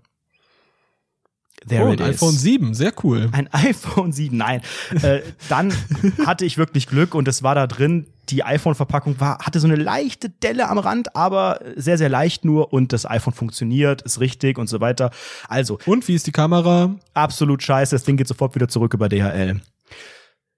[1.68, 3.28] There oh, ein iPhone 7, sehr cool.
[3.32, 4.62] Ein iPhone 7, nein.
[5.02, 5.20] äh,
[5.50, 5.70] dann
[6.26, 8.06] hatte ich wirklich Glück und es war da drin.
[8.30, 12.72] Die iPhone-Verpackung war, hatte so eine leichte Delle am Rand, aber sehr, sehr leicht nur
[12.72, 15.10] und das iPhone funktioniert, ist richtig und so weiter.
[15.48, 16.94] Also, Und wie ist die Kamera?
[17.14, 19.60] absolut scheiße, das Ding geht sofort wieder zurück über DHL.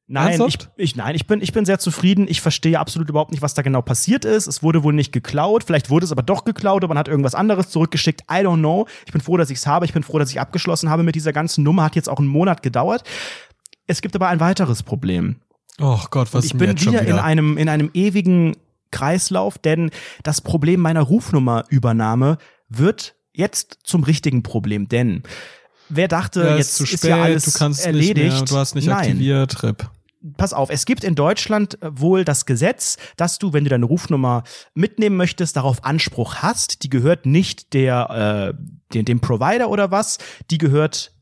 [0.08, 2.26] Nein, ich, ich, nein, ich bin, ich bin sehr zufrieden.
[2.28, 4.46] Ich verstehe absolut überhaupt nicht, was da genau passiert ist.
[4.46, 5.64] Es wurde wohl nicht geklaut.
[5.64, 8.20] Vielleicht wurde es aber doch geklaut, aber man hat irgendwas anderes zurückgeschickt.
[8.30, 8.86] I don't know.
[9.06, 9.86] Ich bin froh, dass ich es habe.
[9.86, 11.84] Ich bin froh, dass ich abgeschlossen habe mit dieser ganzen Nummer.
[11.84, 13.04] Hat jetzt auch einen Monat gedauert.
[13.86, 15.36] Es gibt aber ein weiteres Problem.
[15.82, 17.10] Oh Gott, was Und ich ist bin wieder, wieder?
[17.10, 18.56] in einem in einem ewigen
[18.92, 19.90] Kreislauf, denn
[20.22, 25.22] das Problem meiner Rufnummerübernahme wird jetzt zum richtigen Problem, denn
[25.88, 28.44] wer dachte, ja, jetzt ist zu ist spät, ja alles du kannst erledigt, nicht mehr,
[28.44, 28.96] du hast nicht Nein.
[28.98, 29.88] aktiviert, RIP.
[30.36, 33.86] Pass auf, es gibt in Deutschland äh, wohl das Gesetz, dass du, wenn du deine
[33.86, 36.84] Rufnummer mitnehmen möchtest, darauf Anspruch hast.
[36.84, 38.62] Die gehört nicht der, äh,
[38.94, 40.18] dem, dem Provider oder was,
[40.48, 41.12] die gehört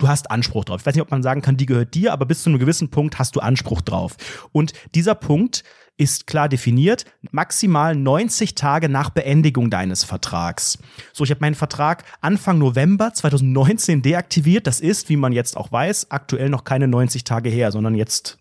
[0.00, 0.80] du hast Anspruch drauf.
[0.80, 2.90] Ich weiß nicht, ob man sagen kann, die gehört dir, aber bis zu einem gewissen
[2.90, 4.16] Punkt hast du Anspruch drauf.
[4.52, 5.62] Und dieser Punkt
[5.96, 10.78] ist klar definiert, maximal 90 Tage nach Beendigung deines Vertrags.
[11.12, 14.66] So, ich habe meinen Vertrag Anfang November 2019 deaktiviert.
[14.66, 18.38] Das ist, wie man jetzt auch weiß, aktuell noch keine 90 Tage her, sondern jetzt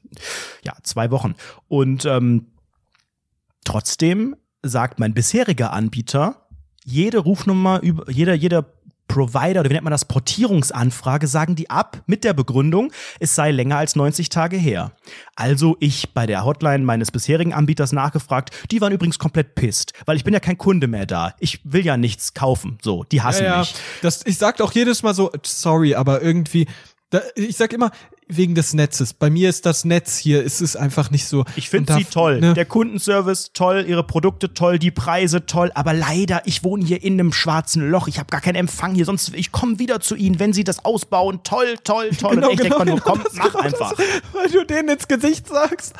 [0.63, 1.35] ja zwei Wochen.
[1.67, 2.47] Und ähm,
[3.65, 6.47] trotzdem sagt mein bisheriger Anbieter,
[6.85, 8.65] jede Rufnummer, über, jeder, jeder
[9.09, 13.51] Provider oder wie nennt man das, Portierungsanfrage, sagen die ab mit der Begründung, es sei
[13.51, 14.93] länger als 90 Tage her.
[15.35, 20.15] Also ich bei der Hotline meines bisherigen Anbieters nachgefragt, die waren übrigens komplett pisst, weil
[20.15, 21.33] ich bin ja kein Kunde mehr da.
[21.39, 22.77] Ich will ja nichts kaufen.
[22.81, 23.59] So, die hassen ja, ja.
[23.59, 23.75] mich.
[24.01, 26.67] Das, ich sag auch jedes Mal so, sorry, aber irgendwie,
[27.35, 27.91] ich sag immer,
[28.29, 29.13] wegen des Netzes.
[29.13, 31.45] Bei mir ist das Netz hier, ist es einfach nicht so.
[31.55, 32.39] Ich finde sie toll.
[32.39, 32.53] ne?
[32.53, 35.71] Der Kundenservice toll, ihre Produkte toll, die Preise toll.
[35.73, 38.07] Aber leider, ich wohne hier in einem schwarzen Loch.
[38.07, 39.05] Ich habe gar keinen Empfang hier.
[39.05, 41.41] Sonst ich komme wieder zu Ihnen, wenn Sie das ausbauen.
[41.43, 42.35] Toll, toll, toll.
[42.35, 43.93] Genau, Und ich denke genau, komm, genau, das mach genau einfach.
[43.95, 45.93] Das, weil du denen ins Gesicht sagst.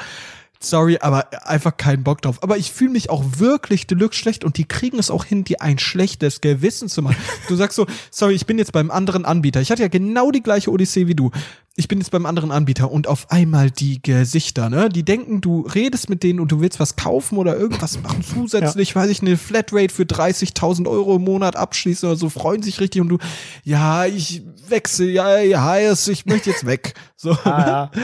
[0.62, 2.44] Sorry, aber einfach keinen Bock drauf.
[2.44, 5.62] Aber ich fühle mich auch wirklich deluxe schlecht und die kriegen es auch hin, dir
[5.62, 7.16] ein schlechtes Gewissen zu machen.
[7.48, 9.62] Du sagst so, sorry, ich bin jetzt beim anderen Anbieter.
[9.62, 11.32] Ich hatte ja genau die gleiche Odyssee wie du.
[11.78, 14.90] Ich bin jetzt beim anderen Anbieter und auf einmal die Gesichter, ne?
[14.90, 18.94] Die denken, du redest mit denen und du willst was kaufen oder irgendwas machen zusätzlich,
[18.94, 23.02] weiß ich, eine Flatrate für 30.000 Euro im Monat abschließen oder so, freuen sich richtig
[23.02, 23.18] und du,
[23.64, 26.96] ja, ich wechsle, ja, ja, ich möchte jetzt weg.
[27.16, 27.32] So.
[27.46, 28.02] Ah, ja.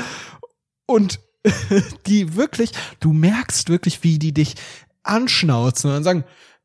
[0.86, 1.20] Und
[2.08, 4.56] die wirklich, du merkst wirklich, wie die dich
[5.04, 6.24] anschnauzen und dann sagen,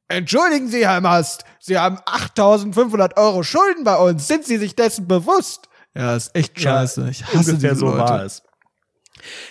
[0.08, 4.26] entschuldigen Sie, Herr Mast, Sie haben 8500 Euro Schulden bei uns.
[4.26, 5.68] Sind Sie sich dessen bewusst?
[5.94, 7.08] Ja, ist echt scheiße.
[7.10, 7.98] ich hasse diese so Leute.
[7.98, 8.42] war es.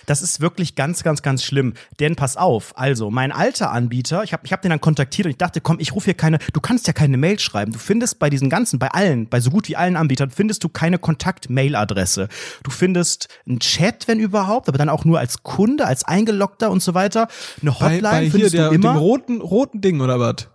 [0.06, 1.74] Das ist wirklich ganz, ganz, ganz schlimm.
[2.00, 5.32] Denn pass auf, also mein alter Anbieter, ich habe ich hab den dann kontaktiert und
[5.32, 7.72] ich dachte, komm, ich rufe hier keine, du kannst ja keine Mail schreiben.
[7.72, 10.70] Du findest bei diesen ganzen, bei allen, bei so gut wie allen Anbietern, findest du
[10.70, 12.28] keine Kontakt-Mail-Adresse.
[12.64, 16.82] Du findest einen Chat, wenn überhaupt, aber dann auch nur als Kunde, als Eingeloggter und
[16.82, 17.28] so weiter.
[17.62, 18.94] Eine Bei, Hotline bei hier findest der, du immer.
[18.94, 20.48] dem roten, roten Ding oder was?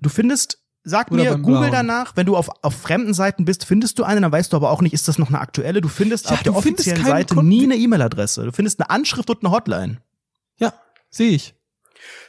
[0.00, 1.72] Du findest, sag Oder mir, Google Blauen.
[1.72, 4.70] danach, wenn du auf, auf fremden Seiten bist, findest du eine, dann weißt du aber
[4.70, 5.80] auch nicht, ist das noch eine aktuelle.
[5.80, 8.44] Du findest Ja, auf der offiziellen Seite Kon- nie eine E-Mail-Adresse.
[8.44, 9.98] Du findest eine Anschrift und eine Hotline.
[10.58, 10.72] Ja,
[11.10, 11.54] sehe ich.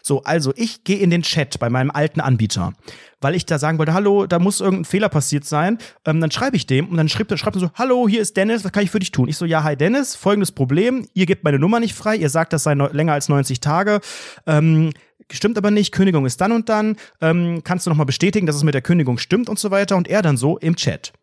[0.04, 2.74] So, also ich gehe in den Chat bei meinem alten Anbieter,
[3.22, 5.80] weil ich da sagen wollte, hallo, da muss irgendein Fehler passiert sein.
[6.06, 8.38] Ähm, dann schreibe ich dem und dann schreibt er schreibt er so, hallo, hier ist
[8.38, 9.28] Dennis, was kann ich für dich tun?
[9.30, 12.54] Ich so, ja, hi Dennis, folgendes Problem, ihr gebt meine Nummer nicht frei, ihr sagt,
[12.54, 14.00] das sei länger als 90 Tage.
[14.46, 14.92] Ähm,
[15.32, 16.98] Stimmt aber nicht, Kündigung ist dann und dann.
[17.22, 19.96] Ähm, kannst du nochmal bestätigen, dass es mit der Kündigung stimmt und so weiter?
[19.98, 21.14] Und er dann so im Chat.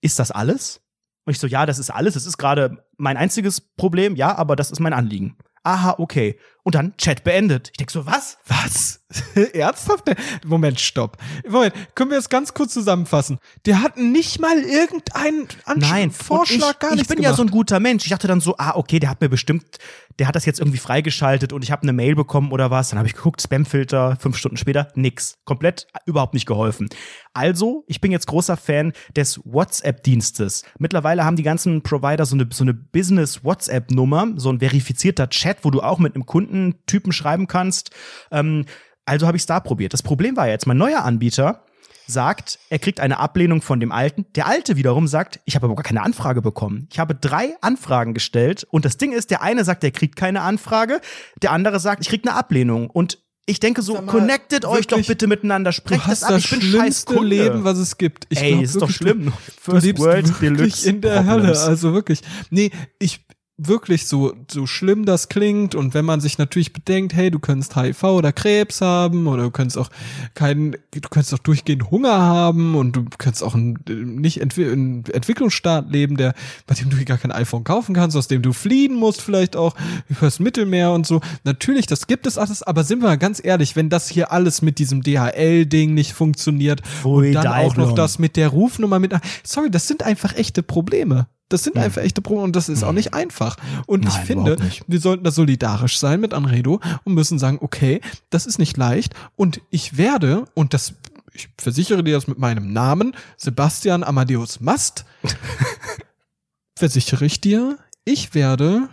[0.00, 0.80] Ist das alles?
[1.26, 2.14] Und ich so, ja, das ist alles.
[2.14, 4.16] Das ist gerade mein einziges Problem.
[4.16, 5.36] Ja, aber das ist mein Anliegen.
[5.62, 6.38] Aha, okay.
[6.62, 7.68] Und dann Chat beendet.
[7.72, 8.38] Ich denk so, was?
[8.46, 9.04] Was?
[9.52, 10.10] Ernsthaft?
[10.46, 11.18] Moment, stopp.
[11.46, 13.38] Moment, können wir das ganz kurz zusammenfassen?
[13.66, 17.32] Der hat nicht mal irgendeinen Ansch Nein, Vorschlag, ich, gar ich nichts bin gemacht.
[17.32, 18.04] ja so ein guter Mensch.
[18.04, 19.76] Ich dachte dann so, ah, okay, der hat mir bestimmt,
[20.20, 22.90] der hat das jetzt irgendwie freigeschaltet und ich habe eine Mail bekommen oder was.
[22.90, 25.38] Dann habe ich geguckt, Spamfilter, fünf Stunden später, nix.
[25.46, 26.90] Komplett überhaupt nicht geholfen.
[27.32, 30.64] Also, ich bin jetzt großer Fan des WhatsApp-Dienstes.
[30.78, 35.70] Mittlerweile haben die ganzen Provider so eine, so eine Business-WhatsApp-Nummer, so ein verifizierter Chat, wo
[35.70, 37.90] du auch mit einem Kundentypen schreiben kannst.
[38.30, 38.66] Ähm,
[39.06, 39.94] also habe ich es da probiert.
[39.94, 41.64] Das Problem war jetzt, mein neuer Anbieter
[42.10, 44.26] sagt, er kriegt eine Ablehnung von dem Alten.
[44.34, 46.88] Der Alte wiederum sagt, ich habe aber gar keine Anfrage bekommen.
[46.92, 50.42] Ich habe drei Anfragen gestellt und das Ding ist, der eine sagt, er kriegt keine
[50.42, 51.00] Anfrage,
[51.42, 54.98] der andere sagt, ich krieg eine Ablehnung und ich denke so, mal, connectet euch doch
[54.98, 57.36] wirklich, bitte miteinander, sprecht das ab, das ich bin scheiß schlimmste Kunde.
[57.36, 58.26] Leben, was es gibt.
[58.28, 59.24] Ich Ey, glaub ist doch wirklich, schlimm.
[59.24, 61.30] Du, du First lebst World wirklich Deluxe in der Problems.
[61.30, 61.60] Hölle.
[61.60, 62.20] Also wirklich.
[62.50, 63.24] Nee, ich
[63.66, 67.76] wirklich so so schlimm das klingt und wenn man sich natürlich bedenkt, hey, du könntest
[67.76, 69.90] HIV oder Krebs haben oder du könntest auch
[70.34, 75.04] keinen, du könntest auch durchgehend Hunger haben und du könntest auch ein, nicht entwi ein
[75.12, 76.34] Entwicklungsstaat leben, der
[76.66, 79.74] bei dem du gar kein iPhone kaufen kannst, aus dem du fliehen musst, vielleicht auch
[80.08, 81.20] übers Mittelmeer und so.
[81.44, 84.62] Natürlich, das gibt es alles, aber sind wir mal ganz ehrlich, wenn das hier alles
[84.62, 89.14] mit diesem DHL-Ding nicht funktioniert Pfui, und dann auch noch das mit der Rufnummer mit.
[89.44, 91.26] Sorry, das sind einfach echte Probleme.
[91.50, 93.56] Das sind einfach echte Probleme und das ist auch nicht einfach.
[93.86, 94.84] Und ich Nein, finde, überhaupt nicht.
[94.86, 99.14] wir sollten da solidarisch sein mit Anredo und müssen sagen, okay, das ist nicht leicht
[99.36, 100.94] und ich werde, und das,
[101.34, 105.04] ich versichere dir das mit meinem Namen, Sebastian Amadeus Mast,
[106.76, 108.88] versichere ich dir, ich werde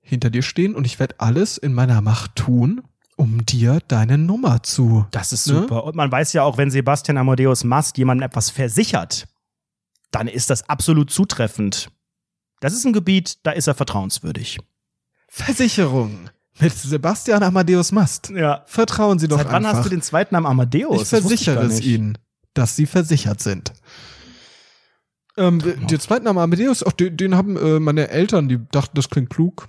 [0.00, 2.82] hinter dir stehen und ich werde alles in meiner Macht tun,
[3.16, 5.06] um dir deine Nummer zu.
[5.10, 5.60] Das ist Ne?
[5.60, 5.84] super.
[5.84, 9.28] Und man weiß ja auch, wenn Sebastian Amadeus Mast jemandem etwas versichert,
[10.12, 11.90] dann ist das absolut zutreffend.
[12.60, 14.60] Das ist ein Gebiet, da ist er vertrauenswürdig.
[15.28, 18.30] Versicherung mit Sebastian Amadeus Mast.
[18.30, 18.62] Ja.
[18.66, 19.78] Vertrauen Sie doch Seit wann einfach.
[19.78, 21.02] hast du den zweiten Namen Amadeus?
[21.02, 21.80] ich Das versichere gar es.
[21.80, 22.18] Ihnen,
[22.54, 23.72] dass Sie versichert sind.
[25.36, 29.08] Ähm, der zweite Name Amadeus, auch den, den haben äh, meine Eltern, die dachten, das
[29.08, 29.66] klingt klug.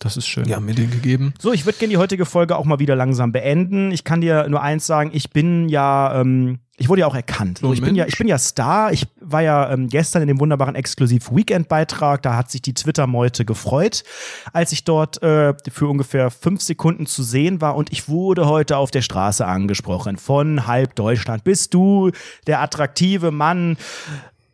[0.00, 0.50] Das ist schön.
[0.52, 1.34] Haben mir den gegeben.
[1.38, 3.92] So, ich würde gerne die heutige Folge auch mal wieder langsam beenden.
[3.92, 7.58] Ich kann dir nur eins sagen, ich bin ja, ähm, ich wurde ja auch erkannt.
[7.58, 8.94] So, ich bin ja, ich bin ja Star.
[8.94, 12.22] Ich war ja ähm, gestern in dem wunderbaren Exklusiv-Weekend-Beitrag.
[12.22, 14.02] Da hat sich die Twitter-Meute gefreut,
[14.54, 17.76] als ich dort äh, für ungefähr fünf Sekunden zu sehen war.
[17.76, 21.44] Und ich wurde heute auf der Straße angesprochen von halb Deutschland.
[21.44, 22.10] Bist du
[22.46, 23.76] der attraktive Mann?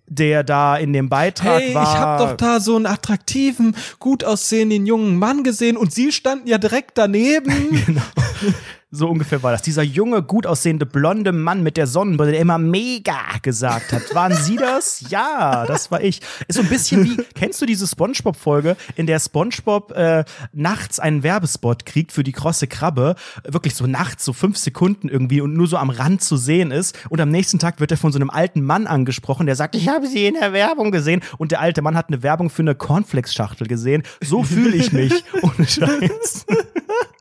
[0.09, 1.83] Der da in dem Beitrag Hey, war.
[1.83, 6.47] ich hab doch da so einen attraktiven, gut aussehenden jungen Mann gesehen und Sie standen
[6.47, 8.01] ja direkt daneben.
[8.93, 9.63] So ungefähr war das.
[9.63, 14.15] Dieser junge, gut aussehende, blonde Mann mit der Sonnenbrille, der immer mega gesagt hat.
[14.15, 15.05] Waren Sie das?
[15.11, 16.21] Ja, das war ich.
[16.47, 21.25] Ist so ein bisschen wie, kennst du diese Spongebob-Folge, in der Spongebob äh, nachts einen
[21.25, 23.17] Werbespot kriegt für die krosse Krabbe?
[23.43, 26.97] Wirklich so nachts, so fünf Sekunden irgendwie und nur so am Rand zu sehen ist.
[27.09, 29.89] Und am nächsten Tag wird er von so einem alten Mann angesprochen, der sagt, ich
[29.89, 31.23] habe Sie in der Werbung gesehen.
[31.39, 34.05] Und der alte Mann hat eine Werbung für eine Cornflakes-Schachtel gesehen.
[34.23, 35.25] So fühle ich mich.
[35.43, 36.47] Ohne Scheiß.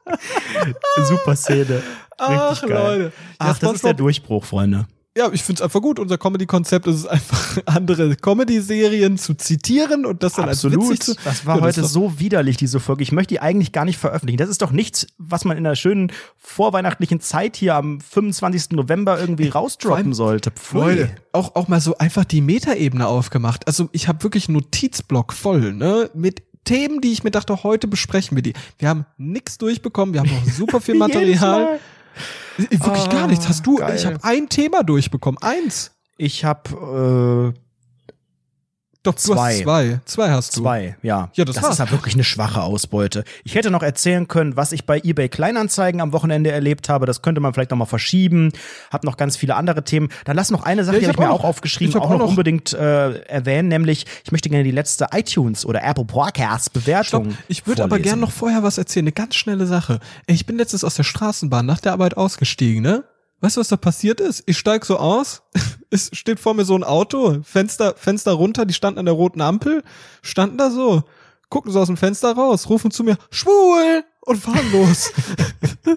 [1.03, 1.81] Super Szene.
[2.17, 2.97] Ach, Richtig geil.
[2.99, 3.13] Leute.
[3.39, 4.87] Ach, das ist der Durchbruch, Freunde.
[5.17, 5.97] Ja, ich find's einfach gut.
[5.97, 11.15] Unser Comedy-Konzept ist es einfach, andere Comedy-Serien zu zitieren und das dann als witzig zu.
[11.23, 13.01] Das war Ja, heute so widerlich, diese Folge.
[13.01, 14.37] Ich möchte die eigentlich gar nicht veröffentlichen.
[14.37, 18.71] Das ist doch nichts, was man in einer schönen vorweihnachtlichen Zeit hier am 25.
[18.71, 20.51] November irgendwie rausdroppen sollte.
[20.51, 20.81] Pfui.
[20.81, 23.67] Leute, auch, auch mal so einfach die Metaebene aufgemacht.
[23.67, 26.09] Also ich habe wirklich einen Notizblock voll, ne?
[26.13, 28.53] Mit Themen, die ich mir dachte, heute besprechen wir die.
[28.77, 31.79] Wir haben nix durchbekommen, wir haben noch super viel Material.
[32.57, 33.47] Wirklich gar nichts.
[33.47, 33.77] Hast du?
[33.77, 33.95] geil.
[33.95, 35.41] Ich habe ein Thema durchbekommen.
[35.41, 35.91] Eins.
[36.17, 37.59] Ich habe äh,
[39.05, 39.53] Doch, du Zwei.
[39.53, 39.99] hast zwei.
[40.05, 40.61] Zwei hast du.
[40.61, 41.29] zwei, ja.
[41.33, 43.23] Ja, das das ist ja wirklich eine schwache Ausbeute.
[43.43, 47.05] Ich hätte noch erzählen können, was ich bei eBay Kleinanzeigen am Wochenende erlebt habe.
[47.05, 48.51] Das könnte man vielleicht noch mal verschieben.
[48.91, 50.09] Hab noch ganz viele andere Themen.
[50.25, 52.09] Dann lass noch eine Sache, Ja, ich die habe ich mir auch auch aufgeschrieben, auch
[52.11, 56.73] auch noch unbedingt äh, erwähnen, nämlich ich möchte gerne die letzte iTunes oder Apple Podcast
[56.73, 57.31] Bewertung.
[57.31, 57.43] Stopp.
[57.47, 58.09] Ich würde aber vorlesen.
[58.09, 59.05] gern noch vorher was erzählen.
[59.05, 59.99] Eine ganz schnelle Sache.
[60.25, 63.03] Ich bin letztens aus der Straßenbahn nach der Arbeit ausgestiegen, ne?
[63.41, 64.43] Weißt du, was da passiert ist?
[64.45, 65.43] Ich steig so aus,
[65.89, 69.41] es steht vor mir so ein Auto, Fenster, Fenster runter, die standen an der roten
[69.41, 69.83] Ampel,
[70.21, 71.03] standen da so,
[71.49, 74.03] gucken so aus dem Fenster raus, rufen zu mir, schwul!
[74.21, 75.11] Und fahren los.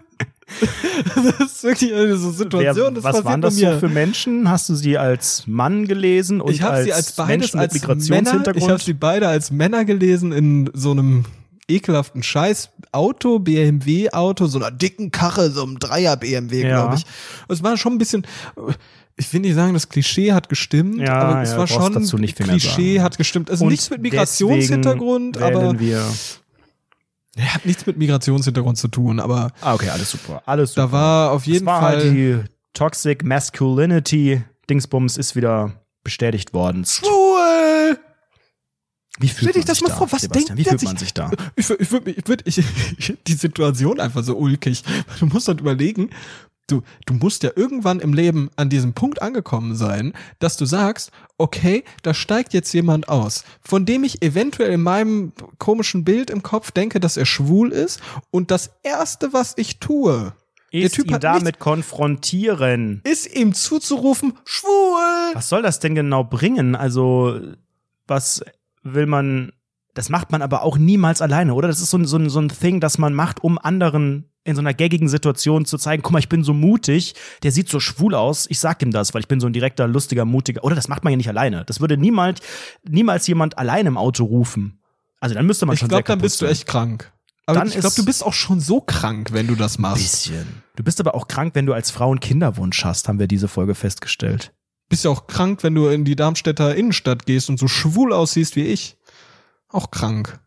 [1.15, 3.75] das ist wirklich eine so Situation, das Wer, was waren das mir.
[3.75, 4.51] so für Menschen?
[4.51, 7.73] Hast du sie als Mann gelesen und ich habe als, sie als beides Menschen als
[7.73, 8.71] mit Männer, ich Migrationshintergrund?
[8.71, 11.25] habe sie beide als Männer gelesen in so einem
[11.69, 16.69] ekelhaften Scheiß Auto, BMW Auto, so einer dicken Karre, so einem Dreier BMW, Ja.
[16.83, 17.05] glaube ich.
[17.49, 18.27] Es war schon ein bisschen
[19.21, 22.95] ich will nicht sagen, das Klischee hat gestimmt, Ja, aber es ja, war schon Klischee
[22.99, 23.03] sagen.
[23.03, 23.51] hat gestimmt.
[23.51, 26.05] Also Und nichts mit Migrationshintergrund, aber wir.
[27.37, 30.43] er hat nichts mit Migrationshintergrund zu tun, aber Ah, okay, alles super.
[30.47, 30.87] Alles super.
[30.87, 32.39] da war auf jeden war Fall halt die
[32.75, 35.73] Toxic Masculinity Dingsbums ist wieder
[36.05, 36.85] bestätigt worden.
[36.85, 37.99] schwul.
[39.21, 40.57] Wie fühlt Stell dich man das sich mal da, vor, was Sebastian?
[40.57, 41.31] denkt Wie der fühlt sich- man sich da?
[41.57, 44.83] Ich, würd- ich würde ich würd, ich, die Situation einfach so ulkig.
[45.21, 46.11] Du musst halt überlegen,
[46.69, 51.11] du, du musst ja irgendwann im Leben an diesem Punkt angekommen sein, dass du sagst,
[51.39, 56.43] okay, da steigt jetzt jemand aus, von dem ich eventuell in meinem komischen Bild im
[56.43, 58.01] Kopf denke, dass er schwul ist
[58.31, 60.35] und das erste, was ich tue,
[60.71, 63.01] Ist Typ ihn damit konfrontieren.
[63.05, 65.31] ist ihm zuzurufen, schwul.
[65.35, 66.75] Was soll das denn genau bringen?
[66.77, 67.41] Also,
[68.07, 68.43] was
[68.95, 69.53] will man.
[69.95, 71.67] Das macht man aber auch niemals alleine, oder?
[71.67, 74.55] Das ist so ein, so ein, so ein Thing, das man macht, um anderen in
[74.55, 77.81] so einer gaggigen Situation zu zeigen, guck mal, ich bin so mutig, der sieht so
[77.81, 80.63] schwul aus, ich sag ihm das, weil ich bin so ein direkter, lustiger, mutiger.
[80.65, 81.65] Oder das macht man ja nicht alleine.
[81.67, 82.41] Das würde niemals,
[82.89, 84.81] niemals jemand alleine im Auto rufen.
[85.21, 87.13] Also dann müsste man Ich schon glaube, sehr dann bist du kaputt echt krank.
[87.47, 89.83] Aber Dann ich glaube, du bist auch schon so krank, wenn du das sein.
[89.83, 90.03] machst.
[90.03, 90.63] Bisschen.
[90.77, 93.49] Du bist aber auch krank, wenn du als Frau einen Kinderwunsch hast, haben wir diese
[93.49, 94.53] Folge festgestellt.
[94.89, 98.57] Bist ja auch krank, wenn du in die Darmstädter Innenstadt gehst und so schwul aussiehst
[98.57, 98.97] wie ich.
[99.69, 100.41] Auch krank.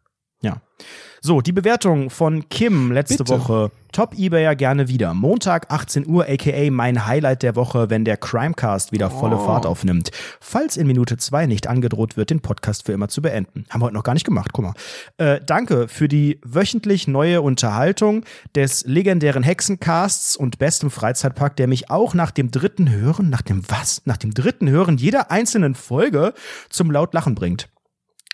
[1.23, 3.39] So, die Bewertung von Kim letzte Bitte.
[3.39, 3.71] Woche.
[3.91, 5.13] Top eBayer gerne wieder.
[5.13, 9.45] Montag 18 Uhr, aka mein Highlight der Woche, wenn der Crimecast wieder volle Oh.
[9.45, 10.09] Fahrt aufnimmt.
[10.39, 13.65] Falls in Minute zwei nicht angedroht wird, den Podcast für immer zu beenden.
[13.69, 14.73] Haben wir heute noch gar nicht gemacht, guck mal.
[15.17, 18.23] Äh, danke für die wöchentlich neue Unterhaltung
[18.55, 23.61] des legendären Hexencasts und bestem Freizeitpark, der mich auch nach dem dritten Hören, nach dem
[23.67, 24.01] was?
[24.05, 26.33] Nach dem dritten Hören jeder einzelnen Folge
[26.69, 27.67] zum laut Lachen bringt.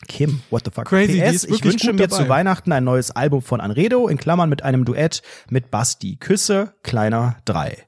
[0.08, 0.86] Kim, what the fuck?
[0.86, 2.24] Crazy, PS, ich wünsche mir dabei.
[2.24, 6.18] zu Weihnachten ein neues Album von Anredo, in Klammern mit einem Duett mit Basti.
[6.18, 7.88] Küsse, kleiner, drei.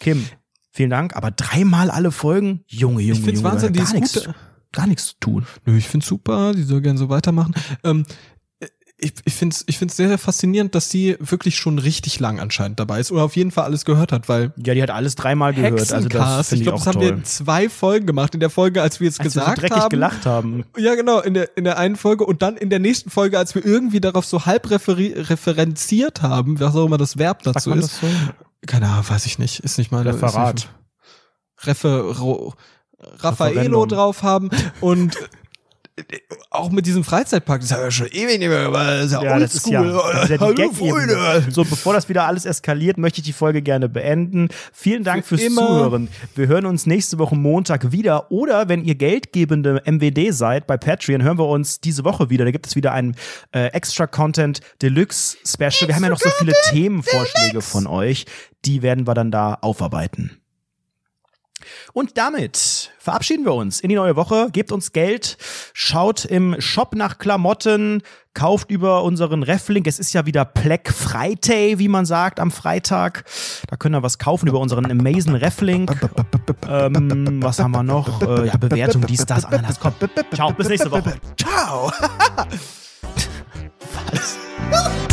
[0.00, 0.26] Kim,
[0.72, 2.64] vielen Dank, aber dreimal alle Folgen?
[2.66, 4.28] Junge, Junge, Ich find's Junge, Wahnsinn, die gar ist nichts,
[4.72, 5.46] gar nichts zu tun.
[5.64, 7.54] Nö, ich find's super, die soll gern so weitermachen.
[7.84, 8.04] Ähm,
[8.98, 12.80] ich, ich find's, ich find's sehr, sehr faszinierend, dass sie wirklich schon richtig lang anscheinend
[12.80, 15.52] dabei ist oder auf jeden Fall alles gehört hat, weil Ja, die hat alles dreimal
[15.52, 17.16] gehört, also das finde ich ich glaube, das haben toll.
[17.18, 18.32] wir zwei Folgen gemacht.
[18.32, 19.90] In der Folge, als wir es Als wir so gesagt dreckig haben.
[19.90, 20.64] gelacht haben.
[20.78, 23.54] Ja, genau, in der, in der einen Folge und dann in der nächsten Folge, als
[23.54, 28.00] wir irgendwie darauf so halb referenziert haben, was auch immer das Verb dazu ist.
[28.00, 28.06] so?
[28.66, 29.60] Keine Ahnung, weiß ich nicht.
[29.60, 30.68] Ist nicht mal Referat.
[31.64, 32.54] Refero,
[32.98, 34.50] Raffaello drauf haben
[34.80, 35.16] und
[36.50, 38.86] auch mit diesem Freizeitpark, das haben wir schon ewig nicht mehr gemacht.
[38.86, 40.12] Das ist ja, Ja, das ist ja, oldschool.
[40.12, 40.72] das ist ja die Hallo.
[40.72, 41.44] Freunde.
[41.50, 44.48] So, bevor das wieder alles eskaliert, möchte ich die Folge gerne beenden.
[44.72, 45.66] Vielen Dank Für fürs immer.
[45.66, 46.08] Zuhören.
[46.34, 48.30] Wir hören uns nächste Woche Montag wieder.
[48.30, 52.44] Oder wenn ihr geldgebende MWD seid bei Patreon, hören wir uns diese Woche wieder.
[52.44, 53.16] Da gibt es wieder ein
[53.52, 55.88] äh, Extra Content Deluxe Special.
[55.88, 58.26] Wir haben ja noch so viele Themenvorschläge von euch.
[58.64, 60.38] Die werden wir dann da aufarbeiten.
[61.92, 64.48] Und damit verabschieden wir uns in die neue Woche.
[64.52, 65.38] Gebt uns Geld,
[65.72, 68.02] schaut im Shop nach Klamotten,
[68.34, 69.86] kauft über unseren Reflink.
[69.86, 73.24] Es ist ja wieder Black Friday, wie man sagt, am Freitag.
[73.68, 75.90] Da könnt ihr was kaufen über unseren Amazing Reflink.
[76.68, 78.22] Ähm, was haben wir noch?
[78.22, 79.80] Äh, ja, Bewertung, dies, das, Ananas.
[79.80, 79.94] Komm.
[80.34, 81.14] Ciao, bis nächste Woche.
[81.36, 81.90] Ciao.
[84.70, 85.05] Was?